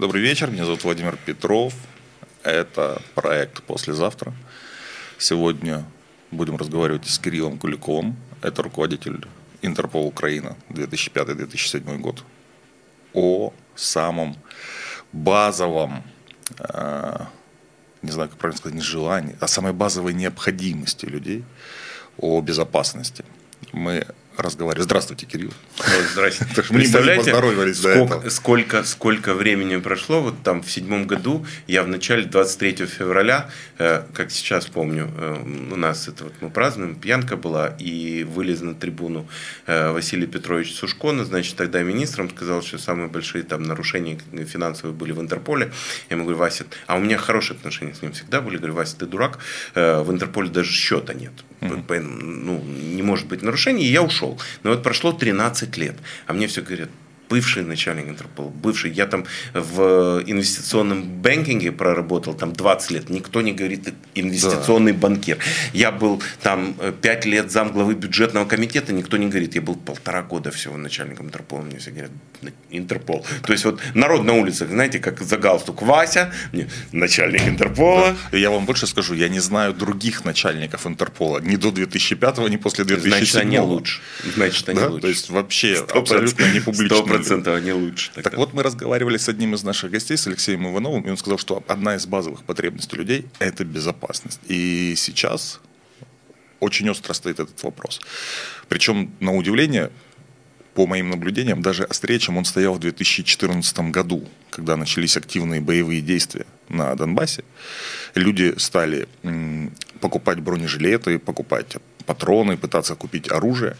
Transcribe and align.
Добрый 0.00 0.22
вечер, 0.22 0.50
меня 0.50 0.64
зовут 0.64 0.82
Владимир 0.84 1.18
Петров. 1.26 1.74
Это 2.42 3.02
проект 3.14 3.62
«Послезавтра». 3.64 4.32
Сегодня 5.18 5.84
будем 6.30 6.56
разговаривать 6.56 7.06
с 7.06 7.18
Кириллом 7.18 7.58
Куликовым. 7.58 8.16
Это 8.40 8.62
руководитель 8.62 9.26
Интерпол 9.60 10.06
Украина 10.06 10.56
2005-2007 10.70 11.98
год. 11.98 12.24
О 13.12 13.52
самом 13.74 14.38
базовом, 15.12 16.02
э, 16.58 17.18
не 18.00 18.10
знаю, 18.10 18.30
как 18.30 18.38
правильно 18.38 18.56
сказать, 18.56 18.76
не 18.76 18.82
желании, 18.82 19.36
а 19.38 19.46
самой 19.48 19.74
базовой 19.74 20.14
необходимости 20.14 21.04
людей 21.04 21.44
о 22.16 22.40
безопасности. 22.40 23.22
Мы 23.72 24.06
разговаривать. 24.42 24.84
Здравствуйте, 24.84 25.26
Кирилл. 25.26 25.52
Здравствуйте. 26.12 26.62
Представляете, 26.68 27.34
сколько, 27.74 28.30
сколько, 28.30 28.84
сколько 28.84 29.34
времени 29.34 29.76
прошло? 29.76 30.20
Вот 30.20 30.42
там 30.42 30.62
в 30.62 30.70
седьмом 30.70 31.06
году, 31.06 31.46
я 31.66 31.82
в 31.82 31.88
начале 31.88 32.24
23 32.24 32.86
февраля, 32.86 33.50
э, 33.78 34.02
как 34.12 34.30
сейчас 34.30 34.66
помню, 34.66 35.10
э, 35.16 35.72
у 35.72 35.76
нас 35.76 36.08
это 36.08 36.24
вот 36.24 36.34
мы 36.40 36.50
празднуем, 36.50 36.94
пьянка 36.94 37.36
была, 37.36 37.68
и 37.78 38.24
вылез 38.24 38.60
на 38.60 38.74
трибуну 38.74 39.26
э, 39.66 39.92
Василий 39.92 40.26
Петрович 40.26 40.74
Сушко, 40.74 41.00
значит, 41.24 41.56
тогда 41.56 41.82
министром, 41.82 42.30
сказал, 42.30 42.62
что 42.62 42.78
самые 42.78 43.08
большие 43.08 43.42
там 43.42 43.62
нарушения 43.62 44.18
финансовые 44.46 44.94
были 44.94 45.12
в 45.12 45.20
Интерполе. 45.20 45.72
Я 46.08 46.16
ему 46.16 46.24
говорю, 46.24 46.38
Вася, 46.38 46.64
а 46.86 46.96
у 46.96 47.00
меня 47.00 47.16
хорошие 47.16 47.56
отношения 47.56 47.94
с 47.94 48.02
ним 48.02 48.12
всегда 48.12 48.40
были. 48.40 48.58
Говорю, 48.58 48.74
Вася, 48.74 48.96
ты 48.96 49.06
дурак, 49.06 49.38
в 49.74 50.10
Интерполе 50.10 50.50
даже 50.50 50.70
счета 50.70 51.14
нет. 51.14 51.32
Mm-hmm. 51.60 52.00
Ну, 52.00 52.62
не 52.62 53.02
может 53.02 53.26
быть 53.26 53.42
нарушений, 53.42 53.84
и 53.84 53.92
я 53.92 54.02
ушел. 54.02 54.29
Но 54.62 54.70
вот 54.70 54.82
прошло 54.82 55.12
13 55.12 55.76
лет, 55.76 55.96
а 56.26 56.32
мне 56.32 56.46
все 56.46 56.62
говорят, 56.62 56.90
бывший 57.30 57.62
начальник 57.62 58.08
Интерпола, 58.08 58.48
бывший. 58.48 58.90
Я 58.90 59.06
там 59.06 59.24
в 59.54 60.22
инвестиционном 60.26 61.22
банкинге 61.22 61.72
проработал 61.72 62.34
там 62.34 62.52
20 62.52 62.90
лет. 62.90 63.10
Никто 63.10 63.40
не 63.40 63.52
говорит 63.52 63.94
инвестиционный 64.16 64.92
да. 64.92 64.98
банкир. 64.98 65.38
Я 65.72 65.92
был 65.92 66.20
там 66.42 66.74
5 67.02 67.24
лет 67.26 67.50
зам 67.50 67.72
главы 67.72 67.94
бюджетного 67.94 68.44
комитета, 68.46 68.92
никто 68.92 69.16
не 69.16 69.28
говорит. 69.28 69.54
Я 69.54 69.62
был 69.62 69.76
полтора 69.76 70.22
года 70.22 70.50
всего 70.50 70.76
начальником 70.76 71.26
Интерпола. 71.26 71.62
Мне 71.62 71.78
все 71.78 71.90
говорят, 71.90 72.10
Интерпол. 72.70 73.24
То 73.46 73.52
есть 73.52 73.64
вот 73.64 73.80
народ 73.94 74.24
на 74.24 74.32
улицах, 74.34 74.68
знаете, 74.68 74.98
как 74.98 75.20
за 75.20 75.36
галстук 75.36 75.82
Вася, 75.82 76.32
начальник 76.92 77.46
Интерпола. 77.46 78.16
Да. 78.32 78.38
Я 78.38 78.50
вам 78.50 78.66
больше 78.66 78.86
скажу, 78.86 79.14
я 79.14 79.28
не 79.28 79.40
знаю 79.40 79.72
других 79.72 80.24
начальников 80.24 80.86
Интерпола. 80.86 81.38
Ни 81.40 81.56
до 81.56 81.70
2005, 81.70 82.38
ни 82.50 82.56
после 82.56 82.84
2007. 82.84 83.18
Значит, 83.18 83.36
они 83.36 83.58
лучше. 83.60 84.00
Значит, 84.34 84.68
они 84.68 84.80
да? 84.80 84.88
лучше. 84.88 85.02
То 85.02 85.08
есть 85.08 85.30
вообще 85.30 85.74
100%, 85.74 85.98
абсолютно 85.98 86.44
не 86.52 86.60
публичные 86.60 87.19
процентов 87.20 87.54
они 87.54 87.72
лучше. 87.72 88.10
Тогда. 88.14 88.30
Так 88.30 88.38
вот, 88.38 88.52
мы 88.54 88.62
разговаривали 88.62 89.16
с 89.16 89.28
одним 89.28 89.54
из 89.54 89.62
наших 89.62 89.90
гостей, 89.90 90.16
с 90.16 90.26
Алексеем 90.26 90.66
Ивановым, 90.70 91.02
и 91.02 91.10
он 91.10 91.16
сказал, 91.16 91.38
что 91.38 91.62
одна 91.68 91.96
из 91.96 92.06
базовых 92.06 92.44
потребностей 92.44 92.96
людей– 92.96 93.26
это 93.38 93.64
безопасность. 93.64 94.40
И 94.48 94.94
сейчас 94.96 95.60
очень 96.60 96.88
остро 96.90 97.14
стоит 97.14 97.40
этот 97.40 97.62
вопрос. 97.62 98.00
Причем, 98.68 99.12
на 99.20 99.34
удивление, 99.34 99.90
по 100.74 100.86
моим 100.86 101.10
наблюдениям, 101.10 101.62
даже 101.62 101.84
острее, 101.84 102.18
чем 102.18 102.36
он 102.36 102.44
стоял 102.44 102.74
в 102.74 102.78
2014 102.78 103.90
году, 103.90 104.28
когда 104.50 104.76
начались 104.76 105.16
активные 105.16 105.60
боевые 105.60 106.00
действия 106.00 106.46
на 106.68 106.94
Донбассе. 106.94 107.44
Люди 108.14 108.54
стали 108.56 109.08
покупать 110.00 110.40
бронежилеты, 110.40 111.18
покупать 111.18 111.76
патроны, 112.06 112.56
пытаться 112.56 112.94
купить 112.94 113.30
оружие. 113.30 113.76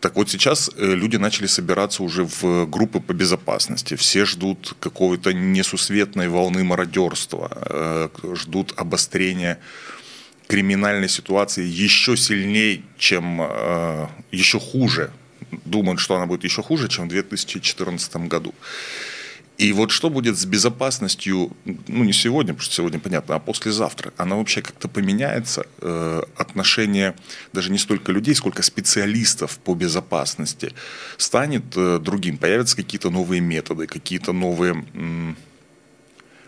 Так 0.00 0.16
вот 0.16 0.30
сейчас 0.30 0.70
э, 0.76 0.94
люди 0.94 1.16
начали 1.16 1.46
собираться 1.46 2.02
уже 2.02 2.24
в 2.24 2.66
группы 2.66 3.00
по 3.00 3.12
безопасности. 3.12 3.94
Все 3.94 4.24
ждут 4.24 4.74
какой-то 4.80 5.32
несусветной 5.32 6.28
волны 6.28 6.64
мародерства, 6.64 7.50
э, 7.52 8.08
ждут 8.34 8.74
обострения 8.76 9.58
криминальной 10.46 11.08
ситуации 11.08 11.64
еще 11.64 12.16
сильнее, 12.16 12.82
чем 12.96 13.40
э, 13.42 14.06
еще 14.32 14.58
хуже. 14.60 15.10
Думают, 15.64 16.00
что 16.00 16.16
она 16.16 16.26
будет 16.26 16.44
еще 16.44 16.62
хуже, 16.62 16.88
чем 16.88 17.06
в 17.06 17.08
2014 17.08 18.16
году. 18.28 18.54
И 19.58 19.72
вот 19.72 19.90
что 19.90 20.08
будет 20.08 20.38
с 20.38 20.44
безопасностью, 20.44 21.50
ну 21.64 22.04
не 22.04 22.12
сегодня, 22.12 22.54
потому 22.54 22.62
что 22.62 22.74
сегодня 22.76 23.00
понятно, 23.00 23.34
а 23.34 23.38
послезавтра? 23.40 24.12
Она 24.16 24.36
вообще 24.36 24.62
как-то 24.62 24.86
поменяется? 24.86 25.66
Э, 25.80 26.22
отношение 26.36 27.16
даже 27.52 27.72
не 27.72 27.78
столько 27.78 28.12
людей, 28.12 28.36
сколько 28.36 28.62
специалистов 28.62 29.58
по 29.58 29.74
безопасности 29.74 30.72
станет 31.16 31.64
э, 31.74 31.98
другим? 31.98 32.38
Появятся 32.38 32.76
какие-то 32.76 33.10
новые 33.10 33.40
методы, 33.40 33.88
какие-то 33.88 34.32
новые 34.32 34.86
м, 34.94 35.36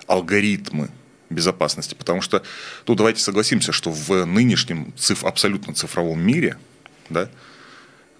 алгоритмы 0.06 0.88
безопасности? 1.30 1.96
Потому 1.96 2.20
что, 2.20 2.44
ну 2.86 2.94
давайте 2.94 3.20
согласимся, 3.22 3.72
что 3.72 3.90
в 3.90 4.24
нынешнем 4.24 4.94
циф, 4.96 5.24
абсолютно 5.24 5.74
цифровом 5.74 6.20
мире, 6.20 6.58
да, 7.08 7.28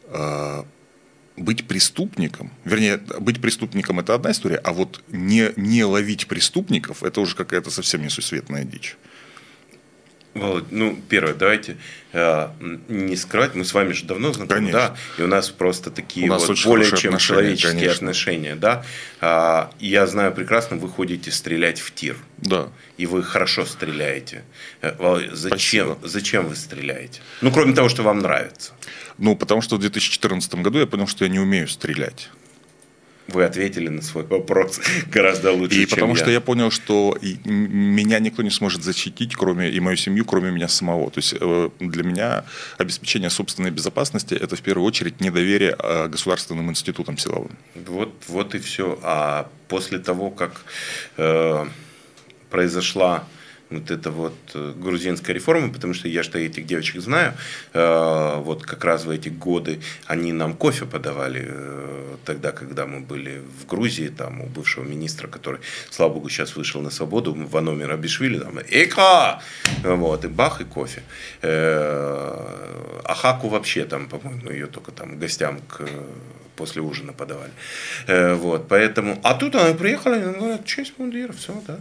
э, 0.09 0.65
быть 1.41 1.67
преступником, 1.67 2.51
вернее, 2.65 2.99
быть 2.99 3.41
преступником 3.41 4.01
это 4.01 4.15
одна 4.15 4.31
история, 4.31 4.57
а 4.57 4.73
вот 4.73 5.03
не, 5.09 5.53
не 5.57 5.85
ловить 5.85 6.27
преступников 6.27 7.03
это 7.03 7.21
уже 7.21 7.35
какая-то 7.35 7.71
совсем 7.71 8.03
несусветная 8.03 8.65
дичь. 8.65 8.97
Володь, 10.35 10.71
ну, 10.71 10.97
первое, 11.09 11.35
давайте 11.35 11.77
э, 12.13 12.49
не 12.89 13.17
скрывать, 13.17 13.57
мы 13.57 13.65
с 13.65 13.75
вами 13.75 13.93
же 13.93 14.05
давно 14.05 14.33
знакомы, 14.33 14.71
да, 14.71 14.95
и 15.19 15.23
у 15.23 15.27
нас 15.27 15.51
просто 15.51 15.91
такие 15.91 16.31
вот 16.31 16.47
более 16.65 16.87
чем 16.87 17.15
отношения, 17.15 17.19
человеческие 17.19 17.73
конечно. 17.73 17.95
отношения, 17.95 18.55
да. 18.55 18.85
А, 19.21 19.73
я 19.81 20.07
знаю 20.07 20.33
прекрасно, 20.33 20.77
вы 20.77 20.89
ходите 20.89 21.33
стрелять 21.33 21.81
в 21.81 21.93
тир. 21.93 22.17
Да. 22.39 22.69
И 22.97 23.07
вы 23.07 23.25
хорошо 23.25 23.67
стреляете. 23.67 24.45
Э, 24.83 24.95
Володь, 24.99 25.31
зачем, 25.33 25.99
зачем 26.05 26.47
вы 26.47 26.55
стреляете? 26.55 27.21
Ну, 27.41 27.51
кроме 27.51 27.75
того, 27.75 27.89
что 27.89 28.05
вам 28.05 28.21
нравится. 28.21 28.73
Ну, 29.19 29.35
потому 29.35 29.63
что 29.63 29.77
в 29.77 29.81
2014 29.81 30.55
году 30.57 30.79
я 30.79 30.87
понял, 30.87 31.09
что 31.09 31.25
я 31.25 31.31
не 31.31 31.41
умею 31.41 31.67
стрелять 31.67 32.31
вы 33.33 33.45
ответили 33.45 33.89
на 33.89 34.03
свой 34.03 34.25
вопрос 34.25 34.81
гораздо 35.13 35.53
лучше, 35.53 35.83
и 35.83 35.87
потому 35.87 36.15
я. 36.15 36.19
что 36.19 36.31
я 36.31 36.41
понял, 36.41 36.71
что 36.71 37.17
меня 37.45 38.19
никто 38.19 38.43
не 38.43 38.51
сможет 38.51 38.83
защитить, 38.83 39.35
кроме 39.37 39.71
и 39.71 39.81
мою 39.81 39.97
семью, 39.97 40.25
кроме 40.25 40.51
меня 40.51 40.69
самого. 40.69 41.11
То 41.11 41.19
есть 41.19 41.35
э, 41.41 41.71
для 41.81 42.03
меня 42.03 42.45
обеспечение 42.79 43.31
собственной 43.31 43.71
безопасности 43.71 44.35
это 44.35 44.57
в 44.57 44.63
первую 44.63 44.87
очередь 44.87 45.21
недоверие 45.21 45.77
э, 45.79 46.09
государственным 46.09 46.71
институтам 46.71 47.19
силовым. 47.19 47.57
Вот, 47.75 48.13
вот 48.29 48.55
и 48.55 48.59
все. 48.59 48.99
А 49.03 49.49
после 49.69 49.99
того, 49.99 50.31
как 50.31 50.65
э, 51.17 51.67
произошла 52.51 53.25
вот 53.71 53.91
это 53.91 54.11
вот 54.11 54.35
э, 54.55 54.73
грузинская 54.77 55.35
реформа, 55.35 55.73
потому 55.73 55.95
что 55.95 56.09
я 56.09 56.23
что 56.23 56.39
этих 56.39 56.67
девочек 56.67 57.01
знаю, 57.01 57.35
э, 57.73 58.35
вот 58.39 58.65
как 58.65 58.85
раз 58.85 59.05
в 59.05 59.11
эти 59.11 59.29
годы 59.29 59.81
они 60.07 60.33
нам 60.33 60.55
кофе 60.55 60.87
подавали, 60.87 61.47
э, 61.49 62.17
тогда, 62.25 62.53
когда 62.53 62.87
мы 62.87 63.01
были 63.01 63.43
в 63.61 63.67
Грузии, 63.67 64.09
там 64.09 64.41
у 64.41 64.47
бывшего 64.47 64.85
министра, 64.85 65.29
который, 65.29 65.61
слава 65.91 66.15
богу, 66.15 66.29
сейчас 66.29 66.57
вышел 66.57 66.81
на 66.81 66.91
свободу, 66.91 67.35
Ваномир 67.35 67.93
Абишвили, 67.93 68.39
там, 68.39 68.59
эка! 68.59 69.41
Вот, 69.85 70.25
и 70.25 70.29
бах, 70.29 70.61
и 70.61 70.65
кофе. 70.65 71.03
А 71.43 73.15
Хаку 73.15 73.49
вообще 73.49 73.85
там, 73.85 74.09
по-моему, 74.09 74.51
ее 74.51 74.67
только 74.67 74.93
там 74.93 75.19
гостям 75.19 75.61
к 75.69 75.87
после 76.61 76.83
ужина 76.83 77.13
подавали. 77.13 77.53
Вот, 78.07 78.69
поэтому, 78.69 79.19
а 79.23 79.35
тут 79.35 79.55
она 79.55 79.75
приехала, 79.75 80.15
и 80.15 80.39
говорят, 80.39 80.65
честь 80.65 80.99
мундира, 80.99 81.33
все, 81.33 81.53
да. 81.67 81.79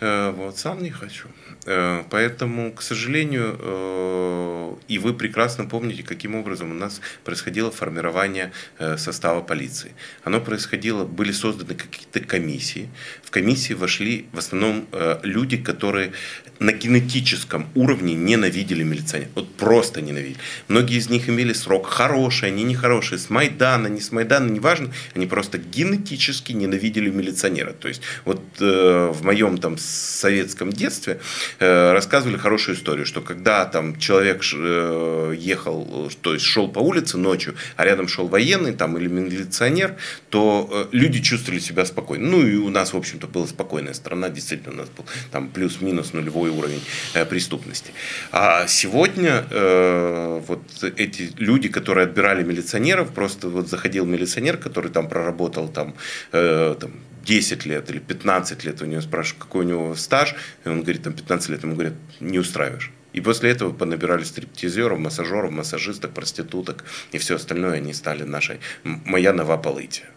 Э, 0.00 0.30
вот, 0.30 0.58
сам 0.58 0.82
не 0.82 0.90
хочу. 0.90 1.28
Э, 1.64 2.04
поэтому, 2.10 2.72
к 2.72 2.82
сожалению, 2.82 3.56
э, 3.58 4.74
и 4.88 4.98
вы 4.98 5.14
прекрасно 5.14 5.64
помните, 5.64 6.02
каким 6.02 6.34
образом 6.34 6.70
у 6.70 6.74
нас 6.74 7.00
происходило 7.24 7.70
формирование 7.70 8.52
состава 8.96 9.40
полиции. 9.40 9.94
Оно 10.24 10.40
происходило, 10.40 11.04
были 11.04 11.32
созданы 11.32 11.74
какие-то 11.74 12.20
комиссии. 12.20 12.88
В 13.22 13.30
комиссии 13.30 13.74
вошли 13.74 14.26
в 14.32 14.38
основном 14.38 14.86
люди, 15.22 15.56
которые 15.56 16.12
на 16.58 16.72
генетическом 16.72 17.68
уровне 17.74 18.14
ненавидели 18.14 18.82
милиционеров. 18.82 19.32
Вот 19.34 19.54
просто 19.54 20.00
ненавидели. 20.00 20.38
Многие 20.68 20.98
из 20.98 21.08
них 21.10 21.28
имели 21.28 21.52
срок 21.52 21.86
хороший, 21.86 22.48
они 22.48 22.64
нехорошие, 22.64 23.18
с 23.18 23.30
Майдана, 23.30 23.88
не 23.88 24.00
с 24.00 24.12
Майдана, 24.12 24.50
неважно. 24.50 24.92
Они 25.14 25.26
просто 25.26 25.58
генетически 25.58 26.52
ненавидели 26.52 27.10
милиционера. 27.10 27.72
То 27.72 27.88
есть 27.88 28.02
вот 28.24 28.42
э, 28.60 29.12
в 29.12 29.24
моем 29.24 29.58
там 29.58 29.76
советском 29.78 30.72
детстве 30.72 31.20
э, 31.58 31.92
рассказывали 31.92 32.36
хорошую 32.36 32.76
историю, 32.76 33.06
что 33.06 33.20
когда 33.20 33.64
там 33.64 33.98
человек 33.98 34.42
э, 34.54 35.34
ехал, 35.38 36.10
то 36.20 36.34
есть 36.34 36.44
шел 36.44 36.68
по 36.68 36.78
улице 36.78 37.18
ночью, 37.18 37.54
а 37.76 37.84
рядом 37.84 38.08
шел 38.08 38.28
военный 38.28 38.72
там 38.72 38.96
или 38.98 39.08
милиционер, 39.08 39.96
то 40.30 40.68
э, 40.70 40.96
люди 40.96 41.20
чувствовали 41.20 41.60
себя 41.60 41.84
спокойно. 41.84 42.28
Ну 42.30 42.46
и 42.46 42.56
у 42.56 42.70
нас, 42.70 42.92
в 42.92 42.96
общем-то, 42.96 43.26
была 43.26 43.46
спокойная 43.46 43.94
страна, 43.94 44.28
действительно, 44.28 44.74
у 44.74 44.76
нас 44.78 44.88
был 44.88 45.04
там 45.30 45.48
плюс-минус 45.48 46.12
нулевой 46.12 46.45
мировой 46.46 46.50
уровень 46.50 46.82
э, 47.14 47.24
преступности. 47.24 47.92
А 48.32 48.66
сегодня 48.66 49.44
э, 49.50 50.42
вот 50.46 50.60
эти 50.96 51.32
люди, 51.36 51.68
которые 51.68 52.04
отбирали 52.04 52.42
милиционеров, 52.44 53.12
просто 53.12 53.48
вот 53.48 53.68
заходил 53.68 54.06
милиционер, 54.06 54.56
который 54.56 54.90
там 54.90 55.08
проработал 55.08 55.68
там, 55.68 55.94
э, 56.32 56.76
там 56.80 56.90
10 57.24 57.66
лет 57.66 57.90
или 57.90 57.98
15 57.98 58.64
лет, 58.64 58.82
у 58.82 58.86
него 58.86 59.00
спрашивают, 59.00 59.44
какой 59.44 59.64
у 59.64 59.68
него 59.68 59.94
стаж, 59.96 60.34
и 60.64 60.68
он 60.68 60.82
говорит, 60.82 61.02
там 61.02 61.12
15 61.12 61.50
лет, 61.50 61.62
ему 61.62 61.74
говорят, 61.74 61.94
не 62.20 62.38
устраиваешь. 62.38 62.90
И 63.16 63.20
после 63.20 63.50
этого 63.50 63.72
понабирали 63.72 64.24
стриптизеров, 64.24 64.98
массажеров, 64.98 65.50
массажисток, 65.50 66.12
проституток 66.12 66.84
и 67.12 67.18
все 67.18 67.36
остальное, 67.36 67.78
они 67.78 67.94
стали 67.94 68.24
нашей, 68.24 68.58
моя 68.84 69.32
новополытия. 69.32 70.08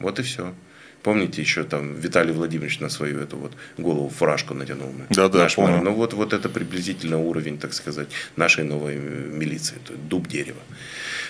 Вот 0.00 0.18
и 0.18 0.22
все. 0.22 0.52
Помните, 1.02 1.40
еще 1.40 1.64
там 1.64 1.94
Виталий 1.94 2.32
Владимирович 2.32 2.80
на 2.80 2.88
свою 2.88 3.20
эту 3.20 3.36
вот 3.36 3.52
голову 3.78 4.08
фуражку 4.08 4.54
натянул? 4.54 4.92
Да, 5.10 5.28
да, 5.28 5.48
помню. 5.54 5.82
Ну 5.82 5.92
вот, 5.92 6.12
вот 6.12 6.32
это 6.32 6.48
приблизительно 6.48 7.18
уровень, 7.18 7.58
так 7.58 7.72
сказать, 7.72 8.08
нашей 8.36 8.64
новой 8.64 8.96
милиции, 8.96 9.76
то 9.84 9.92
есть 9.92 10.08
дуб 10.08 10.26
дерева. 10.28 10.60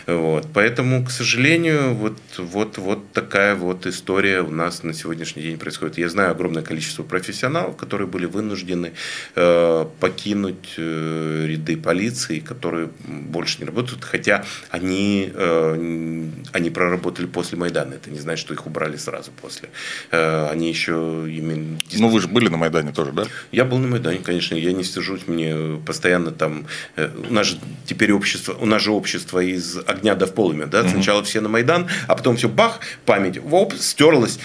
Вот. 0.08 0.46
Поэтому, 0.54 1.04
к 1.04 1.10
сожалению, 1.10 1.94
вот, 1.94 2.16
вот, 2.38 2.78
вот 2.78 3.12
такая 3.12 3.54
вот 3.54 3.86
история 3.86 4.40
у 4.40 4.50
нас 4.50 4.82
на 4.82 4.94
сегодняшний 4.94 5.42
день 5.42 5.58
происходит. 5.58 5.98
Я 5.98 6.08
знаю 6.08 6.30
огромное 6.30 6.62
количество 6.62 7.02
профессионалов, 7.02 7.76
которые 7.76 8.08
были 8.08 8.24
вынуждены 8.24 8.92
э, 9.34 9.86
покинуть 10.00 10.74
э, 10.78 11.44
ряды 11.46 11.76
полиции, 11.76 12.38
которые 12.38 12.88
больше 13.06 13.58
не 13.60 13.66
работают, 13.66 14.02
хотя 14.02 14.46
они, 14.70 15.30
э, 15.34 16.24
они 16.52 16.70
проработали 16.70 17.26
после 17.26 17.58
Майдана. 17.58 17.94
Это 17.94 18.10
не 18.10 18.18
значит, 18.18 18.46
что 18.46 18.54
их 18.54 18.66
убрали 18.66 18.96
сразу 18.96 19.30
после. 19.42 19.57
Э, 20.10 20.48
они 20.50 20.68
еще 20.68 21.26
именно... 21.28 21.78
Ну, 21.92 22.08
вы 22.08 22.20
же 22.20 22.28
были 22.28 22.48
на 22.48 22.56
Майдане 22.56 22.92
тоже, 22.92 23.12
да? 23.12 23.24
Я 23.52 23.64
был 23.64 23.78
на 23.78 23.88
Майдане, 23.88 24.18
конечно. 24.18 24.54
Я 24.54 24.72
не 24.72 24.84
стяжусь, 24.84 25.22
мне 25.26 25.80
постоянно 25.84 26.30
там... 26.30 26.66
Э, 26.96 27.10
у 27.28 27.32
нас 27.32 27.46
же 27.46 27.58
теперь 27.86 28.12
общество, 28.12 28.54
у 28.54 28.66
нас 28.66 28.82
же 28.82 28.90
общество 28.90 29.40
из 29.40 29.78
огня 29.86 30.14
до 30.14 30.26
в 30.26 30.34
полымя. 30.34 30.66
Да? 30.66 30.88
Сначала 30.88 31.22
все 31.22 31.40
на 31.40 31.48
Майдан, 31.48 31.88
а 32.06 32.14
потом 32.14 32.36
все 32.36 32.48
бах, 32.48 32.80
память, 33.04 33.38
воп, 33.38 33.74
стерлась 33.74 34.38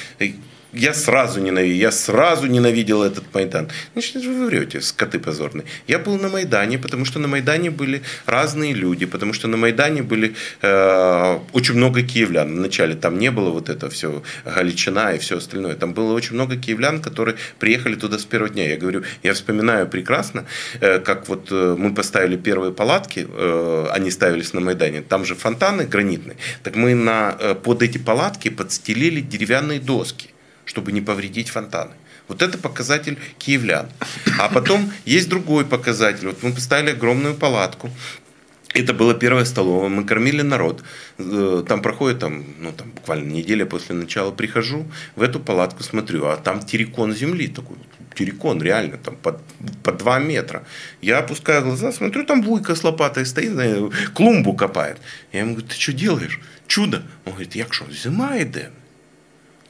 я 0.74 0.94
сразу 0.94 1.40
ненавидел, 1.40 1.78
я 1.78 1.92
сразу 1.92 2.48
ненавидел 2.48 3.04
этот 3.04 3.34
Майдан. 3.34 3.70
Значит, 3.94 4.16
вы 4.16 4.48
врете, 4.48 4.82
скоты 4.82 5.20
позорные. 5.20 5.66
Я 5.88 6.00
был 6.00 6.18
на 6.18 6.30
Майдане, 6.30 6.78
потому 6.78 7.06
что 7.06 7.20
на 7.20 7.28
Майдане 7.28 7.70
были 7.70 8.02
разные 8.26 8.74
люди, 8.74 9.06
потому 9.06 9.34
что 9.34 9.48
на 9.48 9.58
Майдане 9.58 10.02
были 10.02 10.36
э, 10.62 11.40
очень 11.54 11.76
много 11.76 12.02
киевлян. 12.02 12.56
Вначале 12.56 12.96
там 12.96 13.20
не 13.20 13.32
было 13.32 13.52
вот 13.52 13.70
это 13.70 13.90
все, 13.90 14.24
Галичина 14.46 15.14
и 15.14 15.20
все 15.20 15.38
остальное. 15.38 15.76
Там 15.76 15.94
было 15.94 16.14
очень 16.14 16.34
много 16.34 16.58
киевлян, 16.58 17.02
которые 17.02 17.38
приехали 17.60 17.96
туда 17.96 18.18
с 18.18 18.26
первого 18.26 18.50
дня. 18.50 18.70
Я 18.70 18.78
говорю, 18.78 19.04
я 19.22 19.34
вспоминаю 19.34 19.88
прекрасно, 19.88 20.46
э, 20.82 21.00
как 21.00 21.30
вот 21.30 21.48
э, 21.52 21.76
мы 21.78 21.94
поставили 21.94 22.36
первые 22.36 22.74
палатки, 22.74 23.28
э, 23.30 23.88
они 23.92 24.12
ставились 24.12 24.54
на 24.54 24.62
Майдане, 24.62 25.02
там 25.02 25.26
же 25.26 25.36
фонтаны 25.36 25.86
гранитные. 25.86 26.38
Так 26.64 26.76
мы 26.76 26.96
на, 26.96 27.36
э, 27.40 27.56
под 27.56 27.84
эти 27.84 28.00
палатки 28.00 28.50
подстелили 28.50 29.22
деревянные 29.22 29.80
доски 29.80 30.33
чтобы 30.66 30.92
не 30.92 31.02
повредить 31.02 31.50
фонтаны. 31.50 31.94
Вот 32.28 32.42
это 32.42 32.58
показатель 32.58 33.18
киевлян. 33.38 33.88
А 34.40 34.50
потом 34.50 34.92
есть 35.06 35.30
другой 35.30 35.66
показатель. 35.66 36.28
Вот 36.28 36.44
мы 36.44 36.54
поставили 36.54 36.92
огромную 36.92 37.36
палатку. 37.36 37.90
Это 38.74 38.94
была 38.94 39.14
первая 39.14 39.46
столовая, 39.46 39.90
мы 39.90 40.04
кормили 40.04 40.42
народ. 40.42 40.84
Э, 41.20 41.64
там 41.68 41.82
проходит 41.84 42.20
там, 42.20 42.44
ну, 42.60 42.72
там, 42.72 42.90
буквально 42.90 43.32
неделя 43.32 43.66
после 43.68 43.94
начала 43.94 44.32
прихожу, 44.32 44.88
в 45.16 45.22
эту 45.22 45.40
палатку 45.40 45.84
смотрю, 45.84 46.26
а 46.26 46.38
там 46.38 46.60
террикон 46.60 47.14
земли 47.14 47.48
такой, 47.48 47.78
террикон 48.16 48.64
реально, 48.64 48.98
там 48.98 49.16
под, 49.16 49.42
под 49.84 49.98
2 49.98 50.20
метра. 50.20 50.64
Я 51.04 51.20
опускаю 51.20 51.62
глаза, 51.62 51.92
смотрю, 51.92 52.26
там 52.26 52.42
вуйка 52.42 52.74
с 52.74 52.84
лопатой 52.84 53.28
стоит, 53.28 53.54
клумбу 54.16 54.56
копает. 54.56 54.98
Я 55.32 55.42
ему 55.42 55.52
говорю, 55.52 55.68
ты 55.68 55.76
что 55.80 55.94
делаешь? 55.94 56.40
Чудо. 56.66 57.04
Он 57.26 57.34
говорит, 57.34 57.56
як 57.56 57.74
що, 57.76 57.86
зима 57.92 58.36
йде 58.38 58.70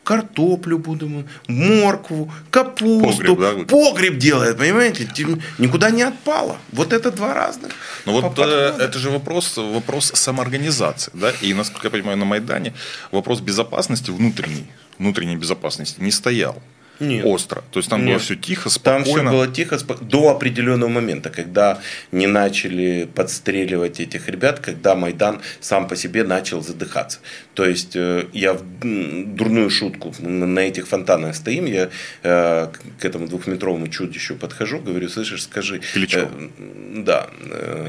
картоплю 0.03 0.77
будем, 0.77 1.27
моркву, 1.47 2.31
капусту, 2.49 3.35
погреб, 3.35 3.39
да? 3.39 3.65
погреб 3.65 4.17
делает, 4.17 4.57
понимаете, 4.57 5.07
никуда 5.57 5.91
не 5.91 6.03
отпало. 6.03 6.57
Вот 6.71 6.93
это 6.93 7.11
два 7.11 7.33
разных. 7.33 7.71
Ну 8.05 8.19
вот 8.19 8.37
э, 8.39 8.75
это 8.79 8.99
же 8.99 9.09
вопрос, 9.09 9.57
вопрос 9.57 10.11
самоорганизации, 10.13 11.11
да, 11.13 11.31
и 11.41 11.53
насколько 11.53 11.87
я 11.87 11.91
понимаю, 11.91 12.17
на 12.17 12.25
Майдане 12.25 12.73
вопрос 13.11 13.39
безопасности 13.39 14.11
внутренней, 14.11 14.67
внутренней 14.99 15.35
безопасности 15.35 16.01
не 16.01 16.11
стоял. 16.11 16.61
Нет. 16.99 17.25
остро. 17.25 17.63
То 17.71 17.79
есть 17.79 17.89
там 17.89 18.01
Нет. 18.01 18.09
было 18.09 18.19
все 18.19 18.35
тихо, 18.35 18.69
спокойно. 18.69 19.05
Там 19.05 19.13
все 19.13 19.23
было 19.23 19.47
тихо 19.47 19.77
до 20.01 20.29
определенного 20.29 20.89
момента, 20.89 21.29
когда 21.29 21.79
не 22.11 22.27
начали 22.27 23.09
подстреливать 23.13 23.99
этих 23.99 24.29
ребят, 24.29 24.59
когда 24.59 24.95
Майдан 24.95 25.41
сам 25.59 25.87
по 25.87 25.95
себе 25.95 26.23
начал 26.23 26.61
задыхаться. 26.61 27.19
То 27.53 27.65
есть 27.65 27.95
э, 27.95 28.25
я 28.33 28.53
в 28.53 28.63
дурную 28.81 29.69
шутку 29.69 30.13
на 30.19 30.59
этих 30.59 30.87
фонтанах 30.87 31.35
стоим, 31.35 31.65
я 31.65 31.89
э, 32.23 32.67
к 32.99 33.05
этому 33.05 33.27
двухметровому 33.27 33.87
чудищу 33.87 34.35
подхожу, 34.35 34.79
говорю, 34.79 35.09
слышишь, 35.09 35.43
скажи. 35.43 35.81
Кличко. 35.93 36.29
Э, 36.31 36.49
да, 36.95 37.27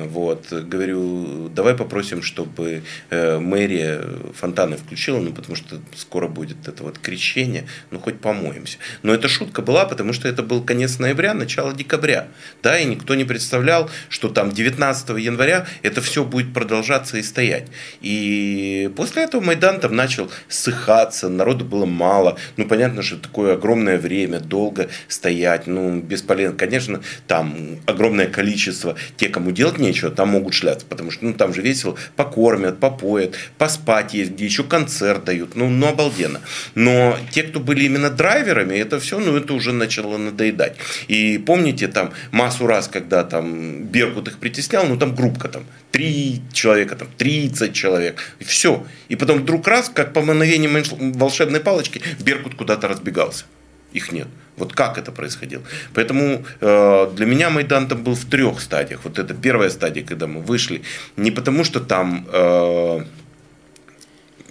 вот, 0.07 0.51
говорю, 0.51 1.49
давай 1.49 1.75
попросим, 1.75 2.23
чтобы 2.23 2.83
мэрия 3.11 4.03
фонтаны 4.35 4.77
включила, 4.77 5.21
ну 5.21 5.33
потому 5.33 5.57
что 5.57 5.79
скоро 5.95 6.27
будет 6.27 6.69
это 6.69 6.83
вот 6.83 6.99
крещение, 6.99 7.67
ну 7.91 7.99
хоть 7.99 8.21
помоемся. 8.21 8.79
Но 9.05 9.15
эта 9.15 9.29
шутка 9.29 9.63
была, 9.63 9.85
потому 9.85 10.13
что 10.15 10.27
это 10.29 10.43
был 10.43 10.63
конец 10.63 10.99
ноября, 10.99 11.35
начало 11.35 11.75
декабря. 11.75 12.29
Да, 12.63 12.79
и 12.79 12.87
никто 12.87 13.15
не 13.15 13.25
представлял, 13.25 13.91
что 14.09 14.31
там 14.31 14.51
19 14.51 15.11
января 15.19 15.67
это 15.83 16.01
все 16.01 16.25
будет 16.25 16.55
продолжаться 16.55 17.19
и 17.19 17.23
стоять. 17.23 17.69
И 18.01 18.91
после 18.97 19.25
этого 19.25 19.43
Майдан 19.43 19.79
там 19.79 19.95
начал 19.95 20.31
ссыхаться, 20.49 21.29
народу 21.29 21.67
было 21.67 21.85
мало. 21.85 22.39
Ну, 22.57 22.67
понятно, 22.67 23.03
что 23.03 23.19
такое 23.19 23.55
огромное 23.55 23.99
время, 23.99 24.41
долго 24.41 24.89
стоять, 25.07 25.67
ну, 25.67 26.01
бесполезно. 26.01 26.57
Конечно, 26.57 27.03
там 27.27 27.79
огромное 27.85 28.27
количество, 28.27 28.97
те, 29.19 29.29
кому 29.29 29.51
делать 29.51 29.79
нечего, 29.79 30.11
там 30.11 30.31
могут 30.31 30.55
шляться, 30.55 30.87
потому 30.87 31.11
что, 31.11 31.27
ну, 31.27 31.35
там 31.35 31.53
же 31.53 31.61
весело, 31.61 31.97
покормят, 32.17 32.81
попоят, 32.81 33.37
поспать 33.59 34.15
есть, 34.15 34.33
где 34.33 34.47
еще 34.47 34.65
концерт 34.65 35.25
дают, 35.25 35.57
ну, 35.57 35.69
ну, 35.69 35.89
обалденно. 35.89 36.41
Но 36.75 37.19
те, 37.33 37.43
кто 37.43 37.61
были 37.61 37.85
именно 37.85 38.09
драйверами, 38.09 38.75
это 38.85 38.99
все, 39.01 39.19
ну, 39.19 39.37
это 39.37 39.55
уже 39.55 39.73
начало 39.73 40.19
надоедать. 40.19 40.77
И 41.09 41.39
помните, 41.39 41.89
там, 41.89 42.13
массу 42.31 42.67
раз, 42.67 42.89
когда 42.89 43.25
там 43.25 43.85
Беркут 43.85 44.29
их 44.29 44.39
притеснял, 44.39 44.87
ну, 44.87 44.97
там 44.97 45.15
группка 45.15 45.49
там, 45.49 45.65
три 45.91 46.43
человека, 46.53 46.97
там, 46.97 47.09
30 47.19 47.75
человек, 47.75 48.21
и 48.41 48.45
все. 48.45 48.87
И 49.09 49.17
потом 49.17 49.41
вдруг 49.41 49.69
раз, 49.69 49.91
как 49.93 50.13
по 50.13 50.23
мановению 50.23 50.85
волшебной 51.15 51.61
палочки, 51.61 52.01
Беркут 52.21 52.55
куда-то 52.55 52.89
разбегался. 52.89 53.45
Их 53.93 54.13
нет. 54.13 54.27
Вот 54.57 54.73
как 54.73 54.99
это 54.99 55.13
происходило. 55.13 55.63
Поэтому 55.95 56.45
э, 56.61 57.11
для 57.17 57.27
меня 57.27 57.51
Майдан 57.51 57.89
там 57.89 58.03
был 58.03 58.15
в 58.15 58.25
трех 58.25 58.61
стадиях. 58.61 59.01
Вот 59.05 59.19
это 59.19 59.35
первая 59.35 59.71
стадия, 59.71 60.05
когда 60.05 60.27
мы 60.27 60.41
вышли. 60.41 60.83
Не 61.17 61.31
потому, 61.31 61.65
что 61.65 61.81
там 61.81 62.27
э, 62.33 63.05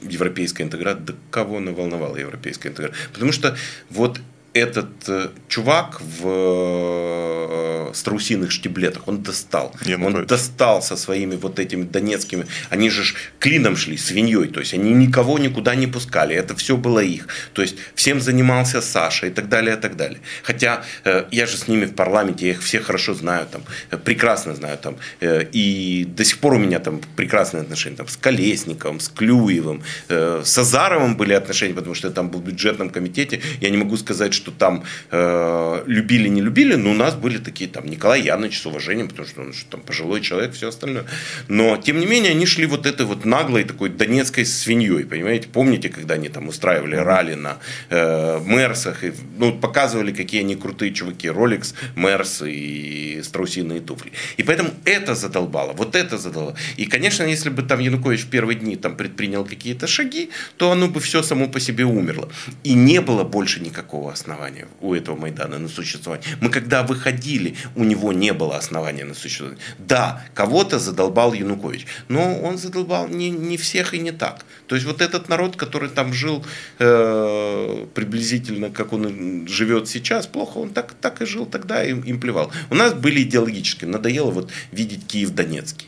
европейская 0.10 0.64
интеграция, 0.64 1.04
да 1.04 1.14
кого 1.32 1.58
она 1.58 1.72
волновала 1.72 2.18
европейская 2.18 2.70
интеграция? 2.70 2.98
Потому 3.14 3.32
что 3.32 3.56
вот 3.90 4.20
этот 4.54 4.88
э, 5.08 5.30
чувак 5.48 6.00
в 6.02 6.24
э, 6.26 7.92
страусиных 7.94 8.52
штиблетах, 8.52 9.08
он 9.08 9.24
достал. 9.24 9.76
Я 9.86 9.98
он 9.98 10.26
достал 10.26 10.82
со 10.82 10.96
своими 10.96 11.36
вот 11.36 11.60
этими 11.60 11.84
донецкими, 11.84 12.46
они 12.70 12.90
же 12.90 13.16
клином 13.40 13.76
шли, 13.76 13.98
свиньей, 13.98 14.48
то 14.48 14.60
есть 14.60 14.74
они 14.74 14.94
никого 14.94 15.40
никуда 15.40 15.76
не 15.76 15.88
пускали, 15.88 16.36
это 16.36 16.56
все 16.56 16.78
было 16.78 17.00
их. 17.00 17.28
То 17.54 17.62
есть 17.64 17.78
всем 17.96 18.22
занимался 18.22 18.82
Саша 18.82 19.28
и 19.28 19.32
так 19.32 19.50
далее, 19.50 19.76
и 19.76 19.80
так 19.80 19.96
далее. 19.98 20.20
Хотя 20.44 20.84
э, 21.04 21.26
я 21.32 21.48
же 21.48 21.58
с 21.58 21.68
ними 21.68 21.86
в 21.86 21.96
парламенте, 21.96 22.46
я 22.46 22.52
их 22.52 22.62
всех 22.62 22.84
хорошо 22.84 23.14
знаю, 23.16 23.48
там, 23.52 23.64
прекрасно 24.04 24.56
знаю, 24.56 24.78
там, 24.78 24.98
и 25.22 26.06
до 26.08 26.24
сих 26.24 26.38
пор 26.38 26.54
у 26.54 26.60
меня 26.60 26.80
там 26.80 27.02
прекрасные 27.16 27.62
отношения 27.62 27.96
там, 27.96 28.08
с 28.08 28.18
Колесниковым, 28.18 29.00
с 29.00 29.10
Клюевым, 29.10 29.82
с 30.10 30.58
Азаровым 30.58 31.16
были 31.16 31.34
отношения, 31.34 31.74
потому 31.74 31.96
что 31.96 32.08
я 32.08 32.14
там 32.14 32.30
был 32.30 32.40
в 32.40 32.44
бюджетном 32.44 32.90
комитете, 32.90 33.42
я 33.62 33.70
не 33.70 33.78
могу 33.78 33.98
сказать, 33.98 34.34
что 34.34 34.43
там 34.52 34.84
э, 35.12 35.84
любили, 35.88 36.28
не 36.28 36.42
любили, 36.42 36.76
но 36.76 36.92
у 36.92 36.94
нас 36.94 37.16
были 37.16 37.38
такие 37.38 37.70
там 37.70 37.86
Николай 37.86 38.22
Янович 38.22 38.60
с 38.60 38.66
уважением, 38.66 39.08
потому 39.08 39.28
что 39.28 39.42
он 39.42 39.54
что, 39.54 39.70
там 39.72 39.82
пожилой 39.82 40.22
человек, 40.22 40.54
все 40.54 40.70
остальное. 40.70 41.06
Но, 41.48 41.78
тем 41.78 42.00
не 42.00 42.06
менее, 42.06 42.32
они 42.32 42.46
шли 42.46 42.66
вот 42.66 42.86
этой 42.86 43.06
вот 43.06 43.26
наглой 43.26 43.64
такой 43.64 43.90
донецкой 43.90 44.46
свиньей, 44.46 45.06
понимаете? 45.06 45.48
Помните, 45.48 45.90
когда 45.90 46.16
они 46.16 46.30
там 46.30 46.48
устраивали 46.48 46.96
ралли 46.96 47.36
на 47.36 47.58
э, 47.90 48.42
Мерсах, 48.46 49.04
и, 49.04 49.14
ну, 49.38 49.54
показывали, 49.54 50.12
какие 50.12 50.42
они 50.42 50.56
крутые 50.56 50.94
чуваки, 50.94 51.28
Rolex, 51.28 51.74
Мерс 51.96 52.42
и 52.46 53.22
страусиные 53.24 53.82
туфли. 53.82 54.12
И 54.38 54.44
поэтому 54.44 54.70
это 54.86 55.16
задолбало, 55.16 55.74
вот 55.74 55.96
это 55.96 56.18
задолбало. 56.18 56.56
И, 56.78 56.86
конечно, 56.86 57.24
если 57.24 57.50
бы 57.50 57.62
там 57.64 57.80
Янукович 57.80 58.22
в 58.22 58.30
первые 58.30 58.60
дни 58.60 58.76
там 58.76 58.96
предпринял 58.96 59.46
какие-то 59.46 59.88
шаги, 59.88 60.30
то 60.58 60.72
оно 60.72 60.88
бы 60.88 61.00
все 61.00 61.24
само 61.24 61.48
по 61.48 61.60
себе 61.60 61.86
умерло. 61.86 62.30
И 62.64 62.74
не 62.74 63.02
было 63.02 63.24
больше 63.24 63.60
никакого 63.60 64.12
основания 64.12 64.33
основания 64.34 64.68
у 64.82 64.94
этого 64.94 65.16
Майдана 65.16 65.60
на 65.60 65.68
существование. 65.68 66.26
Мы 66.42 66.50
когда 66.50 66.84
выходили, 66.84 67.56
у 67.76 67.84
него 67.84 68.14
не 68.14 68.34
было 68.34 68.58
основания 68.58 69.06
на 69.06 69.14
существование. 69.14 69.60
Да, 69.78 70.24
кого-то 70.34 70.80
задолбал 70.80 71.34
Янукович, 71.34 71.86
но 72.08 72.40
он 72.42 72.58
задолбал 72.58 73.08
не, 73.08 73.30
не 73.30 73.58
всех 73.58 73.94
и 73.94 74.00
не 74.00 74.12
так. 74.12 74.46
То 74.68 74.76
есть 74.76 74.88
вот 74.88 75.02
этот 75.02 75.30
народ, 75.30 75.56
который 75.56 75.90
там 75.90 76.14
жил 76.14 76.44
э, 76.80 77.86
приблизительно, 77.94 78.70
как 78.70 78.94
он 78.94 79.48
живет 79.48 79.88
сейчас, 79.88 80.28
плохо, 80.28 80.58
он 80.58 80.70
так, 80.70 80.94
так 80.94 81.22
и 81.22 81.26
жил 81.26 81.46
тогда, 81.46 81.84
и 81.84 81.92
им 81.92 82.20
плевал. 82.20 82.52
У 82.70 82.76
нас 82.76 82.94
были 82.94 83.22
идеологические, 83.22 83.90
надоело 83.90 84.32
вот 84.32 84.52
видеть 84.72 85.06
Киев 85.08 85.32
Донецкий 85.32 85.88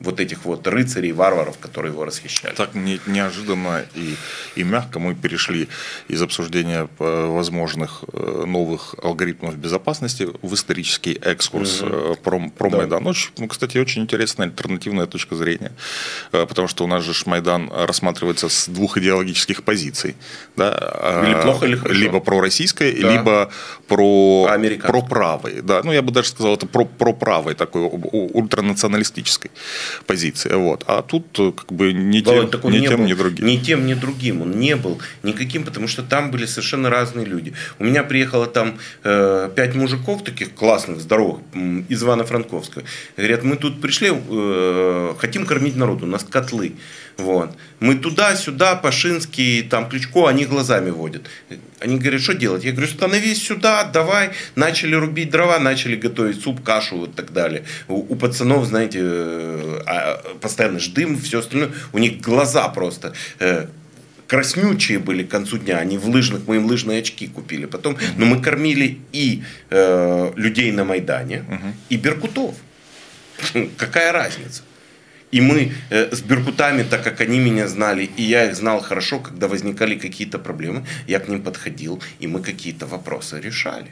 вот 0.00 0.20
этих 0.20 0.44
вот 0.44 0.66
рыцарей, 0.66 1.12
варваров, 1.12 1.58
которые 1.58 1.92
его 1.92 2.04
расхищали. 2.04 2.54
Так 2.54 2.74
не, 2.74 3.00
неожиданно 3.06 3.84
и, 3.94 4.14
и 4.54 4.62
мягко 4.62 4.98
мы 4.98 5.14
перешли 5.14 5.68
из 6.06 6.22
обсуждения 6.22 6.88
э, 6.98 7.26
возможных 7.26 8.04
э, 8.12 8.44
новых 8.46 8.94
алгоритмов 9.02 9.56
безопасности 9.56 10.28
в 10.42 10.54
исторический 10.54 11.14
экскурс 11.14 11.82
угу. 11.82 12.16
про, 12.22 12.48
про 12.50 12.70
да. 12.70 12.76
Майдан. 12.78 13.06
Очень, 13.06 13.30
ну, 13.38 13.48
кстати, 13.48 13.78
очень 13.78 14.02
интересная 14.02 14.46
альтернативная 14.46 15.06
точка 15.06 15.34
зрения, 15.34 15.72
потому 16.30 16.68
что 16.68 16.84
у 16.84 16.86
нас 16.86 17.02
же 17.02 17.12
Майдан 17.26 17.70
рассматривается 17.72 18.48
с 18.48 18.68
двух 18.68 18.98
идеологических 18.98 19.64
позиций. 19.64 20.16
Да? 20.56 21.24
Или 21.26 21.42
плохо, 21.42 21.66
или 21.66 21.76
хорошо. 21.76 22.00
Либо 22.00 22.20
пророссийской, 22.20 23.00
да. 23.00 23.12
либо 23.12 23.50
про, 23.88 24.48
про 24.82 25.02
правой. 25.02 25.60
Да? 25.62 25.82
Ну, 25.82 25.92
я 25.92 26.02
бы 26.02 26.12
даже 26.12 26.28
сказал, 26.28 26.54
это 26.54 26.66
про, 26.66 26.84
про 26.84 27.12
правой, 27.12 27.54
такой 27.54 27.82
ультранационалистической 27.82 29.50
позиция. 30.06 30.56
Вот. 30.56 30.84
А 30.86 31.02
тут 31.02 31.38
э, 31.38 31.52
как 31.52 31.72
бы 31.72 31.92
ни 31.92 32.20
Володь, 32.22 32.50
тем, 32.50 32.70
ни, 32.70 32.86
тем 32.86 33.00
был, 33.00 33.06
ни 33.06 33.14
другим. 33.14 33.46
Ни 33.46 33.56
тем, 33.56 33.86
ни 33.86 33.94
другим. 33.94 34.42
Он 34.42 34.52
не 34.52 34.76
был 34.76 35.00
никаким, 35.22 35.64
потому 35.64 35.88
что 35.88 36.02
там 36.02 36.30
были 36.30 36.46
совершенно 36.46 36.90
разные 36.90 37.26
люди. 37.26 37.52
У 37.78 37.84
меня 37.84 38.02
приехало 38.02 38.46
там 38.46 38.78
э, 39.04 39.50
пять 39.54 39.74
мужиков 39.74 40.24
таких 40.24 40.54
классных, 40.54 41.00
здоровых, 41.00 41.40
из 41.88 42.02
Ивано-Франковска. 42.02 42.82
Говорят, 43.16 43.42
мы 43.44 43.56
тут 43.56 43.80
пришли, 43.80 44.10
э, 44.12 45.14
хотим 45.18 45.46
кормить 45.46 45.76
народ, 45.76 46.02
у 46.02 46.06
нас 46.06 46.24
котлы. 46.24 46.74
Вот. 47.18 47.50
Мы 47.80 47.96
туда-сюда, 47.96 48.76
Пашинский, 48.76 49.64
там, 49.64 49.88
Кличко, 49.88 50.28
они 50.28 50.44
глазами 50.44 50.90
водят. 50.90 51.28
Они 51.80 51.98
говорят, 51.98 52.20
что 52.20 52.32
делать? 52.32 52.62
Я 52.62 52.70
говорю, 52.70 52.86
становись 52.86 53.44
сюда, 53.44 53.82
давай. 53.82 54.30
Начали 54.54 54.94
рубить 54.94 55.30
дрова, 55.30 55.58
начали 55.58 55.96
готовить 55.96 56.40
суп, 56.40 56.62
кашу 56.62 57.06
и 57.06 57.08
так 57.08 57.32
далее. 57.32 57.64
У, 57.88 57.96
у 57.96 58.16
пацанов, 58.16 58.66
знаете, 58.66 59.00
э, 59.02 59.80
а, 59.86 60.22
постоянно 60.40 60.78
ж 60.78 60.90
дым, 60.90 61.18
все 61.18 61.40
остальное. 61.40 61.70
У 61.92 61.98
них 61.98 62.20
глаза 62.20 62.68
просто 62.68 63.14
э, 63.40 63.66
краснючие 64.28 65.00
были 65.00 65.24
к 65.24 65.28
концу 65.28 65.58
дня. 65.58 65.78
Они 65.78 65.98
в 65.98 66.06
лыжных, 66.08 66.46
мы 66.46 66.56
им 66.56 66.66
лыжные 66.66 67.00
очки 67.00 67.26
купили. 67.26 67.66
Потом, 67.66 67.98
но 68.16 68.26
мы 68.26 68.40
кормили 68.40 69.00
и 69.10 69.42
э, 69.70 70.32
людей 70.36 70.70
на 70.70 70.84
Майдане, 70.84 71.44
и 71.88 71.96
беркутов. 71.96 72.54
Какая 73.76 74.12
разница? 74.12 74.62
И 75.30 75.40
мы 75.40 75.72
э, 75.90 76.14
с 76.14 76.22
Беркутами, 76.22 76.82
так 76.82 77.04
как 77.04 77.20
они 77.20 77.38
меня 77.38 77.68
знали, 77.68 78.08
и 78.16 78.22
я 78.22 78.44
их 78.44 78.56
знал 78.56 78.80
хорошо, 78.80 79.18
когда 79.20 79.46
возникали 79.46 79.98
какие-то 79.98 80.38
проблемы, 80.38 80.84
я 81.06 81.20
к 81.20 81.28
ним 81.28 81.42
подходил, 81.42 82.02
и 82.20 82.26
мы 82.26 82.40
какие-то 82.42 82.86
вопросы 82.86 83.40
решали. 83.40 83.88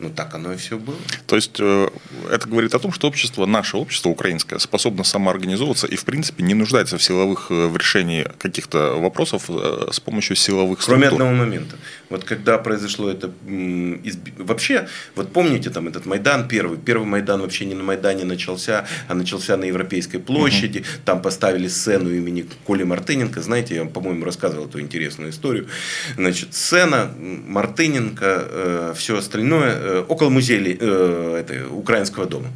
Ну, 0.00 0.08
так 0.08 0.34
оно 0.34 0.54
и 0.54 0.56
все 0.56 0.78
было. 0.78 0.96
То 1.26 1.36
есть, 1.36 1.56
э, 1.60 1.88
это 2.30 2.48
говорит 2.48 2.74
о 2.74 2.78
том, 2.78 2.90
что 2.90 3.06
общество, 3.06 3.44
наше 3.44 3.76
общество 3.76 4.08
украинское, 4.08 4.58
способно 4.58 5.04
самоорганизовываться 5.04 5.86
и, 5.86 5.96
в 5.96 6.04
принципе, 6.06 6.42
не 6.42 6.54
нуждается 6.54 6.96
в 6.96 7.02
силовых, 7.02 7.50
э, 7.50 7.66
в 7.66 7.76
решении 7.76 8.26
каких-то 8.38 8.98
вопросов 8.98 9.44
э, 9.48 9.88
с 9.92 10.00
помощью 10.00 10.36
силовых 10.36 10.80
структур. 10.80 11.08
Кроме 11.08 11.24
одного 11.24 11.44
момента. 11.44 11.76
Вот 12.08 12.24
когда 12.24 12.56
произошло 12.56 13.10
это... 13.10 13.30
Вообще, 14.38 14.88
вот 15.16 15.32
помните 15.34 15.68
там 15.68 15.86
этот 15.86 16.06
Майдан 16.06 16.48
первый? 16.48 16.78
Первый 16.78 17.06
Майдан 17.06 17.42
вообще 17.42 17.66
не 17.66 17.74
на 17.74 17.82
Майдане 17.82 18.24
начался, 18.24 18.86
а 19.06 19.14
начался 19.14 19.58
на 19.58 19.64
Европейской 19.64 20.18
площади. 20.18 20.78
Угу. 20.78 20.86
Там 21.04 21.20
поставили 21.20 21.68
сцену 21.68 22.10
имени 22.10 22.46
Коли 22.64 22.84
Мартыненко. 22.84 23.42
Знаете, 23.42 23.74
я 23.74 23.84
вам, 23.84 23.92
по-моему, 23.92 24.24
рассказывал 24.24 24.66
эту 24.66 24.80
интересную 24.80 25.30
историю. 25.30 25.68
Значит, 26.16 26.54
сцена, 26.54 27.12
Мартыненко, 27.18 28.24
э, 28.24 28.94
все 28.96 29.18
остальное 29.18 29.89
около 30.08 30.30
музея 30.30 30.76
э, 30.80 31.36
этой, 31.40 31.66
Украинского 31.66 32.26
дома. 32.26 32.48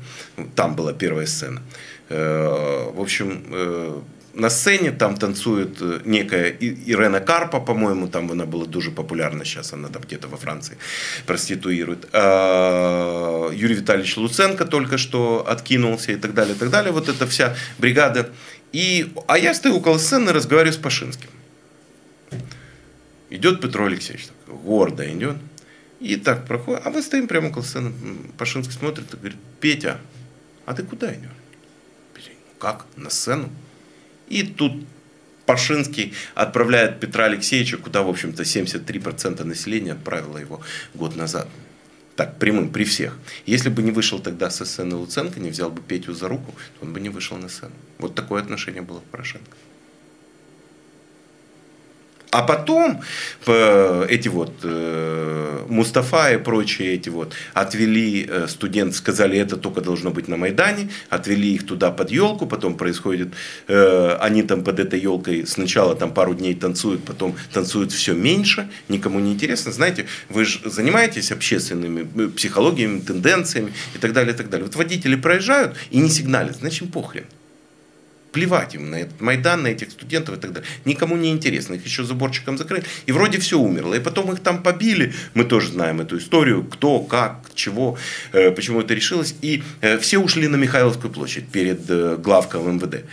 Там 0.54 0.76
была 0.76 0.92
первая 0.92 1.26
сцена. 1.26 1.62
Э, 2.08 2.90
в 2.94 3.00
общем, 3.00 4.04
на 4.34 4.50
сцене 4.50 4.90
там 4.90 5.16
танцует 5.16 5.80
некая 6.04 6.50
Ирена 6.50 7.20
Карпа, 7.20 7.60
по-моему, 7.60 8.08
там 8.08 8.30
она 8.30 8.46
была 8.46 8.66
дуже 8.66 8.90
популярна, 8.90 9.44
сейчас 9.44 9.72
она 9.72 9.88
там 9.88 10.02
где-то 10.02 10.28
во 10.28 10.36
Франции 10.36 10.76
проституирует. 11.26 12.08
А 12.12 13.50
Юрий 13.52 13.76
Витальевич 13.76 14.16
Луценко 14.16 14.64
только 14.64 14.98
что 14.98 15.44
откинулся 15.48 16.12
и 16.12 16.16
так 16.16 16.34
далее, 16.34 16.54
и 16.54 16.58
так 16.58 16.70
далее. 16.70 16.92
Вот 16.92 17.08
эта 17.08 17.26
вся 17.26 17.56
бригада. 17.78 18.30
И, 18.72 19.12
а 19.28 19.38
я 19.38 19.54
стою 19.54 19.76
около 19.76 19.98
сцены, 19.98 20.32
разговариваю 20.32 20.72
с 20.72 20.78
Пашинским. 20.78 21.30
Идет 23.30 23.60
Петро 23.60 23.86
Алексеевич, 23.86 24.26
так, 24.26 24.56
гордо 24.62 25.08
идет. 25.10 25.36
И 26.04 26.16
так 26.16 26.46
проходит. 26.46 26.82
А 26.84 26.90
мы 26.90 27.00
стоим 27.00 27.26
прямо 27.26 27.48
около 27.48 27.62
сцены. 27.62 27.90
Пашинский 28.36 28.74
смотрит 28.74 29.14
и 29.14 29.16
говорит, 29.16 29.38
Петя, 29.58 29.98
а 30.66 30.74
ты 30.74 30.82
куда 30.82 31.10
идешь? 31.14 31.30
Петя, 32.12 32.28
«Ну 32.28 32.58
как? 32.58 32.84
На 32.96 33.08
сцену? 33.08 33.48
И 34.28 34.42
тут 34.42 34.72
Пашинский 35.46 36.12
отправляет 36.34 37.00
Петра 37.00 37.24
Алексеевича, 37.24 37.78
куда, 37.78 38.02
в 38.02 38.10
общем-то, 38.10 38.42
73% 38.42 39.44
населения 39.44 39.92
отправило 39.92 40.36
его 40.36 40.60
год 40.92 41.16
назад. 41.16 41.48
Так, 42.16 42.38
прямым, 42.38 42.68
при 42.70 42.84
всех. 42.84 43.18
Если 43.46 43.70
бы 43.70 43.82
не 43.82 43.90
вышел 43.90 44.20
тогда 44.20 44.50
со 44.50 44.66
сцены 44.66 44.96
Луценко, 44.96 45.40
не 45.40 45.48
взял 45.48 45.70
бы 45.70 45.80
Петю 45.80 46.12
за 46.12 46.28
руку, 46.28 46.52
то 46.78 46.84
он 46.84 46.92
бы 46.92 47.00
не 47.00 47.08
вышел 47.08 47.38
на 47.38 47.48
сцену. 47.48 47.72
Вот 47.98 48.14
такое 48.14 48.42
отношение 48.42 48.82
было 48.82 49.00
к 49.00 49.04
Порошенко. 49.04 49.56
А 52.34 52.42
потом 52.42 53.00
э, 53.46 54.06
эти 54.10 54.26
вот 54.26 54.52
э, 54.64 55.66
Мустафа 55.68 56.32
и 56.32 56.36
прочие 56.36 56.94
эти 56.94 57.08
вот 57.08 57.32
отвели 57.52 58.26
э, 58.28 58.48
студент, 58.48 58.96
сказали, 58.96 59.38
это 59.38 59.56
только 59.56 59.80
должно 59.80 60.10
быть 60.10 60.26
на 60.26 60.36
Майдане, 60.36 60.90
отвели 61.10 61.54
их 61.54 61.64
туда 61.64 61.92
под 61.92 62.10
елку, 62.10 62.46
потом 62.46 62.76
происходит, 62.76 63.28
они 63.68 64.42
там 64.42 64.64
под 64.64 64.80
этой 64.80 64.98
елкой 64.98 65.46
сначала 65.46 65.94
там 65.94 66.12
пару 66.12 66.34
дней 66.34 66.54
танцуют, 66.56 67.04
потом 67.04 67.36
танцуют 67.52 67.92
все 67.92 68.14
меньше, 68.14 68.68
никому 68.88 69.20
не 69.20 69.32
интересно. 69.32 69.70
Знаете, 69.70 70.06
вы 70.28 70.44
же 70.44 70.58
занимаетесь 70.68 71.30
общественными 71.30 72.26
психологиями, 72.30 72.98
тенденциями 72.98 73.72
и 73.94 73.98
так 73.98 74.12
далее, 74.12 74.34
и 74.34 74.36
так 74.36 74.50
далее. 74.50 74.66
Вот 74.66 74.74
водители 74.74 75.14
проезжают 75.14 75.76
и 75.92 75.98
не 75.98 76.10
сигналят, 76.10 76.56
значит 76.56 76.90
похрен 76.90 77.26
плевать 78.34 78.74
им 78.74 78.90
на 78.90 78.96
этот 78.96 79.20
Майдан, 79.20 79.62
на 79.62 79.68
этих 79.68 79.92
студентов 79.92 80.36
и 80.36 80.40
так 80.40 80.52
далее. 80.52 80.68
Никому 80.84 81.16
не 81.16 81.30
интересно. 81.30 81.74
Их 81.74 81.84
еще 81.84 82.02
заборчиком 82.02 82.58
закрыли. 82.58 82.84
И 83.06 83.12
вроде 83.12 83.38
все 83.38 83.58
умерло. 83.58 83.94
И 83.94 84.00
потом 84.00 84.32
их 84.32 84.40
там 84.40 84.62
побили. 84.62 85.14
Мы 85.34 85.44
тоже 85.44 85.68
знаем 85.68 86.00
эту 86.00 86.18
историю. 86.18 86.64
Кто, 86.64 86.98
как, 86.98 87.46
чего, 87.54 87.96
э, 88.32 88.50
почему 88.50 88.80
это 88.80 88.92
решилось. 88.92 89.36
И 89.40 89.62
э, 89.80 89.98
все 89.98 90.18
ушли 90.18 90.48
на 90.48 90.56
Михайловскую 90.56 91.12
площадь 91.12 91.46
перед 91.46 91.88
э, 91.88 92.16
главком 92.16 92.76
МВД. 92.76 93.04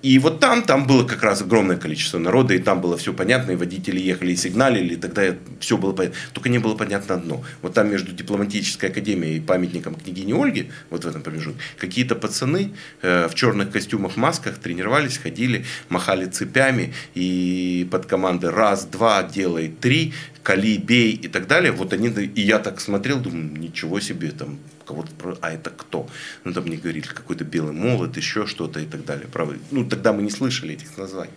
И 0.00 0.18
вот 0.18 0.40
там, 0.40 0.62
там 0.62 0.86
было 0.86 1.04
как 1.04 1.22
раз 1.22 1.42
огромное 1.42 1.76
количество 1.76 2.18
народа. 2.18 2.54
И 2.54 2.58
там 2.58 2.80
было 2.80 2.96
все 2.96 3.12
понятно. 3.12 3.52
И 3.52 3.56
водители 3.56 4.00
ехали 4.00 4.32
и 4.32 4.36
сигналили. 4.36 4.94
И 4.94 4.96
тогда 4.96 5.36
все 5.60 5.76
было 5.76 5.92
понятно. 5.92 6.18
Только 6.32 6.48
не 6.48 6.58
было 6.58 6.74
понятно 6.74 7.16
одно. 7.16 7.44
Вот 7.60 7.74
там 7.74 7.90
между 7.90 8.12
дипломатической 8.12 8.88
академией 8.88 9.36
и 9.36 9.40
памятником 9.40 9.94
княгини 9.94 10.32
Ольги, 10.32 10.70
вот 10.88 11.04
в 11.04 11.08
этом 11.08 11.20
промежутке, 11.20 11.60
какие-то 11.76 12.14
пацаны 12.14 12.72
в 13.02 13.34
черных 13.34 13.70
костюмах, 13.70 14.16
масках, 14.16 14.58
тренировались, 14.70 15.18
ходили, 15.18 15.64
махали 15.88 16.26
цепями 16.26 16.94
и 17.14 17.88
под 17.90 18.06
команды 18.06 18.50
раз, 18.50 18.84
два, 18.84 19.22
делай, 19.24 19.68
три, 19.68 20.12
кали, 20.44 20.76
бей 20.76 21.12
и 21.12 21.28
так 21.28 21.48
далее. 21.48 21.72
Вот 21.72 21.92
они, 21.92 22.08
и 22.08 22.40
я 22.40 22.60
так 22.60 22.80
смотрел, 22.80 23.18
думаю, 23.18 23.50
ничего 23.58 23.98
себе, 24.00 24.30
там, 24.30 24.58
кого-то, 24.86 25.10
а 25.40 25.50
это 25.50 25.70
кто? 25.70 26.08
Ну, 26.44 26.52
там 26.52 26.64
мне 26.64 26.76
говорили, 26.76 27.06
какой-то 27.06 27.44
белый 27.44 27.72
молот, 27.72 28.16
еще 28.16 28.46
что-то 28.46 28.78
и 28.78 28.86
так 28.86 29.04
далее. 29.04 29.26
Правы. 29.26 29.58
Ну, 29.72 29.84
тогда 29.84 30.12
мы 30.12 30.22
не 30.22 30.30
слышали 30.30 30.74
этих 30.74 30.96
названий. 30.96 31.32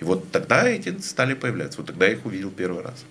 И 0.00 0.04
вот 0.04 0.30
тогда 0.32 0.66
эти 0.66 0.98
стали 1.00 1.34
появляться. 1.34 1.78
Вот 1.78 1.88
тогда 1.88 2.06
я 2.06 2.12
их 2.12 2.24
увидел 2.24 2.50
первый 2.50 2.82
раз. 2.82 3.04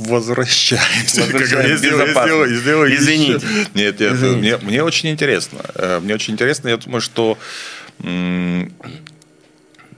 Возвращаемся. 0.00 1.22
Возвращаемся. 1.22 1.84
Извините. 2.96 3.46
Нет, 3.74 4.00
нет, 4.00 4.12
Мне, 4.36 4.56
мне 4.58 4.82
очень 4.82 5.10
интересно. 5.10 5.58
Э, 5.74 6.00
мне 6.00 6.14
очень 6.14 6.34
интересно, 6.34 6.68
я 6.68 6.76
думаю, 6.76 7.00
что 7.00 7.38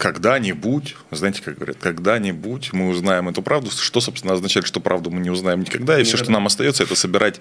когда-нибудь, 0.01 0.97
знаете, 1.11 1.43
как 1.43 1.57
говорят, 1.57 1.77
когда-нибудь 1.79 2.73
мы 2.73 2.89
узнаем 2.89 3.29
эту 3.29 3.43
правду, 3.43 3.71
что, 3.71 4.01
собственно, 4.01 4.33
означает, 4.33 4.67
что 4.67 4.81
правду 4.81 5.11
мы 5.11 5.21
не 5.21 5.29
узнаем 5.29 5.61
никогда, 5.61 6.01
и 6.01 6.05
все, 6.05 6.17
что 6.17 6.31
нам 6.31 6.47
остается, 6.47 6.85
это 6.85 6.95
собирать, 6.95 7.39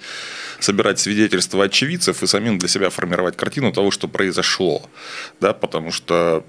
собирать 0.60 1.00
свидетельства 1.00 1.64
очевидцев 1.64 2.22
и 2.22 2.28
самим 2.28 2.60
для 2.60 2.68
себя 2.68 2.90
формировать 2.90 3.38
картину 3.38 3.72
того, 3.72 3.92
что 3.92 4.10
произошло, 4.10 4.82
да, 5.40 5.54
потому 5.54 5.92
что 5.92 6.46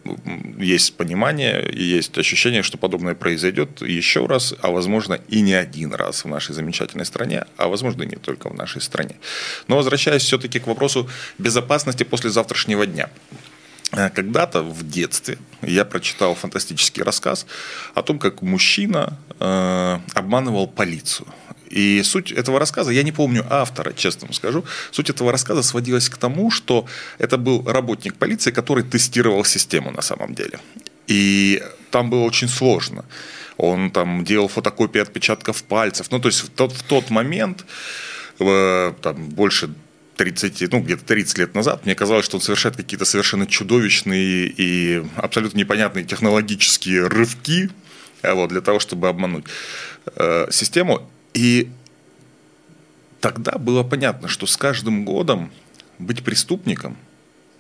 есть 0.58 0.96
понимание 0.96 1.70
и 1.70 1.84
есть 1.84 2.18
ощущение, 2.18 2.64
что 2.64 2.76
подобное 2.76 3.14
произойдет 3.14 3.80
еще 3.80 4.26
раз, 4.26 4.52
а 4.62 4.72
возможно 4.72 5.14
и 5.28 5.40
не 5.42 5.54
один 5.54 5.94
раз 5.94 6.24
в 6.24 6.28
нашей 6.28 6.56
замечательной 6.56 7.04
стране, 7.04 7.44
а 7.56 7.68
возможно 7.68 8.02
и 8.02 8.06
не 8.06 8.16
только 8.16 8.48
в 8.48 8.54
нашей 8.54 8.82
стране. 8.82 9.14
Но 9.68 9.76
возвращаясь 9.76 10.22
все-таки 10.22 10.58
к 10.58 10.66
вопросу 10.66 11.08
безопасности 11.38 12.02
после 12.02 12.30
завтрашнего 12.30 12.84
дня. 12.84 13.10
Э, 13.92 14.10
когда-то 14.10 14.62
в 14.62 14.88
детстве 14.88 15.38
я 15.62 15.84
прочитал 15.84 16.34
фантастический 16.34 17.02
рассказ 17.02 17.46
о 17.94 18.02
том, 18.02 18.18
как 18.18 18.42
мужчина 18.42 19.18
э, 19.38 19.98
обманывал 20.14 20.66
полицию. 20.68 21.26
И 21.70 22.02
суть 22.02 22.32
этого 22.32 22.58
рассказа, 22.58 22.90
я 22.90 23.04
не 23.04 23.12
помню 23.12 23.46
автора, 23.48 23.92
честно 23.92 24.26
вам 24.26 24.34
скажу, 24.34 24.64
суть 24.90 25.10
этого 25.10 25.30
рассказа 25.30 25.62
сводилась 25.62 26.08
к 26.08 26.16
тому, 26.16 26.50
что 26.50 26.86
это 27.18 27.38
был 27.38 27.62
работник 27.64 28.16
полиции, 28.16 28.50
который 28.50 28.82
тестировал 28.82 29.44
систему 29.44 29.92
на 29.92 30.02
самом 30.02 30.34
деле. 30.34 30.58
И 31.06 31.62
там 31.90 32.10
было 32.10 32.24
очень 32.24 32.48
сложно. 32.48 33.04
Он 33.56 33.90
там 33.90 34.24
делал 34.24 34.48
фотокопии 34.48 35.00
отпечатков 35.00 35.62
пальцев. 35.62 36.10
Ну, 36.10 36.18
то 36.18 36.28
есть 36.28 36.40
в 36.42 36.48
тот, 36.48 36.72
в 36.72 36.82
тот 36.82 37.10
момент, 37.10 37.64
э, 38.40 38.92
там, 39.00 39.28
больше 39.28 39.70
30, 40.20 40.70
ну, 40.70 40.80
где-то 40.80 41.02
30 41.06 41.38
лет 41.38 41.54
назад, 41.54 41.86
мне 41.86 41.94
казалось, 41.94 42.26
что 42.26 42.36
он 42.36 42.42
совершает 42.42 42.76
какие-то 42.76 43.06
совершенно 43.06 43.46
чудовищные 43.46 44.52
и 44.54 45.02
абсолютно 45.16 45.56
непонятные 45.56 46.04
технологические 46.04 47.06
рывки 47.06 47.70
э, 48.20 48.34
вот, 48.34 48.50
для 48.50 48.60
того, 48.60 48.80
чтобы 48.80 49.08
обмануть 49.08 49.46
э, 50.14 50.48
систему. 50.50 51.08
И 51.32 51.70
тогда 53.20 53.52
было 53.52 53.82
понятно, 53.82 54.28
что 54.28 54.46
с 54.46 54.58
каждым 54.58 55.06
годом 55.06 55.50
быть 55.98 56.22
преступником 56.22 56.98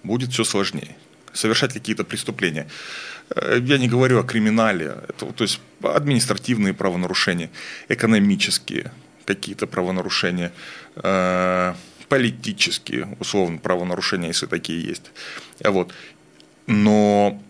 будет 0.02 0.30
все 0.30 0.44
сложнее. 0.44 0.94
Совершать 1.32 1.72
какие-то 1.72 2.04
преступления. 2.04 2.68
Э, 3.34 3.58
я 3.62 3.78
не 3.78 3.88
говорю 3.88 4.20
о 4.20 4.22
криминале, 4.22 4.96
это, 5.08 5.32
то 5.32 5.44
есть 5.44 5.60
административные 5.82 6.74
правонарушения, 6.74 7.48
экономические 7.88 8.92
какие-то 9.24 9.66
правонарушения, 9.66 10.52
э, 10.96 11.74
политические, 12.10 13.16
условно, 13.20 13.58
правонарушения, 13.58 14.28
если 14.28 14.46
такие 14.46 14.82
есть. 14.82 15.04
Вот. 15.64 15.94
Но 16.66 17.40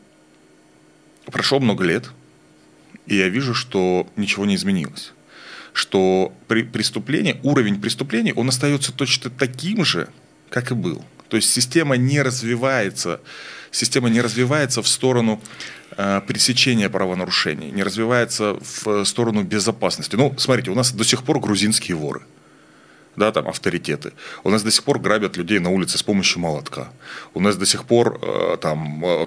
прошло 1.24 1.58
много 1.58 1.82
лет, 1.82 2.10
и 3.06 3.16
я 3.16 3.28
вижу, 3.28 3.54
что 3.54 4.06
ничего 4.16 4.44
не 4.44 4.54
изменилось. 4.54 5.12
Что 5.72 6.32
при 6.46 6.62
преступлении, 6.62 7.40
уровень 7.42 7.80
преступлений, 7.80 8.34
он 8.34 8.50
остается 8.50 8.92
точно 8.92 9.30
таким 9.30 9.84
же, 9.84 10.10
как 10.50 10.70
и 10.70 10.74
был. 10.74 11.02
То 11.28 11.36
есть 11.36 11.50
система 11.50 11.96
не 11.96 12.20
развивается, 12.20 13.20
система 13.70 14.10
не 14.10 14.20
развивается 14.20 14.82
в 14.82 14.88
сторону 14.88 15.40
э, 15.96 16.20
пресечения 16.26 16.90
правонарушений, 16.90 17.70
не 17.70 17.82
развивается 17.82 18.58
в 18.60 19.04
сторону 19.06 19.42
безопасности. 19.42 20.16
Ну, 20.16 20.34
смотрите, 20.36 20.70
у 20.70 20.74
нас 20.74 20.92
до 20.92 21.04
сих 21.04 21.22
пор 21.22 21.40
грузинские 21.40 21.96
воры– 21.96 22.22
да, 23.16 23.32
там, 23.32 23.48
авторитеты. 23.48 24.12
У 24.44 24.50
нас 24.50 24.62
до 24.62 24.70
сих 24.70 24.84
пор 24.84 24.98
грабят 24.98 25.36
людей 25.36 25.58
на 25.58 25.70
улице 25.70 25.98
с 25.98 26.02
помощью 26.02 26.40
молотка. 26.40 26.92
У 27.34 27.40
нас 27.40 27.56
до 27.56 27.66
сих 27.66 27.84
пор 27.84 28.18
э, 28.22 28.56
там 28.60 29.04
э, 29.04 29.26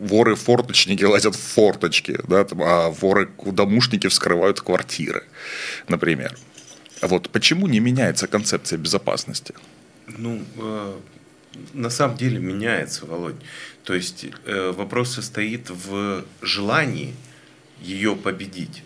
воры-форточники 0.00 1.04
лазят 1.04 1.34
в 1.34 1.40
форточки, 1.40 2.18
да, 2.28 2.44
там, 2.44 2.62
а 2.62 2.90
воры-домушники 2.90 4.08
вскрывают 4.08 4.60
квартиры, 4.60 5.24
например. 5.88 6.36
Вот 7.02 7.30
почему 7.30 7.66
не 7.66 7.80
меняется 7.80 8.26
концепция 8.26 8.78
безопасности? 8.78 9.54
Ну, 10.06 10.42
э, 10.56 10.94
на 11.74 11.90
самом 11.90 12.16
деле 12.16 12.38
меняется, 12.38 13.06
Володь. 13.06 13.36
То 13.84 13.94
есть 13.94 14.26
э, 14.46 14.72
вопрос 14.76 15.14
состоит 15.14 15.70
в 15.70 16.24
желании 16.40 17.14
ее 17.80 18.14
победить. 18.16 18.82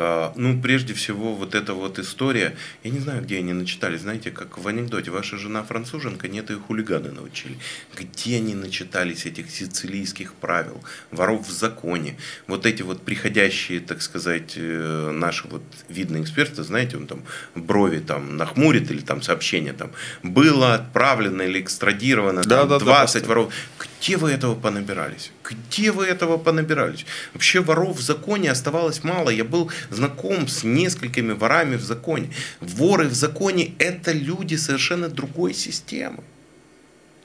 А, 0.00 0.32
ну, 0.36 0.60
прежде 0.62 0.94
всего, 0.94 1.34
вот 1.34 1.56
эта 1.56 1.74
вот 1.74 1.98
история, 1.98 2.54
я 2.84 2.90
не 2.92 3.00
знаю, 3.00 3.20
где 3.20 3.38
они 3.38 3.52
начитали, 3.52 3.96
знаете, 3.96 4.30
как 4.30 4.56
в 4.56 4.68
анекдоте, 4.68 5.10
ваша 5.10 5.36
жена 5.36 5.64
француженка, 5.64 6.28
нет, 6.28 6.50
ее 6.50 6.58
хулиганы 6.58 7.10
научили. 7.10 7.58
Где 7.96 8.36
они 8.36 8.54
начитались 8.54 9.26
этих 9.26 9.50
сицилийских 9.50 10.34
правил, 10.34 10.84
воров 11.10 11.48
в 11.48 11.50
законе, 11.50 12.16
вот 12.46 12.64
эти 12.64 12.82
вот 12.82 13.02
приходящие, 13.02 13.80
так 13.80 14.00
сказать, 14.00 14.52
э, 14.54 15.10
наши 15.10 15.48
вот 15.48 15.62
видные 15.88 16.22
эксперты, 16.22 16.62
знаете, 16.62 16.96
он 16.96 17.08
там 17.08 17.24
брови 17.56 17.98
там 17.98 18.36
нахмурит 18.36 18.92
или 18.92 19.00
там 19.00 19.20
сообщение 19.20 19.72
там, 19.72 19.90
было 20.22 20.74
отправлено 20.74 21.42
или 21.42 21.60
экстрадировано 21.60 22.42
да, 22.44 22.60
там, 22.60 22.68
да, 22.68 22.78
20 22.78 23.22
да, 23.22 23.28
воров. 23.28 23.52
Где 24.00 24.16
вы 24.16 24.30
этого 24.30 24.54
понабирались? 24.54 25.32
Где 25.48 25.92
вы 25.92 26.04
этого 26.04 26.36
понабирались? 26.36 27.06
Вообще 27.32 27.60
воров 27.60 27.96
в 27.96 28.02
законе 28.02 28.50
оставалось 28.50 29.02
мало. 29.04 29.30
Я 29.30 29.44
был 29.44 29.70
знаком 29.90 30.46
с 30.46 30.62
несколькими 30.62 31.32
ворами 31.32 31.76
в 31.76 31.82
законе. 31.82 32.30
Воры 32.60 33.08
в 33.08 33.14
законе– 33.14 33.72
это 33.78 34.12
люди 34.12 34.56
совершенно 34.56 35.08
другой 35.08 35.54
системы. 35.54 36.22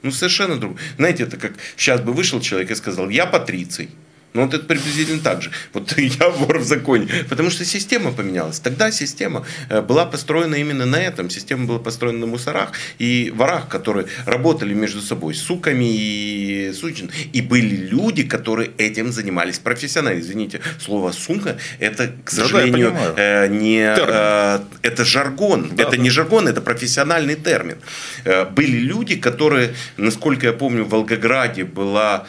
Ну, 0.02 0.10
совершенно 0.10 0.56
другой. 0.56 0.78
Знаете, 0.96 1.24
это 1.24 1.36
как 1.36 1.52
сейчас 1.76 2.00
бы 2.00 2.12
вышел 2.12 2.40
человек 2.40 2.70
и 2.70 2.74
сказал, 2.74 3.10
я 3.10 3.26
патриций. 3.26 3.90
Ну, 4.34 4.42
вот 4.42 4.52
это 4.52 4.64
приблизительно 4.64 5.20
так 5.20 5.42
же. 5.42 5.52
Вот 5.72 5.96
я 5.96 6.28
вор 6.28 6.58
в 6.58 6.64
законе. 6.64 7.06
Потому 7.28 7.50
что 7.50 7.64
система 7.64 8.10
поменялась. 8.10 8.58
Тогда 8.58 8.90
система 8.90 9.46
э, 9.68 9.80
была 9.80 10.06
построена 10.06 10.56
именно 10.56 10.86
на 10.86 10.96
этом. 10.96 11.30
Система 11.30 11.66
была 11.66 11.78
построена 11.78 12.18
на 12.18 12.26
мусорах 12.26 12.72
и 12.98 13.32
ворах, 13.32 13.68
которые 13.68 14.06
работали 14.26 14.74
между 14.74 15.00
собой, 15.02 15.34
суками 15.34 15.84
и 15.84 16.72
сучин. 16.72 17.12
И 17.32 17.42
были 17.42 17.76
люди, 17.76 18.24
которые 18.24 18.72
этим 18.76 19.12
занимались 19.12 19.60
профессионально. 19.60 20.18
Извините, 20.18 20.60
слово 20.80 21.12
сука, 21.12 21.56
это, 21.78 22.10
к 22.24 22.30
сожалению, 22.30 22.90
да, 22.90 23.12
да, 23.14 23.46
не... 23.46 23.84
Э, 23.86 24.58
это 24.82 25.04
жаргон. 25.04 25.70
Да, 25.76 25.84
это 25.84 25.92
да. 25.92 25.96
не 25.98 26.10
жаргон, 26.10 26.48
это 26.48 26.60
профессиональный 26.60 27.36
термин. 27.36 27.76
Э, 28.24 28.46
были 28.46 28.78
люди, 28.78 29.14
которые, 29.14 29.74
насколько 29.96 30.46
я 30.46 30.52
помню, 30.52 30.82
в 30.82 30.88
Волгограде 30.88 31.62
была... 31.62 32.26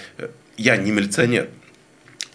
Я 0.58 0.78
не 0.78 0.92
милиционер, 0.92 1.46
Э, 1.46 1.65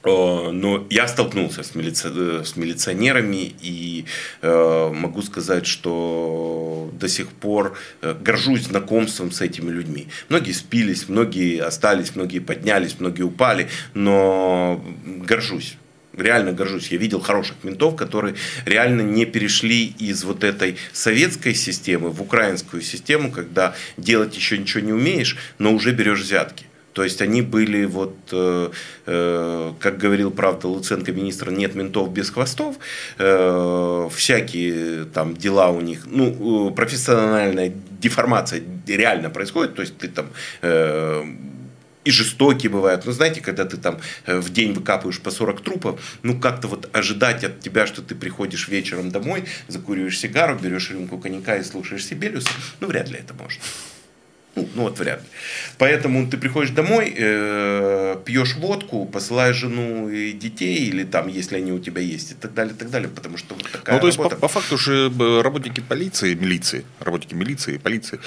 но 0.03 0.87
я 0.89 1.07
столкнулся 1.09 1.63
с, 1.63 1.75
милици... 1.75 2.09
Э, 2.09 2.43
с 2.45 2.57
милиционерами 2.57 3.53
и 3.61 4.07
э, 4.41 4.91
могу 4.95 5.23
сказать, 5.23 5.67
что 5.67 6.91
до 6.95 7.09
сих 7.09 7.29
пор 7.29 7.77
э, 8.01 8.15
горжусь 8.19 8.63
знакомством 8.63 9.31
с 9.31 9.43
этими 9.43 9.71
людьми. 9.71 10.09
Многие 10.29 10.53
спились, 10.53 11.09
многие 11.09 11.61
остались, 11.63 12.17
многие 12.17 12.39
поднялись, 12.39 12.97
многие 12.99 13.23
упали, 13.23 13.69
но 13.93 14.83
горжусь. 15.05 15.77
Реально 16.17 16.53
горжусь. 16.53 16.89
Я 16.89 16.99
видел 16.99 17.21
хороших 17.21 17.57
ментов, 17.63 17.95
которые 17.95 18.35
реально 18.65 19.03
не 19.03 19.27
перешли 19.27 19.87
из 19.99 20.25
вот 20.25 20.45
этой 20.45 20.77
советской 20.93 21.55
системы 21.55 22.11
в 22.11 22.21
украинскую 22.21 22.83
систему, 22.83 23.31
когда 23.31 23.75
делать 23.97 24.35
еще 24.35 24.59
ничего 24.59 24.83
не 24.83 24.93
умеешь, 24.93 25.37
но 25.59 25.73
уже 25.73 25.93
берешь 25.93 26.21
взятки. 26.21 26.65
То 26.93 27.05
есть 27.05 27.23
они 27.23 27.43
были, 27.43 27.85
вот, 27.85 28.17
э, 28.33 28.71
э, 29.07 29.73
как 29.79 29.99
говорил, 29.99 30.31
правда, 30.31 30.69
Луценко, 30.69 31.13
министр, 31.13 31.51
нет 31.51 31.75
ментов 31.75 32.13
без 32.13 32.31
хвостов, 32.31 32.77
э, 33.19 34.09
всякие 34.15 35.05
там 35.05 35.37
дела 35.37 35.71
у 35.71 35.81
них, 35.81 36.07
ну, 36.07 36.71
профессиональная 36.73 37.73
деформация 38.01 38.63
реально 38.87 39.31
происходит, 39.31 39.75
то 39.75 39.83
есть 39.83 39.99
ты 39.99 40.09
там 40.09 40.27
э, 40.63 41.25
и 42.05 42.11
жестокие 42.11 42.71
бывают. 42.71 43.05
Ну, 43.05 43.13
знаете, 43.13 43.41
когда 43.41 43.65
ты 43.65 43.77
там 43.77 43.99
э, 44.27 44.39
в 44.39 44.51
день 44.51 44.73
выкапываешь 44.73 45.21
по 45.21 45.31
40 45.31 45.61
трупов, 45.61 46.19
ну, 46.23 46.41
как-то 46.41 46.69
вот 46.69 46.89
ожидать 46.97 47.45
от 47.45 47.61
тебя, 47.61 47.87
что 47.87 48.03
ты 48.03 48.15
приходишь 48.15 48.69
вечером 48.69 49.11
домой, 49.11 49.45
закуриваешь 49.69 50.19
сигару, 50.19 50.59
берешь 50.59 50.91
рюмку 50.91 51.19
коньяка 51.19 51.57
и 51.57 51.63
слушаешь 51.63 52.05
Сибелиуса, 52.07 52.51
ну, 52.81 52.89
вряд 52.89 53.11
ли 53.11 53.19
это 53.19 53.35
можно. 53.35 53.61
Ну, 54.57 54.69
ну 54.75 54.83
вот 54.83 54.99
вряд 54.99 55.21
ли. 55.21 55.29
Поэтому 55.79 56.29
ты 56.29 56.37
приходишь 56.37 56.71
домой, 56.71 57.15
э, 57.17 58.17
пьешь 58.25 58.57
водку, 58.57 59.07
посылаешь 59.07 59.57
жену 59.57 60.09
и 60.09 60.33
детей, 60.33 60.89
или 60.89 61.05
там, 61.05 61.29
если 61.29 61.57
они 61.57 61.73
у 61.73 61.79
тебя 61.79 62.03
есть, 62.03 62.33
и 62.33 62.35
так 62.35 62.53
далее, 62.53 62.75
и 62.75 62.77
так 62.77 62.91
далее, 62.91 63.09
потому 63.09 63.37
что 63.37 63.55
вот 63.55 63.71
такая 63.71 63.95
Ну, 63.95 64.01
то 64.01 64.07
есть, 64.09 64.19
по, 64.19 64.29
по 64.29 64.49
факту 64.49 64.77
же 64.77 65.11
работники 65.43 65.81
полиции, 65.81 66.35
милиции, 66.35 66.85
работники 66.99 67.35
милиции 67.35 67.77
полиции, 67.77 68.19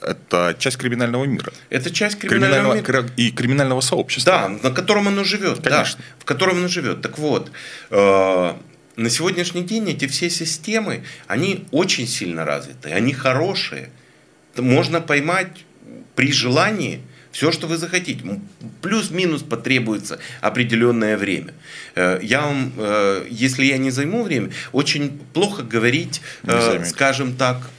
это 0.00 0.56
часть 0.58 0.78
криминального 0.78 1.24
мира. 1.24 1.52
Это 1.68 1.90
часть 1.90 2.18
криминального, 2.18 2.76
криминального 2.76 3.02
мира. 3.02 3.10
И 3.16 3.30
криминального 3.30 3.80
сообщества. 3.82 4.32
Да, 4.32 4.48
на 4.48 4.74
котором 4.74 5.08
оно 5.08 5.22
живет. 5.22 5.62
Конечно. 5.62 5.98
Да, 5.98 6.04
в 6.18 6.24
котором 6.24 6.56
оно 6.58 6.68
живет. 6.68 7.02
Так 7.02 7.18
вот, 7.18 7.52
э, 7.90 8.52
на 8.96 9.10
сегодняшний 9.10 9.62
день 9.62 9.90
эти 9.90 10.06
все 10.06 10.30
системы, 10.30 11.04
они 11.26 11.66
очень 11.72 12.06
сильно 12.06 12.46
развиты, 12.46 12.90
они 12.90 13.12
хорошие– 13.12 13.90
можно 14.56 15.00
поймать 15.00 15.64
при 16.14 16.32
желании 16.32 17.00
Все, 17.32 17.50
что 17.50 17.66
вы 17.66 17.78
захотите. 17.78 18.22
Плюс-минус 18.82 19.42
потребуется 19.42 20.18
определенное 20.42 21.16
время. 21.16 21.54
Э, 21.94 22.18
я 22.22 22.42
вам, 22.42 22.72
э, 22.76 23.26
если 23.30 23.64
я 23.64 23.78
не 23.78 23.90
займу 23.90 24.22
время, 24.22 24.50
очень 24.72 25.18
плохо 25.32 25.62
говорить, 25.62 26.20
э, 26.42 26.84
скажем 26.84 27.34
так, 27.36 27.70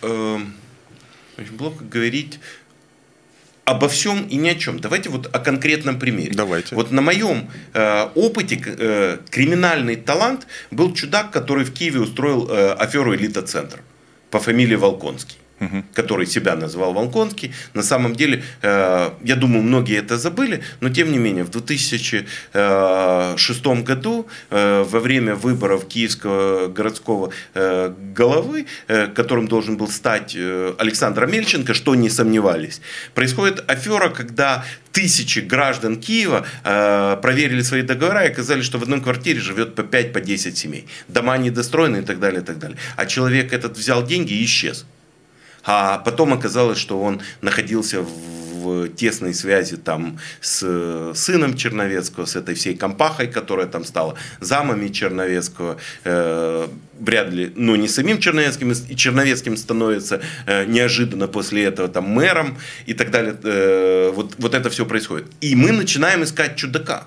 очень 1.37 1.57
плохо 1.57 1.83
говорить 1.83 2.39
обо 3.65 3.87
всем 3.87 4.27
и 4.27 4.35
ни 4.35 4.49
о 4.49 4.55
чем. 4.55 4.79
Давайте 4.79 5.09
вот 5.09 5.29
о 5.33 5.39
конкретном 5.39 5.99
примере. 5.99 6.33
Давайте. 6.33 6.75
Вот 6.75 6.91
на 6.91 7.01
моем 7.01 7.49
э, 7.73 8.09
опыте 8.15 8.61
э, 8.65 9.19
криминальный 9.29 9.95
талант 9.95 10.47
был 10.71 10.93
чудак, 10.93 11.31
который 11.31 11.63
в 11.63 11.73
Киеве 11.73 11.99
устроил 11.99 12.49
э, 12.49 12.73
аферу 12.73 13.15
«Элита-центр» 13.15 13.81
по 14.31 14.39
фамилии 14.39 14.75
Волконский 14.75 15.37
угу. 15.65 15.83
который 15.93 16.25
себя 16.25 16.55
называл 16.55 16.93
Волконский. 16.93 17.53
На 17.73 17.83
самом 17.83 18.15
деле, 18.15 18.43
э, 18.61 19.09
я 19.23 19.35
думаю, 19.35 19.63
многие 19.63 19.97
это 19.97 20.17
забыли, 20.17 20.63
но 20.81 20.89
тем 20.89 21.11
не 21.11 21.17
менее, 21.17 21.43
в 21.43 21.49
2006 21.49 23.83
году, 23.83 24.27
э, 24.49 24.83
во 24.83 24.99
время 24.99 25.35
выборов 25.35 25.87
Киевского 25.87 26.67
городского 26.67 27.31
э, 27.53 27.93
головы, 28.15 28.65
которым 28.87 29.47
должен 29.47 29.77
был 29.77 29.89
стать 29.89 30.35
Александр 30.77 31.27
Мельченко, 31.27 31.73
что 31.73 31.95
не 31.95 32.09
сомневались, 32.09 32.81
происходит 33.13 33.63
афера, 33.69 34.09
когда 34.09 34.63
тысячи 34.93 35.39
граждан 35.39 35.99
Киева 35.99 36.45
э, 36.63 37.17
проверили 37.21 37.61
свои 37.61 37.81
договора 37.81 38.25
и 38.25 38.31
оказались, 38.31 38.65
что 38.65 38.77
в 38.77 38.83
одной 38.83 39.01
квартире 39.01 39.41
живет 39.41 39.75
по 39.75 39.81
5-10 39.81 40.11
по 40.13 40.21
10 40.21 40.57
семей. 40.57 40.87
Дома 41.07 41.37
недостроены 41.37 41.97
и 41.97 42.01
так 42.01 42.19
далее, 42.19 42.41
и 42.41 42.45
так 42.45 42.59
далее. 42.59 42.77
А 42.95 43.05
человек 43.05 43.51
этот 43.51 43.77
взял 43.77 44.05
деньги 44.05 44.33
и 44.33 44.45
исчез. 44.45 44.85
А 45.63 45.97
потом 45.99 46.33
оказалось, 46.33 46.77
что 46.77 47.01
он 47.01 47.21
находился 47.41 48.01
в 48.01 48.87
тесной 48.89 49.33
связи 49.33 49.77
там 49.77 50.19
с 50.41 51.13
сыном 51.15 51.55
Черновецкого, 51.55 52.25
с 52.25 52.35
этой 52.35 52.55
всей 52.55 52.75
компахой, 52.75 53.27
которая 53.27 53.67
там 53.67 53.83
стала 53.83 54.15
замами 54.39 54.87
Черновецкого. 54.87 55.77
Э, 56.03 56.67
вряд 56.99 57.31
ли, 57.31 57.51
ну 57.55 57.75
не 57.75 57.87
самим 57.87 58.19
Черновецким, 58.19 58.71
и 58.71 58.95
Черновецким 58.95 59.57
становится 59.57 60.21
э, 60.45 60.65
неожиданно 60.65 61.27
после 61.27 61.65
этого 61.65 61.87
там 61.87 62.05
мэром 62.05 62.57
и 62.85 62.93
так 62.93 63.11
далее. 63.11 63.35
Э, 63.43 64.11
вот, 64.13 64.35
вот 64.37 64.53
это 64.53 64.69
все 64.69 64.85
происходит. 64.85 65.27
И 65.41 65.55
мы 65.55 65.71
начинаем 65.71 66.23
искать 66.23 66.55
чудака. 66.55 67.05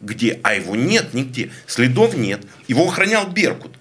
Где? 0.00 0.38
А 0.42 0.54
его 0.54 0.76
нет 0.76 1.12
нигде. 1.12 1.50
Следов 1.66 2.16
нет. 2.16 2.40
Его 2.68 2.86
охранял 2.86 3.28
Беркут. 3.28 3.77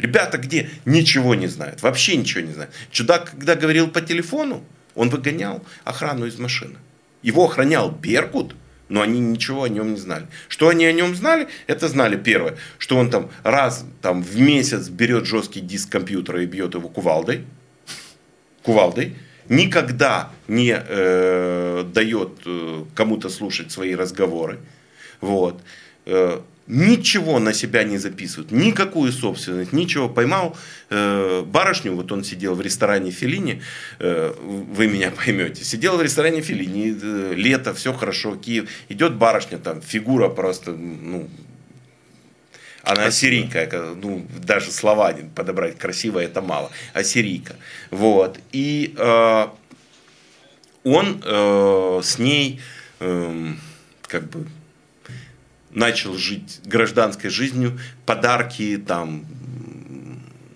Ребята 0.00 0.38
где? 0.38 0.70
Ничего 0.86 1.34
не 1.34 1.46
знают. 1.46 1.82
Вообще 1.82 2.16
ничего 2.16 2.40
не 2.40 2.52
знают. 2.52 2.72
Чудак, 2.90 3.30
когда 3.30 3.54
говорил 3.54 3.88
по 3.88 4.00
телефону, 4.00 4.64
он 4.94 5.10
выгонял 5.10 5.62
охрану 5.84 6.26
из 6.26 6.38
машины. 6.38 6.76
Его 7.22 7.44
охранял 7.44 7.90
Беркут, 7.90 8.56
но 8.88 9.02
они 9.02 9.20
ничего 9.20 9.64
о 9.64 9.68
нем 9.68 9.92
не 9.92 10.00
знали. 10.00 10.26
Что 10.48 10.68
они 10.68 10.86
о 10.86 10.92
нем 10.92 11.14
знали? 11.14 11.48
Это 11.66 11.86
знали 11.88 12.16
первое, 12.16 12.56
что 12.78 12.96
он 12.96 13.10
там 13.10 13.30
раз 13.42 13.84
там, 14.00 14.22
в 14.22 14.40
месяц 14.40 14.88
берет 14.88 15.26
жесткий 15.26 15.60
диск 15.60 15.90
компьютера 15.90 16.42
и 16.42 16.46
бьет 16.46 16.74
его 16.74 16.88
кувалдой. 16.88 17.44
Кувалдой. 18.62 19.16
Никогда 19.50 20.30
не 20.48 20.74
э, 20.74 21.84
дает 21.92 22.40
э, 22.46 22.84
кому-то 22.94 23.28
слушать 23.28 23.70
свои 23.70 23.94
разговоры. 23.94 24.60
Вот. 25.20 25.60
Э, 26.06 26.40
ничего 26.70 27.38
на 27.38 27.52
себя 27.52 27.84
не 27.84 27.98
записывают, 27.98 28.52
никакую 28.52 29.12
собственность, 29.12 29.72
ничего. 29.72 30.08
Поймал 30.08 30.56
э, 30.88 31.42
барышню, 31.46 31.94
вот 31.94 32.12
он 32.12 32.24
сидел 32.24 32.54
в 32.54 32.60
ресторане 32.60 33.10
Филини, 33.10 33.62
э, 33.98 34.32
вы 34.38 34.86
меня 34.86 35.10
поймете, 35.24 35.64
сидел 35.64 35.96
в 35.96 36.02
ресторане 36.02 36.40
Филини, 36.40 36.96
э, 37.02 37.34
лето, 37.34 37.74
все 37.74 37.92
хорошо, 37.92 38.36
Киев, 38.36 38.68
идет 38.88 39.16
барышня, 39.16 39.58
там 39.58 39.82
фигура 39.82 40.28
просто, 40.28 40.72
ну, 40.72 41.28
она 42.82 43.06
ассирийка, 43.06 43.94
ну, 43.96 44.26
даже 44.38 44.70
слова 44.70 45.14
подобрать 45.34 45.76
красиво 45.78 46.18
это 46.18 46.40
мало, 46.40 46.70
ассирийка. 46.94 47.56
Вот. 47.90 48.38
И 48.52 48.94
э, 48.96 49.46
он 50.84 51.22
э, 51.22 52.00
с 52.02 52.18
ней 52.18 52.60
э, 53.00 53.52
как 54.02 54.30
бы 54.30 54.46
начал 55.70 56.16
жить 56.16 56.60
гражданской 56.64 57.30
жизнью, 57.30 57.78
подарки, 58.06 58.82
там, 58.84 59.24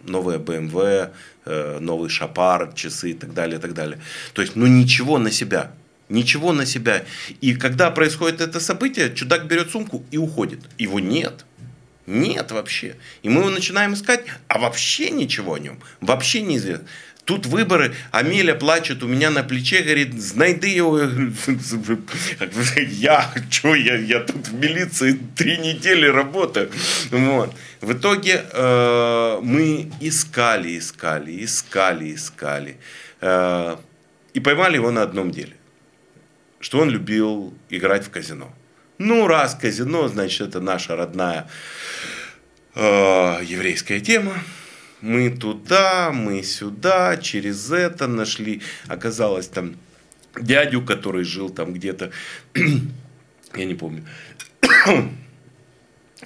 новая 0.07 0.39
BMW, 0.39 1.11
э, 1.45 1.79
новый 1.81 2.11
шапар, 2.11 2.73
часы 2.75 3.11
и 3.11 3.15
так 3.15 3.35
далее, 3.35 3.59
и 3.59 3.61
так 3.61 3.75
далее. 3.75 3.99
То 4.33 4.43
есть, 4.43 4.57
ну 4.57 4.67
ничего 4.67 5.19
на 5.19 5.31
себя. 5.31 5.73
Ничего 6.09 6.53
на 6.53 6.67
себя. 6.67 7.05
И 7.41 7.55
когда 7.55 7.91
происходит 7.91 8.41
это 8.41 8.61
событие, 8.61 9.15
чудак 9.15 9.47
берет 9.47 9.71
сумку 9.71 10.05
и 10.11 10.19
уходит. 10.19 10.61
Его 10.79 11.01
нет. 11.01 11.47
Нет 12.07 12.53
вообще. 12.53 12.97
И 13.23 13.31
мы 13.31 13.41
его 13.41 13.51
начинаем 13.51 13.95
искать, 13.95 14.27
а 14.49 14.59
вообще 14.59 15.11
ничего 15.11 15.55
о 15.55 15.59
нем. 15.59 15.79
Вообще 16.01 16.43
неизвестно. 16.43 16.87
Тут 17.25 17.47
выборы, 17.47 17.95
Амеля 18.11 18.55
плачет 18.55 19.03
у 19.03 19.09
меня 19.09 19.31
на 19.31 19.43
плече, 19.43 19.83
говорит, 19.83 20.21
знайди 20.21 20.69
его. 20.69 21.01
Я, 22.77 23.33
что 23.51 23.75
я, 23.75 23.97
я 23.97 24.21
тут 24.21 24.49
в 24.49 24.55
милиции 24.55 25.19
три 25.35 25.57
недели 25.57 26.07
работаю. 26.07 26.71
Вот. 27.11 27.55
В 27.81 27.93
итоге 27.93 28.45
э, 28.53 29.39
мы 29.43 29.91
искали, 30.01 30.79
искали, 30.79 31.45
искали, 31.45 32.15
искали. 32.15 32.77
Э, 33.23 33.77
и 34.35 34.41
поймали 34.41 34.77
его 34.77 34.91
на 34.91 35.03
одном 35.03 35.31
деле. 35.31 35.57
Что 36.61 36.81
он 36.81 36.91
любил 36.91 37.55
играть 37.71 38.07
в 38.07 38.11
казино. 38.11 38.53
Ну, 38.99 39.27
раз 39.27 39.55
казино, 39.55 40.09
значит, 40.09 40.49
это 40.49 40.61
наша 40.61 40.95
родная 40.95 41.49
э, 42.75 42.81
еврейская 43.45 44.01
тема 44.01 44.35
мы 45.05 45.29
туда, 45.29 46.13
мы 46.13 46.43
сюда, 46.43 47.19
через 47.19 47.71
это 47.71 48.07
нашли. 48.07 48.63
Оказалось 48.89 49.49
там 49.49 49.77
дядю, 50.41 50.81
который 50.81 51.25
жил 51.25 51.51
там 51.51 51.75
где-то, 51.75 52.11
я 53.55 53.65
не 53.65 53.75
помню, 53.75 54.05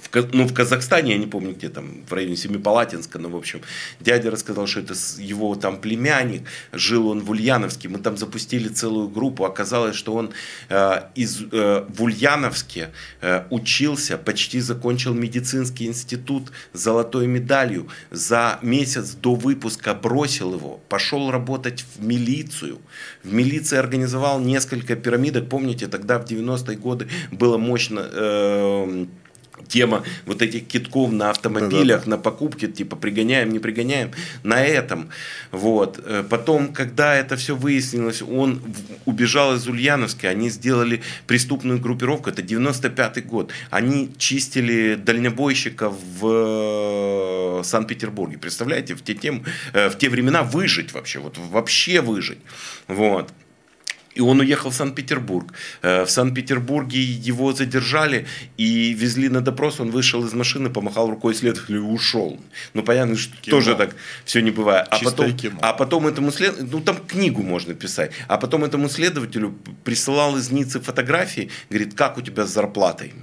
в, 0.01 0.33
ну, 0.33 0.47
в 0.47 0.53
Казахстане, 0.53 1.13
я 1.13 1.17
не 1.17 1.27
помню, 1.27 1.53
где 1.53 1.69
там, 1.69 2.03
в 2.07 2.13
районе 2.13 2.35
Семипалатинска, 2.35 3.19
ну, 3.19 3.29
в 3.29 3.35
общем, 3.35 3.61
дядя 3.99 4.31
рассказал, 4.31 4.67
что 4.67 4.79
это 4.79 4.93
его 5.17 5.55
там 5.55 5.79
племянник, 5.79 6.43
жил 6.71 7.07
он 7.09 7.21
в 7.21 7.29
Ульяновске, 7.31 7.89
мы 7.89 7.99
там 7.99 8.17
запустили 8.17 8.69
целую 8.69 9.09
группу, 9.09 9.45
оказалось, 9.45 9.95
что 9.95 10.13
он 10.13 10.31
э, 10.69 11.01
из, 11.15 11.41
э, 11.51 11.85
в 11.87 12.03
Ульяновске 12.03 12.89
э, 13.21 13.43
учился, 13.49 14.17
почти 14.17 14.59
закончил 14.59 15.13
медицинский 15.13 15.85
институт 15.85 16.51
с 16.73 16.79
золотой 16.81 17.27
медалью, 17.27 17.87
за 18.11 18.59
месяц 18.61 19.11
до 19.11 19.35
выпуска 19.35 19.93
бросил 19.93 20.53
его, 20.53 20.79
пошел 20.89 21.31
работать 21.31 21.85
в 21.95 22.03
милицию, 22.03 22.79
в 23.23 23.33
милиции 23.33 23.77
организовал 23.77 24.39
несколько 24.39 24.95
пирамидок, 24.95 25.49
помните, 25.49 25.87
тогда 25.87 26.19
в 26.19 26.25
90-е 26.25 26.77
годы 26.77 27.07
было 27.31 27.57
мощно... 27.57 28.07
Э, 28.11 29.05
тема 29.67 30.03
вот 30.25 30.41
этих 30.41 30.67
китков 30.67 31.11
на 31.11 31.29
автомобилях, 31.29 31.99
да, 31.99 32.05
да. 32.05 32.09
на 32.11 32.17
покупке, 32.17 32.67
типа 32.67 32.95
пригоняем, 32.95 33.51
не 33.51 33.59
пригоняем, 33.59 34.11
на 34.43 34.63
этом. 34.63 35.09
Вот. 35.51 35.99
Э, 36.05 36.23
потом, 36.27 36.73
когда 36.73 37.15
это 37.15 37.35
все 37.35 37.55
выяснилось, 37.55 38.21
он 38.21 38.61
убежал 39.05 39.55
из 39.55 39.67
Ульяновска, 39.67 40.29
они 40.29 40.49
сделали 40.49 41.01
преступную 41.27 41.79
группировку, 41.79 42.29
это 42.29 42.41
95 42.41 43.25
год. 43.25 43.51
Они 43.69 44.11
чистили 44.17 44.95
дальнобойщиков 44.95 45.95
в 46.19 47.59
э, 47.59 47.63
Санкт-Петербурге. 47.63 48.37
Представляете, 48.37 48.95
в 48.95 49.03
те, 49.03 49.13
тем, 49.13 49.43
э, 49.73 49.89
в 49.89 49.97
те 49.97 50.09
времена 50.09 50.43
выжить 50.43 50.93
вообще, 50.93 51.19
вот 51.19 51.37
вообще 51.37 52.01
выжить. 52.01 52.39
Вот. 52.87 53.31
И 54.19 54.21
он 54.21 54.41
уехал 54.41 54.69
в 54.69 54.73
Санкт-Петербург. 54.73 55.53
Э, 55.81 56.03
в 56.03 56.09
Санкт-Петербурге 56.09 56.99
его 56.99 57.53
задержали 57.53 58.25
и 58.57 58.93
везли 58.93 59.29
на 59.29 59.39
допрос. 59.39 59.79
Он 59.79 59.91
вышел 59.91 60.25
из 60.25 60.33
машины, 60.33 60.69
помахал 60.69 61.09
рукой 61.09 61.33
следователю 61.33 61.79
и 61.79 61.83
ушел. 61.83 62.37
Ну, 62.73 62.83
понятно, 62.83 63.15
что 63.15 63.37
кино. 63.37 63.57
тоже 63.57 63.75
так 63.75 63.95
все 64.25 64.41
не 64.41 64.51
бывает. 64.51 64.87
А 64.91 64.99
потом, 64.99 65.33
а 65.61 65.73
потом 65.73 66.07
этому 66.07 66.31
следователю, 66.31 66.69
ну, 66.71 66.81
там 66.81 66.97
книгу 67.07 67.43
можно 67.43 67.73
писать. 67.73 68.11
А 68.27 68.37
потом 68.37 68.65
этому 68.65 68.89
следователю 68.89 69.57
присылал 69.85 70.37
из 70.37 70.51
Ниццы 70.51 70.81
фотографии, 70.81 71.49
говорит, 71.69 71.93
как 71.93 72.17
у 72.17 72.21
тебя 72.21 72.45
с 72.45 72.49
зарплатой? 72.49 73.13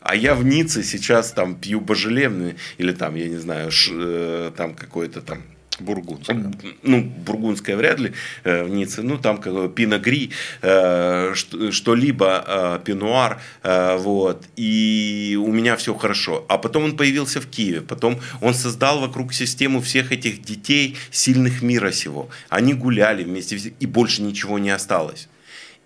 А 0.00 0.16
я 0.16 0.34
в 0.34 0.44
Ницце 0.44 0.82
сейчас 0.82 1.32
там 1.32 1.54
пью 1.56 1.80
божелемный 1.80 2.54
или 2.78 2.92
там, 2.92 3.16
я 3.16 3.28
не 3.28 3.36
знаю, 3.38 3.70
ш, 3.70 3.92
э, 3.94 4.52
там 4.56 4.74
какой-то 4.74 5.20
там 5.20 5.42
Бургундская. 5.82 6.52
Ну, 6.82 7.02
бургундская 7.02 7.76
вряд 7.76 7.98
ли 8.00 8.12
э, 8.44 8.64
в 8.64 8.70
Ницце. 8.70 9.02
Ну, 9.02 9.18
там 9.18 9.38
пиногри, 9.72 10.30
э, 10.62 11.34
что-либо, 11.70 12.44
э, 12.46 12.80
пинуар. 12.84 13.40
Вот. 13.62 14.44
И 14.56 15.38
у 15.40 15.52
меня 15.52 15.76
все 15.76 15.94
хорошо. 15.94 16.44
А 16.48 16.58
потом 16.58 16.84
он 16.84 16.96
появился 16.96 17.40
в 17.40 17.46
Киеве. 17.46 17.80
Потом 17.80 18.20
он 18.40 18.54
создал 18.54 19.00
вокруг 19.00 19.32
систему 19.32 19.80
всех 19.80 20.12
этих 20.12 20.42
детей, 20.42 20.96
сильных 21.10 21.62
мира 21.62 21.92
сего. 21.92 22.28
Они 22.48 22.74
гуляли 22.74 23.24
вместе, 23.24 23.56
и 23.80 23.86
больше 23.86 24.22
ничего 24.22 24.58
не 24.58 24.70
осталось. 24.70 25.28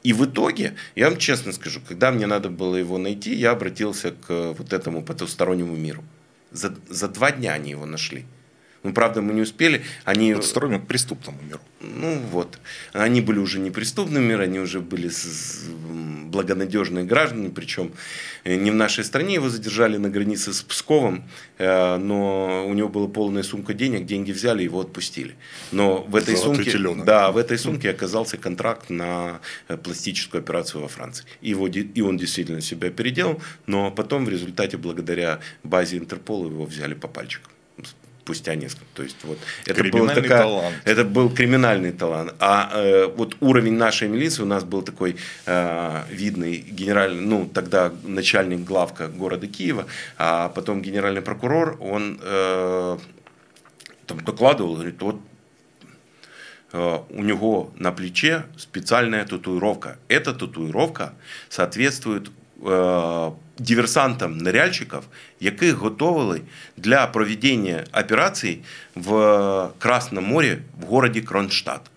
И 0.06 0.12
в 0.12 0.24
итоге, 0.24 0.74
я 0.94 1.09
вам 1.09 1.18
честно 1.18 1.52
скажу, 1.52 1.80
когда 1.88 2.12
мне 2.12 2.26
надо 2.26 2.48
было 2.48 2.76
его 2.76 2.96
найти, 2.96 3.35
я 3.35 3.50
обратился 3.50 4.12
к 4.12 4.54
вот 4.56 4.72
этому 4.72 5.02
потустороннему 5.02 5.74
миру. 5.74 6.04
За, 6.52 6.72
за 6.88 7.09
два 7.09 7.32
дня 7.32 7.54
они 7.54 7.70
его 7.70 7.87
нашли. 7.87 8.24
Ну, 8.87 8.92
правда, 8.92 9.20
мы 9.20 9.35
не 9.35 9.40
успели. 9.40 9.83
Они... 10.05 10.33
Потустороннему 10.33 10.81
к 10.81 10.87
преступному 10.87 11.38
миру. 11.42 11.59
Ну, 11.81 12.20
вот. 12.31 12.61
Они 12.92 13.20
были 13.20 13.40
уже 13.40 13.59
не 13.59 13.72
преступными, 13.72 14.40
они 14.40 14.61
уже 14.61 14.79
были 14.79 15.11
благонадежные 16.31 17.05
граждане, 17.05 17.51
причем 17.51 17.90
э, 18.44 18.55
не 18.55 18.70
в 18.70 18.77
нашей 18.77 19.03
стране. 19.03 19.35
Его 19.35 19.49
задержали 19.49 19.96
на 19.96 20.09
границе 20.09 20.53
с 20.53 20.62
Псковом, 20.62 21.25
э, 21.59 21.96
но 21.96 22.64
у 22.68 22.75
него 22.75 22.88
была 22.88 23.09
полная 23.09 23.42
сумка 23.42 23.75
денег, 23.75 24.07
деньги 24.07 24.31
взяли, 24.31 24.62
его 24.62 24.81
отпустили. 24.81 25.35
Но 25.72 26.05
в 26.05 26.14
этой 26.14 26.37
Золотой 26.37 26.57
сумке, 26.57 26.70
теленок. 26.70 27.05
да, 27.05 27.33
в 27.33 27.38
этой 27.38 27.59
сумке 27.59 27.90
оказался 27.90 28.37
контракт 28.37 28.88
на 28.88 29.40
э, 29.66 29.77
пластическую 29.77 30.42
операцию 30.42 30.83
во 30.83 30.87
Франции. 30.87 31.25
И, 31.40 31.51
его, 31.51 31.66
и 31.66 32.01
он 32.03 32.18
действительно 32.18 32.61
себя 32.61 32.90
переделал, 32.90 33.42
но 33.66 33.90
потом 33.90 34.27
в 34.27 34.29
результате, 34.29 34.77
благодаря 34.77 35.40
базе 35.64 35.96
Интерпола, 35.96 36.46
его 36.46 36.64
взяли 36.66 36.94
по 36.94 37.09
пальчикам 37.09 37.51
спустя 38.26 38.56
несколько. 38.56 38.86
То 38.94 39.04
есть 39.04 39.16
вот 39.22 39.38
это 39.66 39.84
был 39.84 40.08
такая, 40.08 40.42
талант. 40.42 40.74
Это 40.84 41.04
был 41.04 41.30
криминальный 41.30 41.92
талант. 41.92 42.34
А 42.40 42.70
э, 42.74 43.06
вот 43.06 43.36
уровень 43.40 43.74
нашей 43.74 44.08
милиции 44.08 44.42
у 44.42 44.46
нас 44.46 44.64
был 44.64 44.82
такой 44.82 45.16
э, 45.46 46.02
видный 46.10 46.56
генеральный, 46.56 47.20
ну 47.20 47.46
тогда 47.46 47.92
начальник 48.02 48.64
главка 48.64 49.06
города 49.06 49.46
Киева, 49.46 49.86
а 50.18 50.48
потом 50.48 50.82
генеральный 50.82 51.22
прокурор, 51.22 51.76
он 51.80 52.18
э, 52.20 52.98
там 54.06 54.20
докладывал, 54.24 54.74
говорит, 54.74 55.00
вот 55.02 55.20
э, 56.72 56.98
у 57.08 57.22
него 57.22 57.70
на 57.76 57.92
плече 57.92 58.42
специальная 58.58 59.24
татуировка. 59.24 59.98
Эта 60.08 60.34
татуировка 60.34 61.12
соответствует 61.48 62.30
диверсантам 63.59 64.38
ныряльщиков, 64.38 65.05
яких 65.40 65.75
готовили 65.75 66.42
для 66.77 67.07
проведення 67.07 67.85
операцій 67.92 68.59
в 68.95 69.69
Красному 69.79 70.27
морі 70.27 70.59
в 70.81 70.85
городі 70.85 71.21
Кронштадт. 71.21 71.90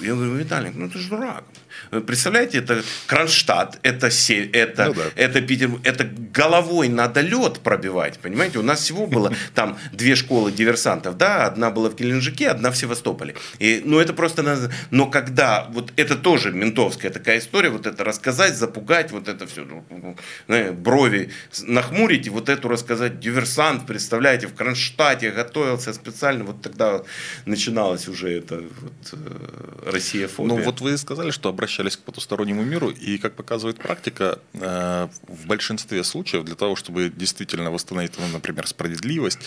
Я 0.00 0.14
говорю, 0.14 0.36
Віталік, 0.36 0.72
ну 0.74 0.88
ти 0.88 0.98
ж 0.98 1.08
дурак. 1.08 1.42
Представляете, 1.90 2.58
это 2.58 2.82
Кронштадт, 3.06 3.78
это, 3.82 4.10
се, 4.10 4.44
это, 4.44 4.86
ну, 4.86 4.94
да. 4.94 5.02
это 5.16 5.40
Питер, 5.40 5.70
это 5.84 6.04
головой 6.04 6.88
надо 6.88 7.20
лед 7.20 7.60
пробивать, 7.60 8.18
понимаете? 8.18 8.58
У 8.58 8.62
нас 8.62 8.80
всего 8.80 9.06
было 9.06 9.32
там 9.54 9.78
две 9.92 10.16
школы 10.16 10.52
диверсантов, 10.52 11.16
да, 11.16 11.46
одна 11.46 11.70
была 11.70 11.88
в 11.88 11.96
Геленджике, 11.96 12.48
одна 12.48 12.70
в 12.70 12.76
Севастополе. 12.76 13.34
И, 13.58 13.82
ну, 13.84 13.98
это 13.98 14.12
просто 14.12 14.42
надо... 14.42 14.70
Но 14.90 15.06
когда, 15.06 15.68
вот 15.70 15.92
это 15.96 16.16
тоже 16.16 16.52
ментовская 16.52 17.10
такая 17.10 17.38
история, 17.38 17.70
вот 17.70 17.86
это 17.86 18.04
рассказать, 18.04 18.56
запугать, 18.56 19.10
вот 19.12 19.28
это 19.28 19.46
все, 19.46 19.64
ну, 19.64 20.16
ну, 20.46 20.72
брови 20.72 21.30
нахмурить, 21.62 22.26
и 22.26 22.30
вот 22.30 22.48
эту 22.48 22.68
рассказать, 22.68 23.20
диверсант, 23.20 23.86
представляете, 23.86 24.46
в 24.46 24.54
Кронштадте 24.54 25.30
готовился 25.30 25.92
специально, 25.92 26.44
вот 26.44 26.60
тогда 26.62 27.02
начиналась 27.46 28.08
уже 28.08 28.38
эта 28.38 28.56
вот, 28.56 29.12
э, 29.12 29.90
Россия 29.90 30.28
фобия. 30.28 30.56
Ну, 30.56 30.62
вот 30.62 30.80
вы 30.80 30.98
сказали, 30.98 31.30
что 31.30 31.48
обращались 31.48 31.67
обращались 31.68 31.96
к 31.96 32.00
потустороннему 32.00 32.64
миру, 32.64 32.88
и, 32.88 33.18
как 33.18 33.34
показывает 33.34 33.76
практика, 33.76 34.38
э, 34.54 35.08
в 35.28 35.46
большинстве 35.46 36.02
случаев 36.02 36.44
для 36.44 36.54
того, 36.54 36.76
чтобы 36.76 37.12
действительно 37.14 37.70
восстановить, 37.70 38.12
ну, 38.18 38.26
например, 38.32 38.66
справедливость, 38.66 39.38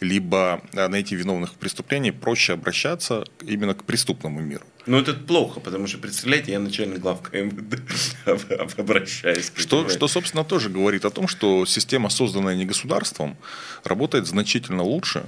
либо 0.00 0.62
э, 0.72 0.88
найти 0.88 1.14
виновных 1.14 1.52
в 1.52 1.56
преступлении, 1.56 2.10
проще 2.10 2.54
обращаться 2.54 3.24
именно 3.46 3.74
к 3.74 3.84
преступному 3.84 4.40
миру. 4.40 4.64
Ну, 4.86 4.98
это 4.98 5.12
плохо, 5.12 5.60
потому 5.60 5.86
что, 5.86 5.98
представляете, 5.98 6.52
я 6.52 6.58
начальник 6.58 7.00
главка 7.00 7.36
МВД 7.36 7.82
обращаюсь. 8.78 9.52
Что, 9.54 9.88
что, 9.90 10.08
собственно, 10.08 10.44
тоже 10.44 10.70
говорит 10.70 11.04
о 11.04 11.10
том, 11.10 11.28
что 11.28 11.66
система, 11.66 12.08
созданная 12.08 12.56
не 12.56 12.64
государством, 12.64 13.36
работает 13.84 14.26
значительно 14.26 14.82
лучше, 14.82 15.24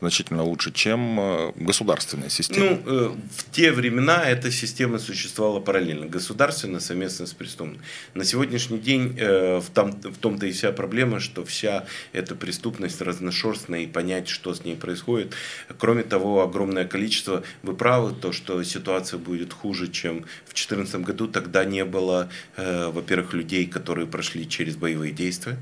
значительно 0.00 0.42
лучше, 0.42 0.72
чем 0.72 1.18
э, 1.18 1.52
государственная 1.56 2.28
система. 2.28 2.70
Ну, 2.70 2.82
э, 2.84 3.14
в 3.36 3.50
те 3.50 3.72
времена 3.72 4.28
эта 4.28 4.50
система 4.50 4.98
существовала 4.98 5.60
параллельно, 5.60 6.06
государственная 6.06 6.80
совместно 6.80 7.26
с 7.26 7.32
преступной. 7.32 7.80
На 8.14 8.24
сегодняшний 8.24 8.78
день 8.78 9.16
э, 9.18 9.58
в, 9.58 9.70
том, 9.70 9.92
в 9.92 10.18
том-то 10.18 10.46
и 10.46 10.52
вся 10.52 10.72
проблема, 10.72 11.20
что 11.20 11.44
вся 11.44 11.86
эта 12.12 12.34
преступность 12.34 13.00
разношерстная, 13.00 13.80
и 13.80 13.86
понять, 13.86 14.28
что 14.28 14.54
с 14.54 14.64
ней 14.64 14.76
происходит. 14.76 15.34
Кроме 15.78 16.02
того, 16.02 16.42
огромное 16.42 16.86
количество, 16.86 17.42
вы 17.62 17.74
правы, 17.74 18.14
то, 18.14 18.32
что 18.32 18.62
ситуация 18.64 19.18
будет 19.18 19.52
хуже, 19.52 19.88
чем 19.88 20.24
в 20.44 20.52
2014 20.52 20.96
году, 20.96 21.28
тогда 21.28 21.64
не 21.64 21.84
было, 21.84 22.28
во-первых, 22.56 23.32
людей, 23.32 23.66
которые 23.66 24.06
прошли 24.06 24.48
через 24.48 24.76
боевые 24.76 25.12
действия, 25.12 25.58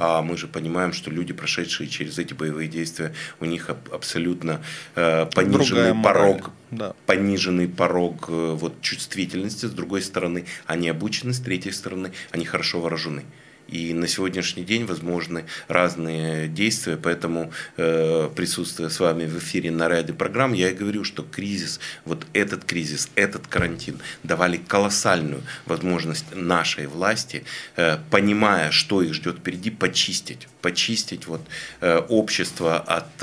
а 0.00 0.22
мы 0.22 0.36
же 0.36 0.46
понимаем, 0.46 0.92
что 0.92 1.10
люди, 1.10 1.32
прошедшие 1.32 1.88
через 1.88 2.18
эти 2.18 2.32
боевые 2.32 2.68
действия, 2.68 3.12
у 3.40 3.44
них 3.44 3.68
абсолютно 3.68 4.62
э, 4.94 5.26
пониженный 5.34 5.92
Другая 5.92 6.02
порог, 6.02 6.50
да. 6.70 6.94
пониженный 7.06 7.68
порог 7.68 8.26
э, 8.28 8.52
вот, 8.54 8.80
чувствительности, 8.80 9.66
с 9.66 9.70
другой 9.70 10.02
стороны, 10.02 10.46
они 10.66 10.88
обучены, 10.88 11.32
с 11.32 11.40
третьей 11.40 11.72
стороны, 11.72 12.12
они 12.30 12.44
хорошо 12.44 12.80
вооружены. 12.80 13.24
И 13.68 13.92
на 13.92 14.08
сегодняшний 14.08 14.64
день 14.64 14.86
возможны 14.86 15.44
разные 15.68 16.48
действия, 16.48 16.96
поэтому 16.96 17.52
э, 17.76 18.30
присутствуя 18.34 18.88
с 18.88 18.98
вами 18.98 19.26
в 19.26 19.38
эфире 19.38 19.70
на 19.70 19.88
ряде 19.88 20.14
программ, 20.14 20.54
я 20.54 20.70
и 20.70 20.74
говорю, 20.74 21.04
что 21.04 21.22
кризис, 21.22 21.78
вот 22.06 22.26
этот 22.32 22.64
кризис, 22.64 23.10
этот 23.14 23.46
карантин 23.46 24.00
давали 24.22 24.56
колоссальную 24.56 25.42
возможность 25.66 26.34
нашей 26.34 26.86
власти, 26.86 27.44
э, 27.76 27.98
понимая, 28.10 28.70
что 28.70 29.02
их 29.02 29.12
ждет 29.12 29.38
впереди, 29.38 29.70
почистить, 29.70 30.48
почистить 30.62 31.26
вот, 31.26 31.42
э, 31.82 31.98
общество 32.08 32.78
от, 32.78 33.22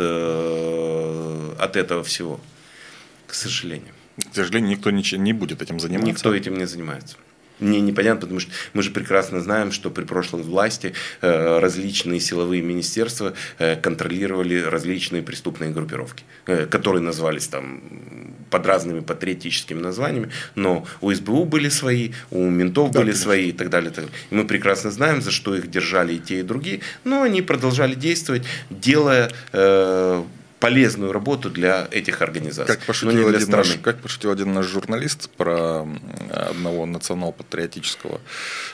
от 1.59 1.75
этого 1.75 2.03
всего, 2.03 2.39
к 3.25 3.33
сожалению. 3.33 3.93
К 4.31 4.35
сожалению, 4.35 4.69
никто 4.69 4.91
не 4.91 5.33
будет 5.33 5.61
этим 5.63 5.79
заниматься. 5.79 6.07
Никто 6.07 6.35
этим 6.35 6.57
не 6.57 6.65
занимается. 6.65 7.17
Мне 7.59 7.79
непонятно, 7.81 8.21
потому 8.21 8.39
что 8.39 8.51
мы 8.73 8.83
же 8.83 8.91
прекрасно 8.91 9.39
знаем, 9.39 9.71
что 9.71 9.89
при 9.89 10.03
прошлой 10.03 10.43
власти 10.43 10.93
э, 11.21 11.59
различные 11.59 12.19
силовые 12.19 12.61
министерства 12.61 13.33
э, 13.59 13.75
контролировали 13.75 14.61
различные 14.61 15.21
преступные 15.21 15.71
группировки, 15.71 16.23
э, 16.47 16.65
которые 16.65 17.01
назывались 17.01 17.47
там 17.47 17.81
под 18.49 18.65
разными 18.65 18.99
патриотическими 18.99 19.79
названиями, 19.79 20.31
но 20.55 20.85
у 21.01 21.13
СБУ 21.13 21.45
были 21.45 21.69
свои, 21.69 22.11
у 22.29 22.49
ментов 22.49 22.91
да, 22.91 22.99
были 22.99 23.11
конечно. 23.11 23.23
свои 23.23 23.49
и 23.49 23.51
так 23.51 23.69
далее. 23.69 23.91
Так 23.91 24.05
далее. 24.05 24.11
И 24.31 24.35
мы 24.35 24.45
прекрасно 24.45 24.91
знаем, 24.91 25.21
за 25.21 25.31
что 25.31 25.55
их 25.55 25.69
держали 25.69 26.15
и 26.15 26.19
те, 26.19 26.39
и 26.39 26.43
другие, 26.43 26.81
но 27.03 27.21
они 27.21 27.41
продолжали 27.41 27.95
действовать, 27.95 28.43
делая 28.69 29.31
полезную 30.65 31.11
работу 31.11 31.51
для 31.51 31.87
этих 31.91 32.23
организаций. 32.23 32.75
Как 32.75 32.83
пошутил, 32.85 33.27
один 33.27 33.49
наш, 33.49 33.73
как 33.83 34.01
пошутил 34.01 34.31
один 34.31 34.53
наш 34.53 34.65
журналист 34.65 35.29
про 35.29 35.87
одного 36.31 36.87
национал-патриотического 36.87 38.19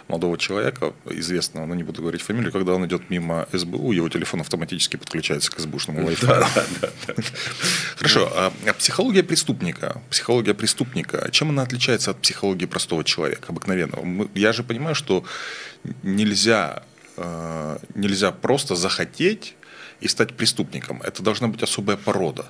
молодого 0.08 0.38
человека, 0.38 0.94
известного, 1.06 1.66
но 1.66 1.76
не 1.76 1.84
буду 1.84 2.02
говорить 2.02 2.22
фамилию, 2.22 2.54
когда 2.54 2.74
он 2.76 2.86
идет 2.86 3.10
мимо 3.10 3.46
СБУ, 3.52 3.92
его 3.92 4.08
телефон 4.08 4.40
автоматически 4.40 4.96
подключается 4.96 5.52
к 5.52 5.60
СБУшному 5.60 6.10
Wi-Fi. 6.10 7.26
Хорошо, 7.98 8.32
а, 8.34 8.54
а 8.66 8.74
психология 8.74 9.24
преступника, 9.24 10.02
психология 10.10 10.54
преступника, 10.54 11.28
чем 11.32 11.50
она 11.50 11.64
отличается 11.64 12.12
от 12.12 12.22
психологии 12.22 12.68
простого 12.68 13.04
человека, 13.04 13.48
обыкновенного? 13.50 14.30
Я 14.34 14.54
же 14.54 14.64
понимаю, 14.64 14.96
что 14.96 15.26
нельзя, 16.04 16.84
э, 17.18 17.78
нельзя 17.96 18.32
просто 18.32 18.76
захотеть 18.76 19.56
и 20.02 20.08
стать 20.08 20.36
преступником. 20.36 21.02
Это 21.04 21.24
должна 21.24 21.48
быть 21.48 21.64
особая 21.64 21.96
порода. 21.98 22.46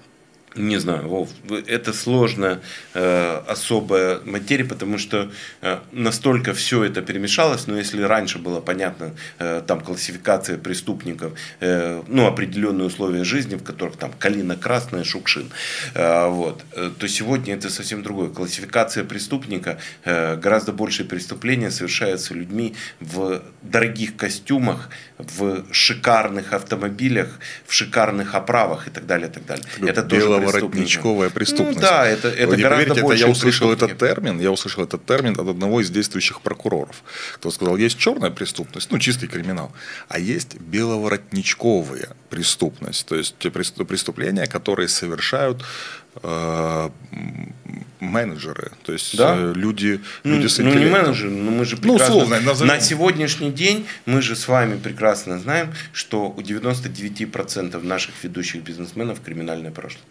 Не 0.55 0.79
знаю, 0.79 1.07
Вов, 1.07 1.29
это 1.67 1.93
сложная, 1.93 2.59
э, 2.93 3.41
особая 3.47 4.19
материя, 4.25 4.65
потому 4.65 4.97
что 4.97 5.31
э, 5.61 5.79
настолько 5.93 6.53
все 6.53 6.83
это 6.83 7.01
перемешалось, 7.01 7.67
но 7.67 7.77
если 7.77 8.01
раньше 8.01 8.37
было 8.37 8.59
понятно, 8.59 9.11
э, 9.39 9.61
там 9.65 9.79
классификация 9.79 10.57
преступников, 10.57 11.31
э, 11.61 12.03
ну, 12.07 12.27
определенные 12.27 12.87
условия 12.87 13.23
жизни, 13.23 13.55
в 13.55 13.63
которых 13.63 13.95
там 13.95 14.11
калина 14.19 14.57
красная, 14.57 15.05
шукшин, 15.05 15.51
э, 15.93 16.27
вот, 16.27 16.65
э, 16.73 16.91
то 16.99 17.07
сегодня 17.07 17.55
это 17.55 17.69
совсем 17.69 18.03
другое. 18.03 18.29
Классификация 18.29 19.05
преступника, 19.05 19.79
э, 20.03 20.35
гораздо 20.35 20.73
большие 20.73 21.07
преступления 21.07 21.71
совершаются 21.71 22.33
людьми 22.33 22.75
в 22.99 23.41
дорогих 23.61 24.17
костюмах, 24.17 24.89
в 25.17 25.63
шикарных 25.71 26.51
автомобилях, 26.51 27.39
в 27.65 27.73
шикарных 27.73 28.35
оправах 28.35 28.87
и 28.87 28.91
так 28.91 29.05
далее, 29.05 29.29
и 29.29 29.31
так 29.31 29.45
далее. 29.45 29.65
Это 29.87 30.03
тоже 30.03 30.40
воротничковая 30.45 31.29
преступность. 31.29 31.75
Ну, 31.79 31.81
да, 31.81 32.05
это, 32.07 32.27
это 32.29 32.47
Вы 32.47 32.57
гораздо 32.57 32.85
поверите, 32.85 33.01
больше 33.01 33.21
это, 33.21 33.27
я 33.27 33.31
услышал 33.31 33.71
этот 33.71 33.97
термин, 33.97 34.39
я 34.39 34.51
услышал 34.51 34.83
этот 34.83 35.05
термин 35.05 35.33
от 35.33 35.47
одного 35.47 35.81
из 35.81 35.89
действующих 35.89 36.41
прокуроров, 36.41 37.03
кто 37.35 37.51
сказал, 37.51 37.77
есть 37.77 37.97
черная 37.97 38.31
преступность, 38.31 38.91
ну 38.91 38.99
чистый 38.99 39.27
криминал, 39.27 39.71
а 40.09 40.19
есть 40.19 40.55
беловоротничковая 40.59 42.09
преступность, 42.29 43.05
то 43.05 43.15
есть 43.15 43.35
те 43.39 43.49
преступления, 43.51 44.47
которые 44.47 44.87
совершают 44.87 45.63
э, 46.23 46.89
менеджеры, 47.99 48.71
то 48.83 48.93
есть 48.93 49.15
Да. 49.17 49.35
э, 49.37 49.53
люди, 49.55 50.01
Ну, 50.23 50.35
люди 50.35 50.47
с 50.47 50.57
ну, 50.57 50.65
не 50.65 50.69
интеллектом. 50.71 51.01
менеджеры, 51.01 51.31
но 51.31 51.51
мы 51.51 51.65
же 51.65 51.75
Ну, 51.75 51.81
прекрасно... 51.93 52.15
условно, 52.15 52.39
назовем. 52.41 52.73
На 52.73 52.79
сегодняшний 52.81 53.51
день 53.51 53.85
мы 54.05 54.21
же 54.21 54.35
с 54.35 54.47
вами 54.47 54.77
прекрасно 54.77 55.39
знаем, 55.39 55.73
что 55.93 56.29
у 56.29 56.41
99% 56.41 57.83
наших 57.83 58.13
ведущих 58.23 58.63
бизнесменов 58.63 59.21
криминальное 59.21 59.71
прошлое. 59.71 60.03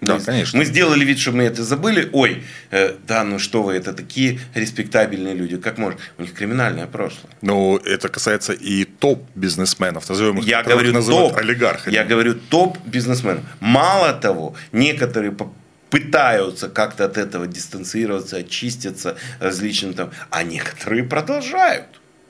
Да, 0.00 0.14
мы, 0.14 0.20
конечно. 0.20 0.58
Мы 0.58 0.64
сделали 0.64 1.04
вид, 1.04 1.18
что 1.18 1.32
мы 1.32 1.42
это 1.44 1.64
забыли. 1.64 2.08
Ой, 2.12 2.44
э, 2.70 2.94
да, 3.06 3.24
ну 3.24 3.38
что 3.38 3.62
вы, 3.62 3.74
это 3.74 3.92
такие 3.92 4.38
респектабельные 4.54 5.34
люди. 5.34 5.56
Как 5.56 5.78
можно? 5.78 5.98
У 6.18 6.22
них 6.22 6.34
криминальное 6.34 6.86
прошлое. 6.86 7.32
Но 7.42 7.80
это 7.84 8.08
касается 8.08 8.52
и 8.52 8.84
топ-бизнесменов, 8.84 10.08
назовем 10.08 10.38
их, 10.38 10.46
Я 10.46 10.62
говорю 10.62 10.92
называют 10.92 11.30
топ. 11.30 11.38
олигархами. 11.38 11.94
Я 11.94 12.04
говорю 12.04 12.34
топ 12.34 12.78
бизнесменов. 12.86 13.42
Мало 13.60 14.12
того, 14.12 14.54
некоторые 14.72 15.34
пытаются 15.90 16.68
как-то 16.68 17.04
от 17.06 17.16
этого 17.16 17.46
дистанцироваться, 17.46 18.36
очиститься 18.36 19.16
различным 19.40 19.94
там, 19.94 20.10
а 20.30 20.42
некоторые 20.42 21.02
продолжают. 21.04 21.86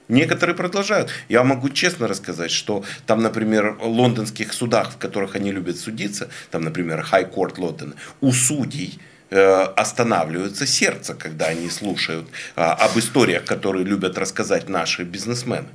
Некоторые 0.08 0.56
продолжают. 0.56 1.10
Я 1.28 1.44
могу 1.44 1.68
честно 1.68 2.08
рассказать, 2.08 2.50
что 2.50 2.82
там, 3.06 3.22
например, 3.22 3.72
в 3.72 3.86
лондонских 3.86 4.52
судах, 4.54 4.92
в 4.92 4.96
которых 4.96 5.36
они 5.36 5.52
любят 5.52 5.78
судиться, 5.78 6.28
там, 6.50 6.62
например, 6.62 7.06
High 7.12 7.32
Court 7.32 7.54
Лондон, 7.58 7.94
у 8.22 8.32
судей 8.32 8.98
э, 9.30 9.38
останавливается 9.76 10.66
сердце, 10.66 11.14
когда 11.14 11.46
они 11.46 11.68
слушают 11.68 12.26
а, 12.56 12.72
об 12.72 12.98
историях, 12.98 13.44
которые 13.44 13.84
любят 13.84 14.16
рассказать 14.16 14.68
наши 14.68 15.04
бизнесмены. 15.04 15.68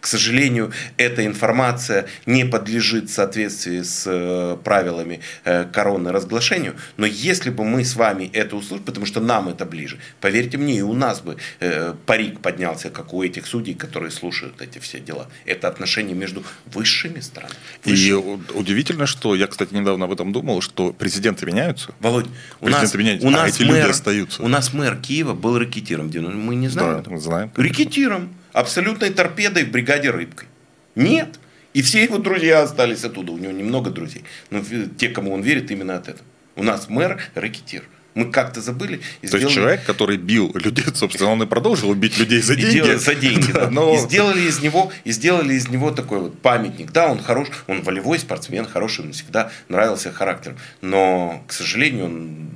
К 0.00 0.06
сожалению, 0.06 0.72
эта 0.96 1.26
информация 1.26 2.06
не 2.26 2.44
подлежит 2.44 3.10
в 3.10 3.12
соответствии 3.12 3.82
с 3.82 4.04
э, 4.06 4.56
правилами 4.64 5.20
э, 5.44 5.64
короны 5.64 6.10
разглашению. 6.10 6.74
Но 6.96 7.06
если 7.06 7.50
бы 7.50 7.64
мы 7.64 7.84
с 7.84 7.96
вами 7.96 8.30
это 8.32 8.56
услышали, 8.56 8.84
потому 8.86 9.04
что 9.06 9.20
нам 9.20 9.48
это 9.48 9.64
ближе, 9.66 9.98
поверьте 10.20 10.56
мне, 10.58 10.78
и 10.78 10.82
у 10.82 10.94
нас 10.94 11.20
бы 11.20 11.36
э, 11.60 11.94
парик 12.06 12.40
поднялся, 12.40 12.88
как 12.90 13.12
у 13.12 13.22
этих 13.22 13.46
судей, 13.46 13.74
которые 13.74 14.10
слушают 14.10 14.60
эти 14.62 14.78
все 14.78 15.00
дела. 15.00 15.28
Это 15.44 15.68
отношения 15.68 16.14
между 16.14 16.42
высшими 16.66 17.20
странами. 17.20 17.54
И 17.84 17.90
Высшими. 17.90 18.12
у- 18.12 18.40
удивительно, 18.58 19.06
что 19.06 19.34
я, 19.34 19.46
кстати, 19.46 19.74
недавно 19.74 20.06
об 20.06 20.12
этом 20.12 20.32
думал, 20.32 20.62
что 20.62 20.92
президенты 20.92 21.44
меняются. 21.46 21.92
Володь, 22.00 22.26
у 22.60 22.64
Президенты 22.66 22.82
нас, 22.86 22.94
меняются, 22.94 23.26
у 23.26 23.30
а 23.30 23.32
нас 23.32 23.54
эти 23.54 23.62
люди 23.62 23.72
мэр, 23.72 23.90
остаются. 23.90 24.42
У 24.42 24.48
нас 24.48 24.72
мэр 24.72 24.96
Киева 24.96 25.34
был 25.34 25.58
рэкетиром. 25.58 26.08
в 26.08 26.10
90 26.10 26.38
Мы 26.38 26.54
не 26.56 26.68
знаем 26.68 27.02
Да, 27.02 27.10
мы 27.10 27.20
знаем. 27.20 27.52
Рэкетиром. 27.56 28.34
Абсолютной 28.52 29.10
торпедой 29.10 29.64
в 29.64 29.70
бригаде 29.70 30.10
рыбкой. 30.10 30.48
Нет. 30.94 31.38
И 31.72 31.82
все 31.82 32.02
его 32.02 32.18
друзья 32.18 32.62
остались 32.62 33.04
оттуда. 33.04 33.32
У 33.32 33.38
него 33.38 33.52
немного 33.52 33.90
друзей. 33.90 34.24
Но 34.50 34.62
те, 34.98 35.08
кому 35.08 35.32
он 35.32 35.42
верит, 35.42 35.70
именно 35.70 35.96
от 35.96 36.08
этого. 36.08 36.26
У 36.56 36.62
нас 36.62 36.88
мэр 36.88 37.20
рэкетир. 37.34 37.84
Мы 38.14 38.32
как-то 38.32 38.60
забыли 38.60 39.00
и 39.22 39.28
То 39.28 39.36
есть 39.36 39.54
человек, 39.54 39.84
который 39.84 40.16
бил 40.16 40.50
людей, 40.54 40.84
собственно, 40.94 41.30
он 41.30 41.42
и 41.44 41.46
продолжил 41.46 41.90
убить 41.90 42.18
людей 42.18 42.42
за 42.42 42.54
и 42.54 42.56
деньги. 42.56 42.74
делали 42.74 42.96
за 42.96 43.14
деньги, 43.14 43.52
да. 43.54 43.70
но 43.70 43.94
И 43.94 43.98
сделали 43.98 44.40
из 44.40 44.60
него, 44.60 44.92
и 45.04 45.12
сделали 45.12 45.54
из 45.54 45.68
него 45.68 45.92
такой 45.92 46.18
вот 46.18 46.42
памятник. 46.42 46.90
Да, 46.90 47.08
он 47.10 47.22
хорош, 47.22 47.48
он 47.68 47.82
волевой 47.82 48.18
спортсмен, 48.18 48.66
хороший, 48.66 49.04
он 49.04 49.12
всегда 49.12 49.52
нравился 49.68 50.10
характером. 50.10 50.58
Но, 50.80 51.44
к 51.46 51.52
сожалению, 51.52 52.06
он 52.06 52.48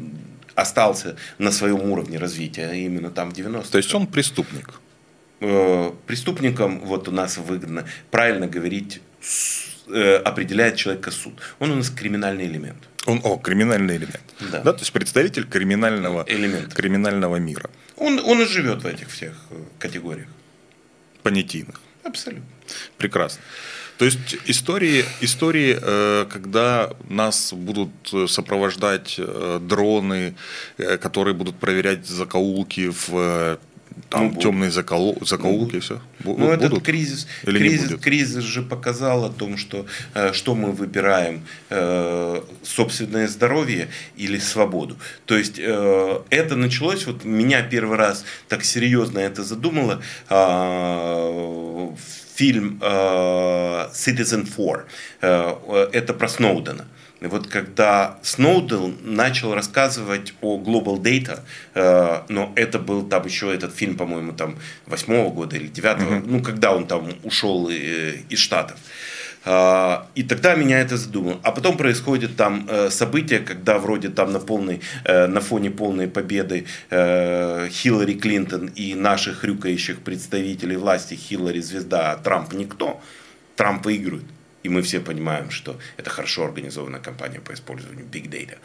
остался 0.56 1.16
на 1.38 1.52
своем 1.52 1.82
уровне 1.90 2.18
развития 2.18 2.72
именно 2.72 3.10
там 3.10 3.30
в 3.30 3.32
90 3.34 3.70
То 3.70 3.78
есть 3.78 3.94
он 3.94 4.08
преступник. 4.08 4.70
Э, 5.40 5.92
преступникам, 6.06 6.80
вот 6.80 7.08
у 7.08 7.10
нас 7.12 7.36
выгодно, 7.38 7.84
правильно 8.10 8.46
говорить, 8.46 9.00
с- 9.20 9.84
э, 9.88 10.16
определяет 10.16 10.76
человека 10.76 11.10
суд. 11.10 11.34
Он 11.58 11.70
у 11.70 11.74
нас 11.76 11.90
криминальный 11.90 12.46
элемент. 12.46 12.78
Он, 13.06 13.20
о, 13.22 13.36
криминальный 13.36 13.96
элемент. 13.96 14.22
Да. 14.52 14.62
то 14.62 14.78
есть 14.78 14.92
представитель 14.92 15.44
криминального, 15.46 16.24
Элемент. 16.26 16.72
криминального 16.74 17.36
мира. 17.36 17.68
Он, 17.96 18.18
он 18.24 18.40
и 18.42 18.46
живет 18.46 18.82
в 18.82 18.86
этих 18.86 19.08
всех 19.10 19.32
э, 19.50 19.56
категориях. 19.78 20.28
Понятийных. 21.22 21.80
Абсолютно. 22.02 22.44
Прекрасно. 22.98 23.42
То 23.98 24.04
есть 24.06 24.36
истории, 24.46 25.04
истории, 25.20 25.78
э, 25.80 26.26
когда 26.32 26.90
нас 27.08 27.52
будут 27.52 27.90
э, 28.12 28.26
сопровождать 28.26 29.20
дроны, 29.60 30.34
которые 31.00 31.34
будут 31.34 31.56
проверять 31.56 32.06
закоулки 32.06 32.90
в 32.90 33.58
там, 34.10 34.22
Ну, 34.22 34.28
будут. 34.30 34.42
темные 34.42 34.70
закоулки, 34.70 35.24
закоулки, 35.24 35.80
все. 35.80 36.00
Ну, 36.24 36.50
этот 36.50 36.82
кризис, 36.82 37.26
Или 37.44 37.58
кризис, 37.58 38.00
кризис 38.00 38.44
же 38.44 38.62
показал 38.62 39.24
о 39.24 39.30
том, 39.30 39.56
что, 39.56 39.86
э, 40.14 40.32
что 40.32 40.54
мы 40.54 40.72
выбираем, 40.72 41.42
э, 41.70 42.40
собственное 42.62 43.28
здоровье 43.28 43.88
или 44.16 44.38
свободу. 44.38 44.96
То 45.26 45.36
есть 45.36 45.58
э, 45.58 46.20
это 46.30 46.56
началось, 46.56 47.06
вот 47.06 47.24
меня 47.24 47.62
первый 47.62 47.96
раз 47.96 48.24
так 48.48 48.64
серьезно 48.64 49.18
это 49.18 49.42
задумало, 49.44 50.02
а, 50.28 51.94
фильм 52.34 52.78
э, 52.82 53.88
Citizen 53.92 54.44
4, 54.44 54.84
Э, 55.20 55.88
это 55.92 56.14
про 56.14 56.28
Сноудена. 56.28 56.86
И 57.20 57.26
Вот 57.26 57.46
когда 57.46 58.18
Сноуден 58.22 58.96
начал 59.02 59.54
рассказывать 59.54 60.34
о 60.42 60.58
Global 60.58 61.00
Data, 61.00 61.40
э, 61.74 62.22
но 62.28 62.52
это 62.56 62.78
был 62.78 63.08
там 63.08 63.24
еще 63.24 63.54
этот 63.54 63.74
фильм, 63.74 63.96
по-моему, 63.96 64.32
там 64.32 64.56
восьмого 64.86 65.30
года 65.30 65.56
или 65.56 65.68
девятого, 65.68 66.20
ну, 66.24 66.42
когда 66.42 66.74
он 66.74 66.86
там 66.86 67.08
ушел 67.22 67.70
э, 67.70 68.16
из 68.28 68.38
Штатов. 68.38 68.76
А, 68.78 69.13
И 69.46 70.22
тогда 70.22 70.54
меня 70.54 70.80
это 70.80 70.96
задумало. 70.96 71.38
А 71.42 71.52
потом 71.52 71.76
происходит 71.76 72.36
там 72.36 72.66
э, 72.66 72.88
событие, 72.90 73.40
когда 73.40 73.78
вроде 73.78 74.08
там 74.08 74.32
на, 74.32 74.40
полной, 74.40 74.80
э, 75.04 75.26
на 75.26 75.40
фоне 75.40 75.70
полной 75.70 76.08
победы 76.08 76.64
э, 76.90 77.68
Хиллари 77.70 78.14
Клинтон 78.14 78.70
и 78.74 78.94
наших 78.94 79.40
хрюкающих 79.40 79.98
представителей 79.98 80.76
власти 80.76 81.14
Хиллари 81.14 81.60
звезда, 81.60 82.12
а 82.12 82.16
Трамп 82.16 82.54
никто, 82.54 83.02
Трамп 83.56 83.84
выигрывает. 83.84 84.24
И 84.64 84.70
мы 84.70 84.80
все 84.80 84.98
понимаем, 85.00 85.50
что 85.50 85.78
это 85.98 86.08
хорошо 86.08 86.44
организованная 86.44 87.00
кампания 87.00 87.38
по 87.38 87.52
использованию 87.52 88.06
Big 88.06 88.30
Data. 88.30 88.56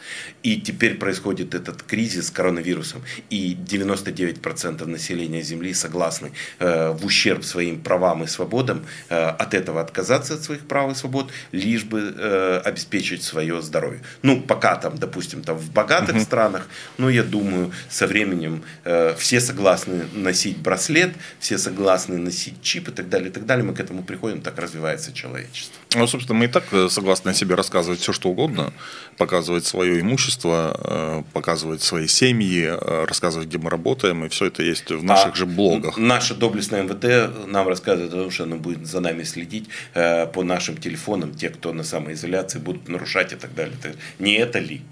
И 0.42 0.58
теперь 0.58 0.96
происходит 0.96 1.54
этот 1.54 1.82
кризис 1.82 2.28
с 2.28 2.30
коронавирусом. 2.30 3.02
И 3.28 3.54
99% 3.54 4.86
населения 4.86 5.42
Земли 5.42 5.74
согласны 5.74 6.32
э, 6.58 6.90
в 6.92 7.04
ущерб 7.04 7.44
своим 7.44 7.82
правам 7.82 8.24
и 8.24 8.26
свободам 8.26 8.86
э, 9.10 9.14
от 9.14 9.52
этого 9.52 9.82
отказаться 9.82 10.34
от 10.34 10.42
своих 10.42 10.66
прав 10.66 10.90
и 10.90 10.94
свобод, 10.94 11.30
лишь 11.52 11.84
бы 11.84 12.14
э, 12.16 12.62
обеспечить 12.64 13.22
свое 13.22 13.60
здоровье. 13.60 14.00
Ну, 14.22 14.40
пока 14.40 14.76
там, 14.76 14.96
допустим, 14.96 15.42
там 15.42 15.58
в 15.58 15.70
богатых 15.70 16.20
странах, 16.22 16.66
но 16.96 17.10
я 17.10 17.22
думаю, 17.22 17.72
со 17.90 18.06
временем 18.06 18.62
э, 18.84 19.14
все 19.18 19.38
согласны 19.40 20.04
носить 20.14 20.56
браслет, 20.56 21.12
все 21.40 21.58
согласны 21.58 22.16
носить 22.16 22.62
чип 22.62 22.88
и 22.88 22.92
так 22.92 23.10
далее, 23.10 23.28
и 23.28 23.32
так 23.32 23.44
далее. 23.44 23.64
Мы 23.64 23.74
к 23.74 23.80
этому 23.80 24.02
приходим, 24.02 24.40
так 24.40 24.58
развивается 24.58 25.12
человечество. 25.12 25.78
Ну, 25.94 26.06
собственно, 26.06 26.38
мы 26.38 26.44
и 26.44 26.48
так 26.48 26.64
э, 26.72 26.88
согласны 26.88 27.34
себе 27.34 27.56
рассказывать 27.56 27.98
все, 27.98 28.12
что 28.12 28.28
угодно, 28.28 28.72
показывать 29.16 29.66
свое 29.66 30.00
имущество, 30.00 30.76
э, 30.78 31.22
показывать 31.32 31.82
свои 31.82 32.06
семьи, 32.06 32.64
э, 32.64 33.04
рассказывать, 33.06 33.48
где 33.48 33.58
мы 33.58 33.70
работаем, 33.70 34.24
и 34.24 34.28
все 34.28 34.46
это 34.46 34.62
есть 34.62 34.88
в 34.90 35.02
наших 35.02 35.32
А 35.32 35.36
же 35.36 35.46
блогах. 35.46 35.96
Наша 35.96 36.36
доблестная 36.36 36.84
МВТ 36.84 37.46
нам 37.48 37.66
рассказывает 37.66 38.14
о 38.14 38.16
том, 38.18 38.30
что 38.30 38.44
она 38.44 38.56
будет 38.56 38.86
за 38.86 39.00
нами 39.00 39.24
следить 39.24 39.68
по 39.92 40.42
нашим 40.44 40.76
телефонам, 40.76 41.34
те, 41.34 41.48
кто 41.50 41.72
на 41.72 41.82
самоизоляции 41.82 42.60
будут 42.60 42.88
нарушать 42.88 43.32
и 43.32 43.36
так 43.36 43.54
далее. 43.54 43.76
Не 44.20 44.34
это 44.34 44.60
ли? 44.60 44.82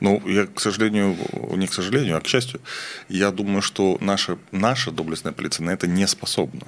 Ну, 0.00 0.22
я, 0.26 0.46
к 0.46 0.60
сожалению, 0.60 1.16
не 1.56 1.66
к 1.66 1.72
сожалению, 1.72 2.16
а 2.16 2.20
к 2.20 2.26
счастью, 2.26 2.60
я 3.08 3.30
думаю, 3.30 3.62
что 3.62 3.96
наша, 4.00 4.36
наша 4.50 4.90
доблестная 4.90 5.32
полиция 5.32 5.64
на 5.64 5.70
это 5.70 5.86
не 5.86 6.06
способна. 6.06 6.66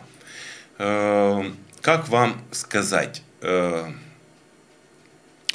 Э, 0.79 1.45
Как 1.83 2.09
вам 2.09 2.41
сказать? 2.51 3.23
Э, 3.45 3.93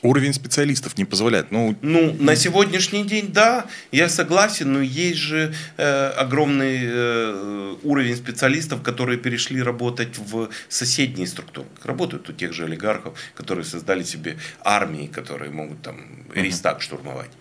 Уровень 0.02 0.34
специалистов 0.34 0.98
не 0.98 1.04
позволяет. 1.04 1.52
Ну, 1.52 1.76
Ну, 1.82 2.14
на 2.20 2.38
сегодняшний 2.38 3.04
день, 3.04 3.34
да, 3.34 3.66
я 3.92 4.08
согласен, 4.08 4.72
но 4.72 4.82
есть 4.82 5.18
же 5.18 5.54
э, 5.76 6.08
огромный 6.12 6.80
э, 6.84 7.76
уровень 7.84 8.16
специалистов, 8.16 8.82
которые 8.82 9.18
перешли 9.18 9.62
работать 9.62 10.18
в 10.18 10.50
соседние 10.70 11.28
структуры. 11.28 11.68
Работают 11.84 12.30
у 12.30 12.34
тех 12.34 12.54
же 12.54 12.64
олигархов, 12.64 13.20
которые 13.36 13.66
создали 13.66 14.04
себе 14.04 14.38
армии, 14.62 15.08
которые 15.08 15.52
могут 15.52 15.82
там 15.82 15.98
Рейстаг 16.34 16.82
штурмовать. 16.82 17.32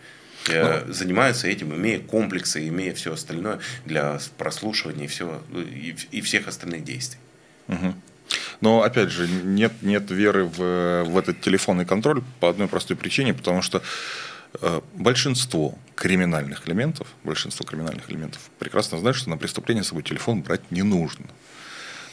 Э, 0.48 0.84
Занимаются 0.88 1.46
этим, 1.46 1.72
имея 1.76 2.00
комплексы, 2.00 2.66
имея 2.66 2.92
все 2.92 3.12
остальное 3.12 3.60
для 3.84 4.18
прослушивания 4.36 5.04
и, 5.04 5.08
всего, 5.08 5.42
и, 5.54 5.94
и 6.10 6.20
всех 6.22 6.48
остальных 6.48 6.82
действий. 6.82 7.20
Но 8.60 8.82
опять 8.82 9.10
же, 9.10 9.28
нет, 9.28 9.72
нет 9.82 10.10
веры 10.10 10.44
в, 10.44 11.04
в 11.04 11.16
этот 11.18 11.40
телефонный 11.40 11.84
контроль 11.84 12.22
по 12.40 12.48
одной 12.48 12.66
простой 12.68 12.96
причине, 12.96 13.32
потому 13.34 13.62
что 13.62 13.82
э, 14.60 14.80
большинство 14.94 15.78
криминальных 15.94 16.66
элементов, 16.68 17.06
большинство 17.24 17.64
криминальных 17.64 18.10
элементов 18.10 18.40
прекрасно 18.58 18.98
знают, 18.98 19.16
что 19.16 19.30
на 19.30 19.36
преступление 19.36 19.84
с 19.84 19.88
собой 19.88 20.02
телефон 20.02 20.42
брать 20.42 20.70
не 20.70 20.82
нужно. 20.82 21.26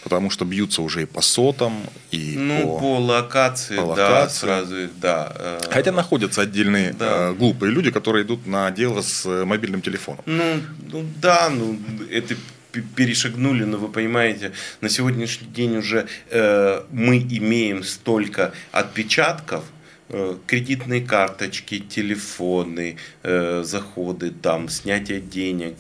потому 0.06 0.30
что 0.30 0.46
бьются 0.46 0.84
уже 0.84 1.02
и 1.02 1.06
по 1.06 1.22
сотам, 1.22 1.74
и 2.12 2.36
ну, 2.38 2.74
по, 2.74 2.80
по 2.80 3.00
локации, 3.00 3.76
по 3.76 3.96
да, 3.96 4.30
сразу 4.30 4.88
да. 4.98 5.34
Э, 5.36 5.60
Хотя 5.72 5.92
находятся 5.92 6.42
отдельные 6.42 6.94
да. 6.94 7.34
глупые 7.34 7.72
люди, 7.72 7.90
которые 7.90 8.24
идут 8.24 8.46
на 8.46 8.70
дело 8.70 9.02
с 9.02 9.26
мобильным 9.46 9.82
телефоном. 9.82 10.22
Ну, 10.28 10.62
ну 10.92 11.06
да, 11.20 11.50
ну 11.50 11.80
это 12.12 12.36
перешагнули, 12.82 13.64
но 13.64 13.78
вы 13.78 13.88
понимаете, 13.88 14.52
на 14.82 14.90
сегодняшний 14.90 15.48
день 15.48 15.78
уже 15.78 16.08
э, 16.30 16.84
мы 16.92 17.18
имеем 17.18 17.84
столько 17.84 18.54
отпечатков, 18.72 19.64
кредитные 20.10 21.02
карточки, 21.02 21.80
телефоны, 21.80 22.98
э, 23.24 23.64
заходы, 23.64 24.30
там, 24.30 24.70
снятие 24.70 25.20
денег 25.20 25.78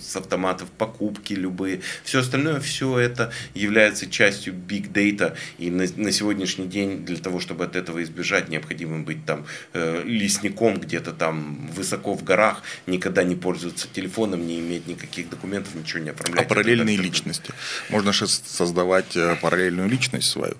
с 0.00 0.16
автоматов, 0.16 0.70
покупки 0.70 1.32
любые. 1.32 1.80
Все 2.04 2.20
остальное, 2.20 2.60
все 2.60 2.98
это 2.98 3.32
является 3.54 4.08
частью 4.08 4.54
big 4.54 4.92
data. 4.92 5.34
И 5.56 5.70
на, 5.70 5.86
на 5.96 6.12
сегодняшний 6.12 6.66
день 6.66 7.04
для 7.04 7.16
того, 7.16 7.40
чтобы 7.40 7.64
от 7.64 7.74
этого 7.74 8.02
избежать, 8.02 8.48
необходимо 8.48 9.00
быть 9.00 9.24
там 9.24 9.46
э, 9.72 10.02
лесником 10.04 10.78
где-то 10.78 11.12
там 11.12 11.68
высоко 11.68 12.14
в 12.14 12.24
горах, 12.24 12.62
никогда 12.86 13.22
не 13.22 13.34
пользоваться 13.34 13.88
телефоном, 13.92 14.46
не 14.46 14.60
иметь 14.60 14.86
никаких 14.86 15.30
документов, 15.30 15.74
ничего 15.74 16.00
не 16.00 16.10
оформлять. 16.10 16.44
А 16.44 16.48
параллельные 16.48 16.98
личности. 16.98 17.52
Можно 17.88 18.12
же 18.12 18.28
создавать 18.28 19.16
параллельную 19.40 19.88
личность 19.88 20.28
свою. 20.28 20.56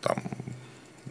Там 0.00 0.22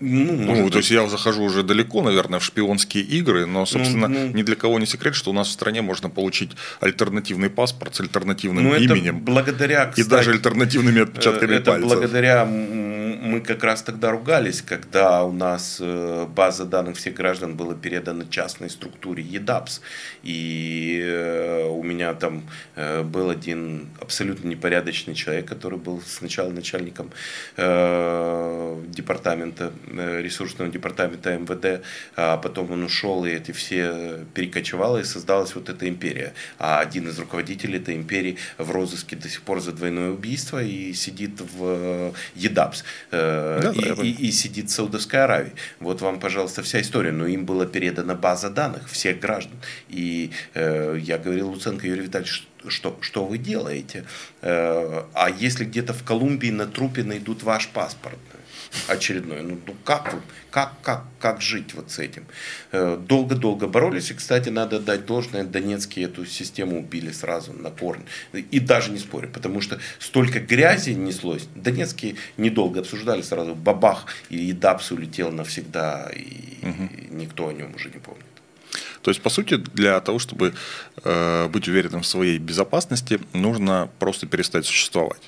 ну, 0.03 0.55
ну 0.55 0.69
то 0.69 0.77
есть 0.79 0.91
я 0.91 1.07
захожу 1.07 1.43
уже 1.43 1.63
далеко, 1.63 2.01
наверное, 2.01 2.39
в 2.39 2.43
шпионские 2.43 3.03
игры, 3.03 3.45
но, 3.45 3.65
собственно, 3.65 4.07
ну, 4.07 4.19
ну, 4.27 4.37
ни 4.37 4.43
для 4.43 4.55
кого 4.55 4.79
не 4.79 4.85
секрет, 4.85 5.15
что 5.15 5.31
у 5.31 5.33
нас 5.33 5.47
в 5.47 5.51
стране 5.51 5.81
можно 5.81 6.09
получить 6.09 6.51
альтернативный 6.81 7.49
паспорт 7.49 7.95
с 7.95 8.01
альтернативным 8.01 8.65
ну, 8.65 8.75
именем. 8.75 9.19
благодаря, 9.19 9.85
кстати, 9.85 10.05
и 10.05 10.09
даже 10.09 10.31
альтернативными 10.31 11.01
отпечатками 11.01 11.55
это 11.55 11.71
пальцев. 11.71 11.89
благодаря 11.89 12.45
мы 13.21 13.41
как 13.41 13.63
раз 13.63 13.81
тогда 13.81 14.11
ругались, 14.11 14.61
когда 14.61 15.23
у 15.23 15.31
нас 15.31 15.77
э, 15.79 16.25
база 16.27 16.65
данных 16.65 16.97
всех 16.97 17.15
граждан 17.15 17.55
была 17.55 17.75
передана 17.75 18.25
частной 18.29 18.69
структуре 18.69 19.23
EDAPS. 19.23 19.81
И 20.23 21.01
э, 21.03 21.67
у 21.67 21.83
меня 21.83 22.13
там 22.13 22.43
э, 22.75 23.03
был 23.03 23.29
один 23.29 23.89
абсолютно 23.99 24.47
непорядочный 24.47 25.15
человек, 25.15 25.47
который 25.47 25.79
был 25.79 26.01
сначала 26.05 26.49
начальником 26.49 27.11
департамента, 27.55 29.71
ресурсного 29.87 30.71
департамента 30.71 31.37
МВД, 31.37 31.83
а 32.15 32.37
потом 32.37 32.71
он 32.71 32.83
ушел, 32.83 33.25
и 33.25 33.31
эти 33.31 33.51
все 33.51 34.25
перекочевало, 34.33 34.99
и 34.99 35.03
создалась 35.03 35.55
вот 35.55 35.69
эта 35.69 35.87
империя. 35.87 36.33
А 36.59 36.79
один 36.79 37.07
из 37.07 37.19
руководителей 37.19 37.77
этой 37.77 37.95
империи 37.95 38.37
в 38.57 38.71
розыске 38.71 39.15
до 39.15 39.29
сих 39.29 39.41
пор 39.41 39.59
за 39.59 39.71
двойное 39.71 40.11
убийство 40.11 40.63
и 40.63 40.93
сидит 40.93 41.41
в 41.41 42.13
EDAPS. 42.35 42.83
Э, 43.13 43.59
да, 43.61 43.71
и, 43.71 43.95
да, 43.95 44.03
и, 44.03 44.09
и 44.09 44.31
сидит 44.31 44.69
в 44.69 44.71
Саудовской 44.71 45.23
Аравии. 45.23 45.53
Вот 45.79 46.01
вам, 46.01 46.19
пожалуйста, 46.19 46.63
вся 46.63 46.81
история. 46.81 47.11
Но 47.11 47.27
им 47.27 47.45
была 47.45 47.65
передана 47.65 48.15
база 48.15 48.49
данных 48.49 48.89
всех 48.89 49.19
граждан. 49.19 49.55
И 49.87 50.31
э, 50.55 50.97
я 50.99 51.19
говорил 51.19 51.49
Луценко 51.49 51.87
Юрий 51.87 52.01
Витальевич, 52.01 52.47
что, 52.67 52.97
что 53.01 53.25
вы 53.25 53.37
делаете? 53.37 54.05
Э, 54.41 55.03
а 55.13 55.29
если 55.29 55.65
где-то 55.65 55.93
в 55.93 56.03
Колумбии 56.03 56.49
на 56.49 56.65
трупе 56.65 57.03
найдут 57.03 57.43
ваш 57.43 57.67
паспорт? 57.67 58.17
Очередной. 58.87 59.41
Ну, 59.41 59.57
ну 59.65 59.75
как, 59.83 60.15
как, 60.51 60.73
как, 60.81 61.03
как 61.19 61.41
жить 61.41 61.73
вот 61.73 61.91
с 61.91 61.99
этим? 61.99 62.25
Э, 62.71 62.97
долго-долго 62.97 63.67
боролись. 63.67 64.11
И, 64.11 64.13
кстати, 64.13 64.49
надо 64.49 64.79
дать 64.79 65.05
должное, 65.05 65.43
Донецкие 65.43 66.05
эту 66.05 66.25
систему 66.25 66.79
убили 66.79 67.11
сразу 67.11 67.53
на 67.53 67.69
корне. 67.69 68.05
И 68.33 68.59
даже 68.59 68.91
не 68.91 68.99
спорю, 68.99 69.29
потому 69.29 69.61
что 69.61 69.79
столько 69.99 70.39
грязи 70.39 70.91
неслось. 70.91 71.47
Донецкие 71.55 72.15
недолго 72.37 72.81
обсуждали 72.81 73.21
сразу. 73.21 73.55
Бабах, 73.55 74.05
и 74.29 74.51
ДАПС 74.53 74.91
улетел 74.91 75.31
навсегда, 75.31 76.09
и, 76.15 76.65
угу. 76.65 76.89
никто 77.11 77.47
о 77.47 77.53
нем 77.53 77.75
уже 77.75 77.89
не 77.89 77.99
помнит. 77.99 78.25
То 79.01 79.11
есть, 79.11 79.21
по 79.21 79.29
сути, 79.29 79.57
для 79.57 79.99
того, 79.99 80.17
чтобы 80.17 80.53
э, 81.03 81.47
быть 81.49 81.67
уверенным 81.67 82.01
в 82.01 82.07
своей 82.07 82.37
безопасности, 82.39 83.19
нужно 83.33 83.89
просто 83.99 84.27
перестать 84.27 84.65
существовать. 84.65 85.21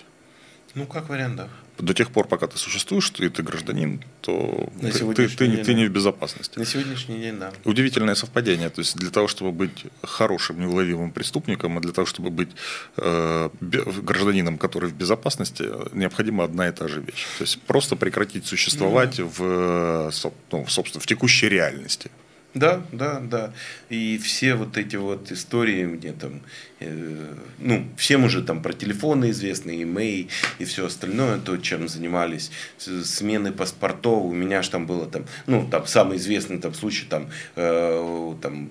Ну, 0.74 0.86
как 0.88 1.10
вариант, 1.10 1.36
да 1.36 1.50
до 1.78 1.94
тех 1.94 2.12
пор, 2.12 2.28
пока 2.28 2.48
ты 2.48 2.58
существуешь, 2.58 3.12
и 3.20 3.30
ты 3.30 3.44
гражданин, 3.44 4.02
то 4.22 4.70
ты, 4.82 4.92
ты, 4.92 5.28
ты, 5.28 5.48
день, 5.48 5.64
ты 5.64 5.74
не 5.74 5.86
в 5.86 5.92
безопасности. 5.92 6.60
На 6.60 6.66
сегодняшний 6.66 7.20
день, 7.20 7.38
да. 7.38 7.52
Удивительное 7.64 8.16
совпадение. 8.16 8.70
То 8.70 8.80
есть 8.80 8.96
для 8.98 9.10
того, 9.10 9.28
чтобы 9.28 9.52
быть 9.52 9.86
хорошим, 10.04 10.60
неуловимым 10.60 11.12
преступником, 11.12 11.78
и 11.78 11.82
для 11.82 11.92
того, 11.92 12.06
чтобы 12.06 12.30
быть 12.30 12.50
э, 12.98 13.50
гражданином, 13.62 14.58
который 14.58 14.90
в 14.90 14.94
безопасности, 14.94 15.70
необходима 15.94 16.44
одна 16.44 16.70
и 16.70 16.72
та 16.72 16.88
же 16.88 17.02
вещь. 17.02 17.26
То 17.38 17.44
есть 17.44 17.62
просто 17.62 17.96
прекратить 17.96 18.46
существовать 18.46 19.20
ну, 19.20 19.32
в, 19.38 20.12
ну, 20.52 20.68
собственно, 20.68 21.02
в 21.02 21.06
текущей 21.06 21.50
реальности. 21.50 22.10
Да, 22.56 22.82
да, 22.94 23.20
да. 23.20 23.54
И 23.90 24.18
все 24.18 24.56
вот 24.56 24.78
эти 24.78 24.96
вот 24.96 25.30
истории 25.30 25.86
мне 25.86 26.14
там, 26.14 26.42
э, 26.80 27.34
ну, 27.60 27.86
всем 27.98 28.24
уже 28.24 28.42
там 28.42 28.62
про 28.62 28.72
телефоны 28.72 29.32
известны, 29.32 29.84
имей 29.84 30.30
и 30.58 30.64
все 30.64 30.86
остальное, 30.86 31.38
то, 31.40 31.58
чем 31.58 31.90
занимались, 31.90 32.52
смены 32.78 33.52
паспортов, 33.52 34.24
у 34.24 34.32
меня 34.32 34.62
же 34.62 34.70
там 34.70 34.88
было 34.88 35.06
там, 35.06 35.26
ну, 35.48 35.68
там 35.70 35.86
самый 35.86 36.18
известный 36.18 36.58
там 36.58 36.74
случай 36.74 37.06
там, 37.10 37.30
э, 37.58 38.36
там 38.42 38.70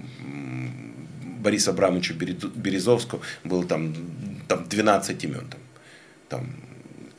Бориса 1.41 1.72
Абрамовича 1.72 2.14
Березовского 2.14 3.20
было 3.45 3.66
там, 3.66 3.95
там 4.49 4.64
12 4.66 5.24
имен 5.24 5.47
там, 5.51 5.61
там 6.30 6.64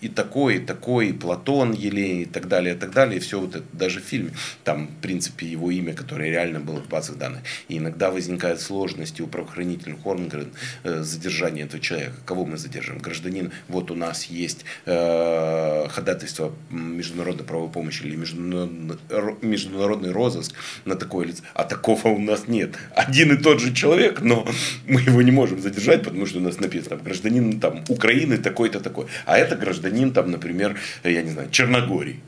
и 0.05 0.07
такой, 0.07 0.57
и 0.57 0.59
такой, 0.59 1.09
и 1.09 1.13
Платон 1.13 1.73
Елей, 1.73 2.23
и 2.23 2.25
так 2.25 2.47
далее, 2.47 2.75
и 2.75 2.77
так 2.77 2.91
далее. 2.91 3.17
И 3.17 3.19
все 3.19 3.39
вот 3.39 3.55
это, 3.55 3.65
даже 3.73 3.99
в 3.99 4.03
фильме, 4.03 4.31
там, 4.63 4.87
в 4.87 5.01
принципе, 5.01 5.47
его 5.47 5.71
имя, 5.71 5.93
которое 5.93 6.29
реально 6.29 6.59
было 6.59 6.79
в 6.79 6.87
базах 6.87 7.17
данных. 7.17 7.41
И 7.69 7.77
иногда 7.77 8.11
возникают 8.11 8.61
сложности 8.61 9.23
у 9.23 9.27
правоохранительных 9.27 10.05
органов 10.05 10.45
э, 10.83 11.01
задержания 11.01 11.65
этого 11.65 11.81
человека. 11.81 12.13
Кого 12.25 12.45
мы 12.45 12.57
задержим? 12.57 12.99
Гражданин, 12.99 13.51
вот 13.67 13.89
у 13.89 13.95
нас 13.95 14.25
есть 14.25 14.65
э, 14.85 15.87
ходатайство 15.89 16.53
международной 16.69 17.45
правовой 17.45 17.71
помощи 17.71 18.03
или 18.03 18.15
международный, 18.15 18.97
международный 19.41 20.11
розыск 20.11 20.53
на 20.85 20.95
такое 20.95 21.27
лицо. 21.27 21.41
А 21.55 21.63
такого 21.63 22.09
у 22.09 22.19
нас 22.19 22.47
нет. 22.47 22.75
Один 22.95 23.33
и 23.33 23.37
тот 23.37 23.59
же 23.59 23.73
человек, 23.73 24.21
но 24.21 24.47
мы 24.87 25.01
его 25.01 25.21
не 25.23 25.31
можем 25.31 25.59
задержать, 25.61 26.03
потому 26.03 26.27
что 26.27 26.37
у 26.37 26.41
нас 26.41 26.59
написано 26.59 26.97
гражданин 26.97 27.59
там 27.59 27.83
Украины 27.89 28.37
такой-то 28.37 28.79
такой. 28.79 29.07
А 29.25 29.37
это 29.37 29.55
гражданин 29.55 29.94
гражданин, 29.95 30.13
там, 30.13 30.31
например, 30.31 30.77
я 31.03 31.21
не 31.21 31.31
знаю, 31.31 31.49
Черногории. 31.49 32.19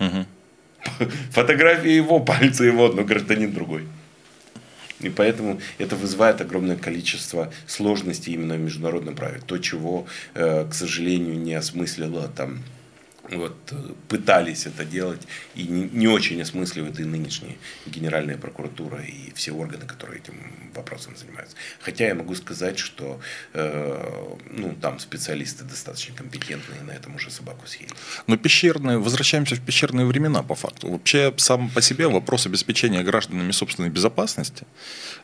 Угу. 0.00 0.26
Фотография 1.30 1.96
его, 1.96 2.20
пальцы 2.20 2.64
его, 2.64 2.88
но 2.88 3.04
гражданин 3.04 3.52
другой. 3.52 3.86
И 5.00 5.10
поэтому 5.10 5.60
это 5.78 5.94
вызывает 5.94 6.40
огромное 6.40 6.76
количество 6.76 7.52
сложностей 7.66 8.34
именно 8.34 8.54
в 8.54 8.60
международном 8.60 9.14
праве. 9.14 9.40
То, 9.46 9.58
чего, 9.58 10.06
э, 10.34 10.66
к 10.68 10.74
сожалению, 10.74 11.38
не 11.38 11.54
осмыслила 11.54 12.28
там 12.28 12.62
вот, 13.30 13.56
э, 13.72 13.76
пытались 14.08 14.66
это 14.66 14.84
делать 14.84 15.26
и 15.54 15.64
не, 15.64 15.82
не 15.84 16.08
очень 16.08 16.40
осмысливают 16.40 16.98
и 17.00 17.04
нынешняя 17.04 17.56
Генеральная 17.86 18.36
прокуратура 18.36 19.02
и 19.02 19.32
все 19.34 19.52
органы, 19.52 19.86
которые 19.86 20.20
этим 20.20 20.34
вопросом 20.74 21.16
занимаются. 21.16 21.56
Хотя 21.80 22.06
я 22.06 22.14
могу 22.14 22.34
сказать, 22.34 22.78
что 22.78 23.20
э, 23.54 24.36
ну, 24.50 24.74
там 24.80 24.98
специалисты 24.98 25.64
достаточно 25.64 26.14
компетентные, 26.14 26.82
на 26.82 26.92
этом 26.92 27.16
уже 27.16 27.30
собаку 27.30 27.66
съели. 27.66 27.92
Но 28.26 28.36
пещерные, 28.36 28.98
возвращаемся 28.98 29.56
в 29.56 29.60
пещерные 29.60 30.06
времена 30.06 30.42
по 30.42 30.54
факту. 30.54 30.90
Вообще 30.90 31.34
сам 31.36 31.70
по 31.70 31.82
себе 31.82 32.08
вопрос 32.08 32.46
обеспечения 32.46 33.02
гражданами 33.02 33.52
собственной 33.52 33.90
безопасности, 33.90 34.66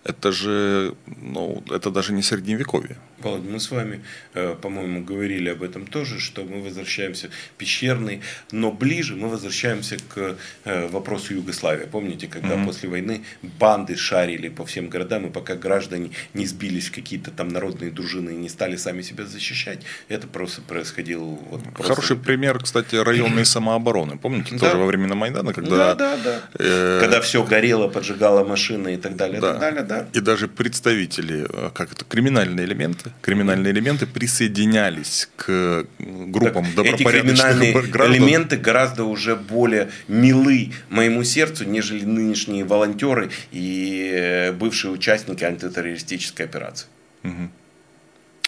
это 0.04 0.32
же, 0.32 0.94
ну, 1.06 1.62
это 1.70 1.90
даже 1.90 2.12
не 2.12 2.22
средневековье. 2.22 2.96
Володь, 3.18 3.42
мы 3.42 3.58
с 3.58 3.70
вами, 3.70 4.02
э, 4.34 4.54
по-моему, 4.60 5.04
говорили 5.04 5.48
об 5.48 5.62
этом 5.62 5.86
тоже, 5.86 6.20
что 6.20 6.44
мы 6.44 6.62
возвращаемся 6.62 7.28
в 7.28 7.58
пещерный, 7.94 8.20
но 8.52 8.72
ближе 8.72 9.16
мы 9.16 9.28
возвращаемся 9.28 9.96
к 10.14 10.36
э, 10.64 10.88
вопросу 10.88 11.34
Югославии. 11.34 11.86
Помните, 11.90 12.26
когда 12.26 12.54
mm-hmm. 12.54 12.66
после 12.66 12.88
войны 12.88 13.24
банды 13.42 13.96
шарили 13.96 14.48
по 14.48 14.64
всем 14.64 14.88
городам, 14.88 15.26
и 15.26 15.30
пока 15.30 15.54
граждане 15.54 16.10
не 16.34 16.46
сбились 16.46 16.88
в 16.88 16.92
какие-то 16.92 17.30
там 17.30 17.48
народные 17.48 17.90
дружины 17.90 18.30
и 18.30 18.36
не 18.36 18.48
стали 18.48 18.76
сами 18.76 19.02
себя 19.02 19.24
защищать, 19.24 19.80
это 20.08 20.26
просто 20.26 20.62
происходило. 20.62 21.24
Вот, 21.24 21.62
просто... 21.62 21.94
Хороший 21.94 22.16
пример, 22.16 22.58
кстати, 22.58 22.96
районной 22.96 23.44
самообороны. 23.54 24.18
Помните, 24.18 24.58
тоже 24.58 24.76
во 24.76 24.86
времена 24.86 25.14
Майдана, 25.14 25.52
когда... 25.52 25.76
Да, 25.76 25.94
да, 25.94 26.16
да. 26.24 26.40
Э... 26.58 26.98
Когда 27.00 27.20
все 27.20 27.42
горело, 27.44 27.88
поджигало 27.88 28.44
машины 28.44 28.94
и 28.94 28.96
так 28.96 29.16
далее, 29.16 29.40
да. 29.40 29.48
и 29.48 29.52
так 29.52 29.60
далее, 29.60 29.82
да. 29.82 30.06
И 30.12 30.20
даже 30.20 30.48
представители, 30.48 31.46
э, 31.48 31.70
как 31.74 31.92
это, 31.92 32.04
криминальные 32.04 32.66
элементы, 32.66 33.10
криминальные 33.20 33.72
элементы 33.72 34.06
присоединялись 34.06 35.28
к 35.36 35.86
группам 35.98 36.64
так 36.64 36.74
добропорядочных 36.74 37.44
эти 37.62 37.83
граждан. 37.90 38.16
элементы 38.16 38.56
гораздо 38.56 39.04
уже 39.04 39.36
более 39.36 39.90
милы 40.08 40.72
моему 40.90 41.24
сердцу, 41.24 41.64
нежели 41.64 42.04
нынешние 42.04 42.64
волонтеры 42.64 43.30
и 43.52 44.10
э, 44.14 44.52
бывшие 44.52 44.92
участники 44.92 45.44
антитеррористической 45.44 46.46
операции. 46.46 46.86
Угу. 47.24 47.50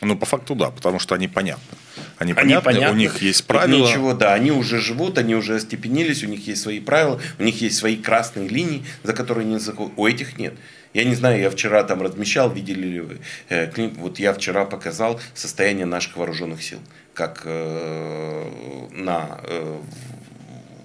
Ну, 0.02 0.16
по 0.16 0.26
факту, 0.26 0.54
да, 0.54 0.70
потому 0.70 0.98
что 0.98 1.14
они 1.14 1.26
понятны. 1.26 1.78
они, 2.18 2.32
они 2.32 2.34
понятны, 2.34 2.64
понятны, 2.64 2.94
у 2.94 2.98
них 2.98 3.22
есть 3.22 3.46
правила. 3.46 3.88
Ничего, 3.88 4.12
да, 4.12 4.34
они 4.34 4.50
уже 4.50 4.78
живут, 4.78 5.16
они 5.16 5.34
уже 5.34 5.54
остепенились, 5.54 6.22
у 6.22 6.26
них 6.26 6.46
есть 6.46 6.62
свои 6.62 6.80
правила, 6.80 7.18
у 7.38 7.42
них 7.42 7.62
есть 7.62 7.78
свои 7.78 7.96
красные 7.96 8.48
линии, 8.48 8.84
за 9.02 9.14
которые 9.14 9.46
они 9.46 9.58
заходят. 9.58 9.94
У 9.96 10.06
этих 10.06 10.38
нет. 10.38 10.54
Я 10.96 11.04
не 11.04 11.14
знаю, 11.14 11.38
я 11.38 11.50
вчера 11.50 11.84
там 11.84 12.00
размещал, 12.00 12.50
видели 12.50 12.86
ли 12.86 13.00
вы 13.00 13.18
э, 13.50 13.70
клип, 13.70 13.98
вот 13.98 14.18
я 14.18 14.32
вчера 14.32 14.64
показал 14.64 15.20
состояние 15.34 15.84
наших 15.84 16.16
вооруженных 16.16 16.62
сил, 16.62 16.78
как 17.12 17.42
э, 17.44 18.88
на 18.92 19.40
э, 19.42 19.80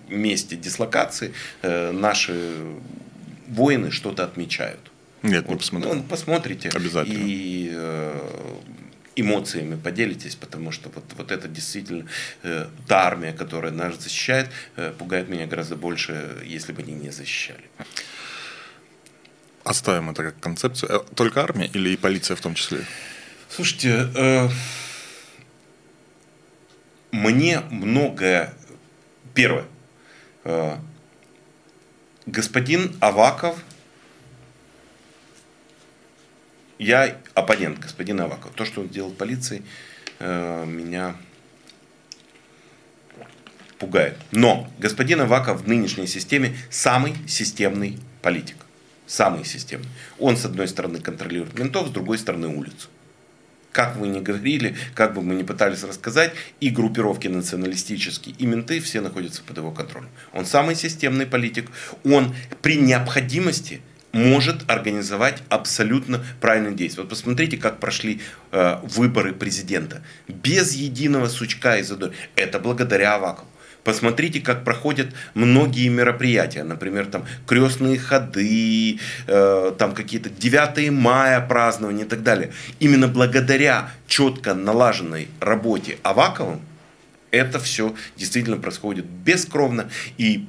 месте 0.10 0.58
дислокации 0.58 1.32
э, 1.62 1.92
наши 1.92 2.34
воины 3.48 3.90
что-то 3.92 4.26
отмечают. 4.26 4.92
Нет, 5.24 5.48
не 5.48 5.56
посмотрел. 5.56 5.94
Ну, 5.94 6.04
посмотрите. 6.04 6.72
Обязательно. 6.74 7.24
И 7.26 7.72
э, 7.74 8.58
эмоциями 9.16 9.78
поделитесь, 9.78 10.36
потому 10.36 10.72
что 10.74 10.90
вот, 10.90 11.06
вот 11.18 11.32
это 11.32 11.48
действительно 11.48 12.06
э, 12.44 12.68
та 12.86 13.08
армия, 13.08 13.32
которая 13.32 13.72
нас 13.72 14.04
защищает, 14.04 14.50
э, 14.76 14.92
пугает 14.92 15.30
меня 15.30 15.48
гораздо 15.48 15.78
больше, 15.78 16.44
если 16.44 16.74
бы 16.74 16.82
они 16.82 16.92
не 16.92 17.12
защищали. 17.12 17.64
Оставим 19.64 20.10
это 20.10 20.24
как 20.24 20.40
концепцию. 20.40 20.92
Э, 20.92 21.16
только 21.16 21.44
армия 21.44 21.68
или 21.68 21.90
и 21.90 21.98
полиция 21.98 22.36
в 22.36 22.42
том 22.42 22.56
числе? 22.56 22.86
Слушайте, 23.50 24.10
э, 24.16 24.50
мне 27.12 27.62
многое... 27.70 28.54
Первое. 29.34 29.66
Э, 30.44 30.78
господин 32.26 32.96
Аваков 33.00 33.58
я 36.80 37.16
оппонент 37.36 37.78
господина 37.78 38.26
Авакова. 38.26 38.54
То, 38.56 38.66
что 38.66 38.82
он 38.82 38.90
делал 38.90 39.12
полиции, 39.12 39.64
э, 40.20 40.66
меня 40.66 41.16
пугает. 43.78 44.18
Но 44.32 44.68
господин 44.80 45.22
Аваков 45.22 45.62
в 45.62 45.68
нынешней 45.68 46.08
системе 46.08 46.58
самый 46.70 47.16
системный 47.28 48.00
политик. 48.22 48.58
Самый 49.12 49.44
системный. 49.44 49.90
Он, 50.20 50.38
с 50.38 50.46
одной 50.46 50.70
стороны, 50.70 51.02
контролирует 51.02 51.60
ментов, 51.60 51.90
с 51.90 51.92
другой 51.92 52.18
стороны, 52.18 52.48
улицу. 52.48 52.88
Как 53.74 53.98
вы 53.98 54.08
ни 54.08 54.22
говорили, 54.22 54.78
как 54.96 55.14
бы 55.14 55.22
мы 55.22 55.36
ни 55.36 55.44
пытались 55.44 55.84
рассказать, 55.84 56.32
и 56.62 56.70
группировки 56.70 57.28
националистические, 57.28 58.36
и 58.40 58.46
менты 58.46 58.80
все 58.80 59.02
находятся 59.02 59.44
под 59.44 59.58
его 59.58 59.72
контролем. 59.72 60.08
Он 60.32 60.46
самый 60.46 60.76
системный 60.76 61.26
политик. 61.26 61.70
Он 62.06 62.34
при 62.62 62.78
необходимости 62.78 63.82
может 64.14 64.64
организовать 64.72 65.44
абсолютно 65.50 66.24
правильные 66.40 66.76
действия. 66.76 67.04
Вот 67.04 67.10
посмотрите, 67.10 67.58
как 67.58 67.82
прошли 67.82 68.22
э, 68.54 68.80
выборы 68.84 69.34
президента. 69.34 70.04
Без 70.30 70.72
единого 70.72 71.28
сучка 71.28 71.80
и 71.80 71.84
задора. 71.84 72.14
Это 72.38 72.60
благодаря 72.60 73.16
Авакову. 73.16 73.50
Посмотрите, 73.84 74.42
как 74.42 74.64
проходят 74.64 75.08
многие 75.34 75.88
мероприятия, 75.88 76.64
например, 76.64 77.08
там 77.08 77.26
крестные 77.48 77.98
ходы, 77.98 79.00
э, 79.28 79.72
там 79.78 79.94
какие-то 79.94 80.30
9 80.30 80.92
мая 80.92 81.42
празднования 81.42 82.06
и 82.06 82.08
так 82.08 82.22
далее. 82.22 82.52
Именно 82.80 83.08
благодаря 83.08 83.92
четко 84.08 84.54
налаженной 84.54 85.30
работе 85.40 85.98
Аваковым 86.04 86.62
это 87.32 87.60
все 87.60 87.96
действительно 88.18 88.58
происходит 88.58 89.06
бескровно 89.06 89.90
и 90.18 90.46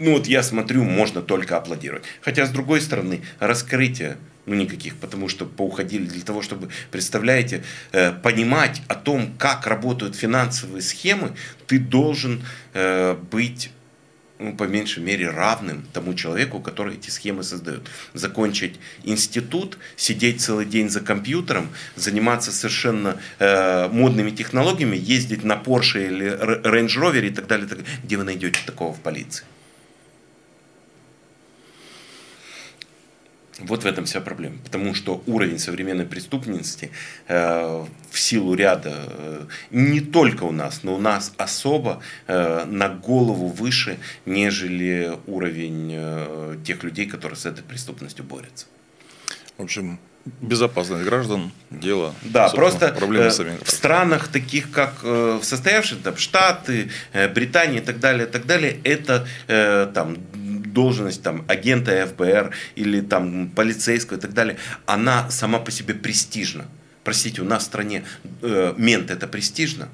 ну 0.00 0.14
вот 0.14 0.26
я 0.26 0.42
смотрю, 0.42 0.82
можно 0.82 1.20
только 1.20 1.58
аплодировать. 1.58 2.04
Хотя, 2.22 2.46
с 2.46 2.50
другой 2.50 2.80
стороны, 2.80 3.20
раскрытие 3.38 4.16
ну 4.50 4.56
никаких, 4.56 4.96
потому 4.96 5.28
что 5.28 5.46
поуходили 5.46 6.06
для 6.06 6.22
того, 6.22 6.42
чтобы, 6.42 6.70
представляете, 6.90 7.62
э, 7.92 8.10
понимать 8.10 8.82
о 8.88 8.96
том, 8.96 9.32
как 9.38 9.68
работают 9.68 10.16
финансовые 10.16 10.82
схемы, 10.82 11.36
ты 11.68 11.78
должен 11.78 12.42
э, 12.74 13.14
быть 13.30 13.70
ну, 14.40 14.56
по 14.56 14.64
меньшей 14.64 15.04
мере 15.04 15.30
равным 15.30 15.86
тому 15.92 16.14
человеку, 16.14 16.58
который 16.58 16.96
эти 16.96 17.10
схемы 17.10 17.44
создает. 17.44 17.88
Закончить 18.12 18.80
институт, 19.04 19.78
сидеть 19.94 20.40
целый 20.40 20.66
день 20.66 20.90
за 20.90 21.00
компьютером, 21.00 21.68
заниматься 21.94 22.50
совершенно 22.50 23.18
э, 23.38 23.88
модными 23.92 24.32
технологиями, 24.32 24.96
ездить 24.96 25.44
на 25.44 25.54
Porsche 25.54 26.08
или 26.08 26.26
Range 26.26 26.88
Rover 26.88 27.24
и 27.24 27.30
так 27.30 27.46
далее, 27.46 27.68
так 27.68 27.78
далее. 27.78 27.94
Где 28.02 28.16
вы 28.16 28.24
найдете 28.24 28.58
такого 28.66 28.92
в 28.92 29.00
полиции? 29.00 29.44
Вот 33.60 33.84
в 33.84 33.86
этом 33.86 34.04
вся 34.04 34.20
проблема. 34.20 34.56
Потому 34.64 34.94
что 34.94 35.22
уровень 35.26 35.58
современной 35.58 36.06
преступности 36.06 36.90
э, 37.28 37.84
в 38.10 38.18
силу 38.18 38.54
ряда, 38.54 38.94
э, 39.08 39.46
не 39.70 40.00
только 40.00 40.44
у 40.44 40.52
нас, 40.52 40.82
но 40.82 40.94
у 40.94 40.98
нас 40.98 41.32
особо 41.36 42.02
э, 42.26 42.64
на 42.64 42.88
голову 42.88 43.48
выше, 43.48 43.98
нежели 44.26 45.12
уровень 45.26 45.92
э, 45.94 46.56
тех 46.64 46.82
людей, 46.82 47.06
которые 47.06 47.36
с 47.36 47.46
этой 47.46 47.62
преступностью 47.62 48.24
борются. 48.24 48.66
В 49.58 49.62
общем, 49.62 49.98
безопасность 50.40 51.04
граждан 51.04 51.50
дело 51.70 52.14
да 52.22 52.48
просто 52.50 52.88
проблемы 52.88 53.26
э, 53.26 53.56
в 53.64 53.70
странах 53.70 54.28
таких 54.28 54.70
как 54.70 54.94
э, 55.02 55.40
состоявшиеся 55.42 56.02
там 56.02 56.16
штаты 56.16 56.90
э, 57.12 57.28
британия 57.28 57.80
и 57.80 57.84
так 57.84 58.00
далее 58.00 58.26
и 58.26 58.30
так 58.30 58.46
далее 58.46 58.78
это 58.84 59.26
там 59.94 60.18
должность 60.80 61.22
там, 61.22 61.44
агента 61.46 62.06
ФБР 62.06 62.52
или 62.74 63.02
там, 63.02 63.50
полицейского 63.50 64.16
и 64.16 64.20
так 64.20 64.32
далее, 64.32 64.56
она 64.86 65.30
сама 65.30 65.58
по 65.58 65.70
себе 65.70 65.92
престижна. 65.94 66.64
Простите, 67.04 67.42
у 67.42 67.44
нас 67.44 67.62
в 67.62 67.66
стране 67.66 68.04
э, 68.42 68.74
мент 68.78 69.10
это 69.10 69.26
престижно? 69.28 69.88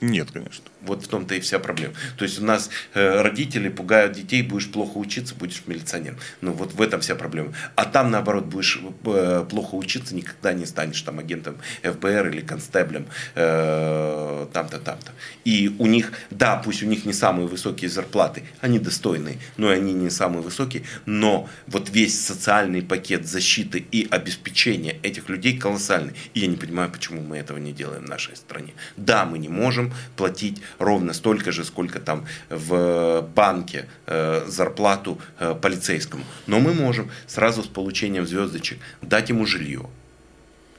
Нет, 0.00 0.30
конечно. 0.32 0.64
Вот 0.86 1.04
в 1.04 1.08
том-то 1.08 1.34
и 1.34 1.40
вся 1.40 1.58
проблема. 1.58 1.94
То 2.16 2.24
есть 2.24 2.40
у 2.40 2.44
нас 2.44 2.70
э, 2.94 3.22
родители 3.22 3.68
пугают 3.68 4.12
детей, 4.12 4.42
будешь 4.42 4.70
плохо 4.70 4.98
учиться, 4.98 5.34
будешь 5.34 5.62
милиционером. 5.66 6.18
Ну 6.40 6.52
вот 6.52 6.72
в 6.72 6.82
этом 6.82 7.00
вся 7.00 7.14
проблема. 7.14 7.52
А 7.74 7.84
там 7.84 8.10
наоборот 8.10 8.44
будешь 8.44 8.80
э, 9.04 9.46
плохо 9.48 9.74
учиться, 9.74 10.14
никогда 10.14 10.52
не 10.52 10.66
станешь 10.66 11.00
там 11.02 11.18
агентом 11.18 11.56
ФБР 11.82 12.28
или 12.28 12.40
констеблем 12.40 13.06
э, 13.34 14.46
там-то, 14.52 14.78
там-то. 14.78 15.12
И 15.44 15.74
у 15.78 15.86
них, 15.86 16.12
да, 16.30 16.56
пусть 16.56 16.82
у 16.82 16.86
них 16.86 17.04
не 17.04 17.12
самые 17.12 17.46
высокие 17.46 17.90
зарплаты, 17.90 18.44
они 18.60 18.78
достойные, 18.78 19.38
но 19.56 19.68
они 19.68 19.92
не 19.92 20.10
самые 20.10 20.42
высокие, 20.42 20.84
но 21.06 21.48
вот 21.66 21.90
весь 21.90 22.20
социальный 22.20 22.82
пакет 22.82 23.26
защиты 23.26 23.84
и 23.90 24.06
обеспечения 24.10 24.96
этих 25.02 25.28
людей 25.28 25.58
колоссальный. 25.58 26.14
И 26.34 26.40
я 26.40 26.46
не 26.46 26.56
понимаю, 26.56 26.90
почему 26.90 27.22
мы 27.22 27.38
этого 27.38 27.58
не 27.58 27.72
делаем 27.72 28.04
в 28.04 28.08
нашей 28.08 28.36
стране. 28.36 28.74
Да, 28.96 29.24
мы 29.24 29.38
не 29.38 29.48
можем 29.48 29.92
платить 30.16 30.60
ровно 30.78 31.12
столько 31.12 31.52
же, 31.52 31.64
сколько 31.64 32.00
там 32.00 32.26
в 32.50 33.22
банке 33.34 33.86
э, 34.06 34.44
зарплату 34.46 35.20
э, 35.38 35.54
полицейскому. 35.54 36.24
Но 36.46 36.60
мы 36.60 36.74
можем 36.74 37.10
сразу 37.26 37.62
с 37.62 37.66
получением 37.66 38.26
звездочек 38.26 38.78
дать 39.02 39.28
ему 39.28 39.46
жилье. 39.46 39.88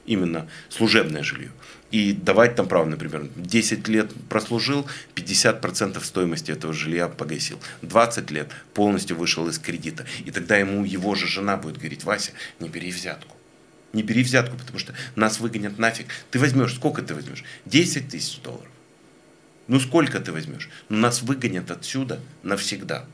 Именно 0.06 0.48
служебное 0.68 1.22
жилье. 1.22 1.50
И 1.90 2.12
давать 2.12 2.56
там 2.56 2.66
право, 2.68 2.84
например, 2.84 3.28
10 3.36 3.88
лет 3.88 4.12
прослужил, 4.28 4.86
50% 5.14 6.02
стоимости 6.04 6.50
этого 6.50 6.72
жилья 6.72 7.08
погасил. 7.08 7.60
20 7.82 8.30
лет 8.30 8.50
полностью 8.74 9.16
вышел 9.16 9.48
из 9.48 9.58
кредита. 9.58 10.04
И 10.24 10.30
тогда 10.30 10.56
ему 10.56 10.84
его 10.84 11.14
же 11.14 11.26
жена 11.26 11.56
будет 11.56 11.78
говорить, 11.78 12.04
Вася, 12.04 12.32
не 12.60 12.68
бери 12.68 12.90
взятку. 12.90 13.36
Не 13.92 14.02
бери 14.02 14.22
взятку, 14.22 14.56
потому 14.56 14.78
что 14.78 14.94
нас 15.14 15.40
выгонят 15.40 15.78
нафиг. 15.78 16.06
Ты 16.30 16.38
возьмешь, 16.38 16.74
сколько 16.74 17.02
ты 17.02 17.14
возьмешь? 17.14 17.44
10 17.66 18.08
тысяч 18.08 18.40
долларов. 18.40 18.68
Ну 19.68 19.80
сколько 19.80 20.20
ты 20.20 20.32
возьмешь? 20.32 20.68
Ну 20.88 20.98
нас 20.98 21.22
выгонят 21.22 21.70
отсюда 21.70 22.20
навсегда. 22.42 23.04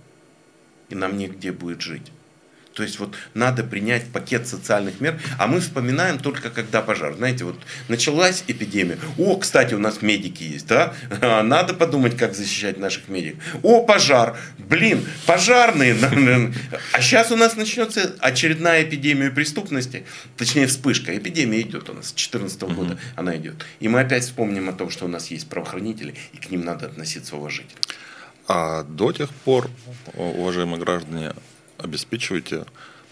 И 0.88 0.94
нам 0.94 1.16
негде 1.16 1.52
будет 1.52 1.80
жить. 1.80 2.12
То 2.74 2.82
есть 2.82 2.98
вот 2.98 3.14
надо 3.34 3.64
принять 3.64 4.06
пакет 4.10 4.46
социальных 4.46 5.00
мер, 5.00 5.20
а 5.38 5.46
мы 5.46 5.60
вспоминаем 5.60 6.18
только 6.18 6.50
когда 6.50 6.82
пожар. 6.82 7.14
Знаете, 7.14 7.44
вот 7.44 7.60
началась 7.88 8.44
эпидемия. 8.46 8.98
О, 9.18 9.36
кстати, 9.36 9.74
у 9.74 9.78
нас 9.78 10.02
медики 10.02 10.42
есть, 10.42 10.66
да? 10.66 10.94
Надо 11.20 11.74
подумать, 11.74 12.16
как 12.16 12.34
защищать 12.34 12.78
наших 12.78 13.08
медиков. 13.08 13.42
О, 13.62 13.84
пожар. 13.84 14.36
Блин, 14.58 15.06
пожарные. 15.26 15.96
А 16.92 17.00
сейчас 17.00 17.30
у 17.30 17.36
нас 17.36 17.56
начнется 17.56 18.14
очередная 18.18 18.82
эпидемия 18.82 19.30
преступности, 19.30 20.04
точнее 20.36 20.66
вспышка. 20.66 21.16
Эпидемия 21.16 21.60
идет 21.60 21.88
у 21.90 21.94
нас 21.94 22.06
с 22.06 22.12
2014 22.12 22.62
года, 22.62 22.98
она 23.16 23.36
идет. 23.36 23.64
И 23.80 23.88
мы 23.88 24.00
опять 24.00 24.24
вспомним 24.24 24.68
о 24.68 24.72
том, 24.72 24.90
что 24.90 25.06
у 25.06 25.08
нас 25.08 25.30
есть 25.30 25.48
правоохранители, 25.48 26.14
и 26.32 26.36
к 26.36 26.50
ним 26.50 26.64
надо 26.64 26.86
относиться 26.86 27.36
уважительно. 27.36 27.80
А 28.48 28.82
до 28.82 29.12
тех 29.12 29.30
пор, 29.30 29.70
уважаемые 30.14 30.80
граждане, 30.80 31.32
обеспечивайте 31.82 32.64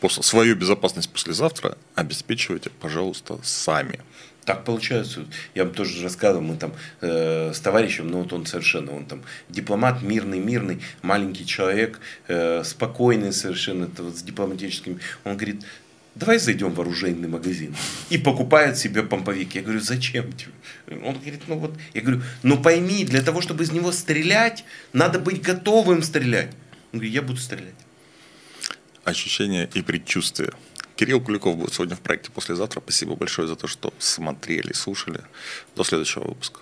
свою 0.09 0.57
безопасность 0.57 1.11
послезавтра, 1.11 1.77
обеспечивайте, 1.95 2.71
пожалуйста, 2.71 3.39
сами. 3.43 4.01
Так 4.45 4.64
получается. 4.64 5.27
Я 5.55 5.64
вам 5.64 5.75
тоже 5.75 6.03
рассказывал, 6.03 6.43
мы 6.43 6.57
там 6.57 6.73
э, 7.03 7.53
с 7.53 7.61
товарищем, 7.61 8.09
ну 8.09 8.23
вот 8.23 8.33
он 8.33 8.47
совершенно, 8.47 8.93
он 8.97 9.05
там 9.05 9.23
дипломат, 9.49 10.03
мирный, 10.03 10.39
мирный, 10.39 10.81
маленький 11.03 11.45
человек, 11.47 12.01
э, 12.27 12.64
спокойный 12.64 13.33
совершенно, 13.33 13.85
это 13.85 14.03
вот 14.03 14.16
с 14.16 14.23
дипломатическим. 14.23 14.99
Он 15.25 15.37
говорит, 15.37 15.62
давай 16.14 16.39
зайдем 16.39 16.73
в 16.73 16.81
оружейный 16.81 17.29
магазин. 17.29 17.77
И 18.09 18.16
покупает 18.16 18.79
себе 18.79 19.03
помповик. 19.03 19.55
Я 19.55 19.62
говорю, 19.62 19.81
зачем 19.81 20.33
тебе? 20.33 20.53
Он 21.05 21.14
говорит, 21.14 21.43
ну 21.47 21.59
вот, 21.59 21.75
я 21.93 22.01
говорю, 22.01 22.23
ну 22.43 22.61
пойми, 22.61 23.05
для 23.05 23.21
того, 23.23 23.43
чтобы 23.43 23.64
из 23.64 23.73
него 23.73 23.93
стрелять, 23.93 24.64
надо 24.93 25.18
быть 25.18 25.43
готовым 25.43 26.03
стрелять. 26.03 26.51
Он 26.93 26.99
говорит, 26.99 27.14
я 27.14 27.23
буду 27.23 27.39
стрелять 27.39 27.75
ощущения 29.05 29.69
и 29.75 29.83
предчувствия. 29.83 30.53
Кирилл 30.97 31.21
Куликов 31.21 31.57
будет 31.57 31.73
сегодня 31.73 31.97
в 31.97 32.01
проекте 32.01 32.31
«Послезавтра». 32.31 32.81
Спасибо 32.81 33.17
большое 33.17 33.49
за 33.49 33.57
то, 33.57 33.67
что 33.67 33.93
смотрели, 33.99 34.73
слушали. 34.73 35.23
До 35.75 35.83
следующего 35.83 36.29
выпуска. 36.29 36.61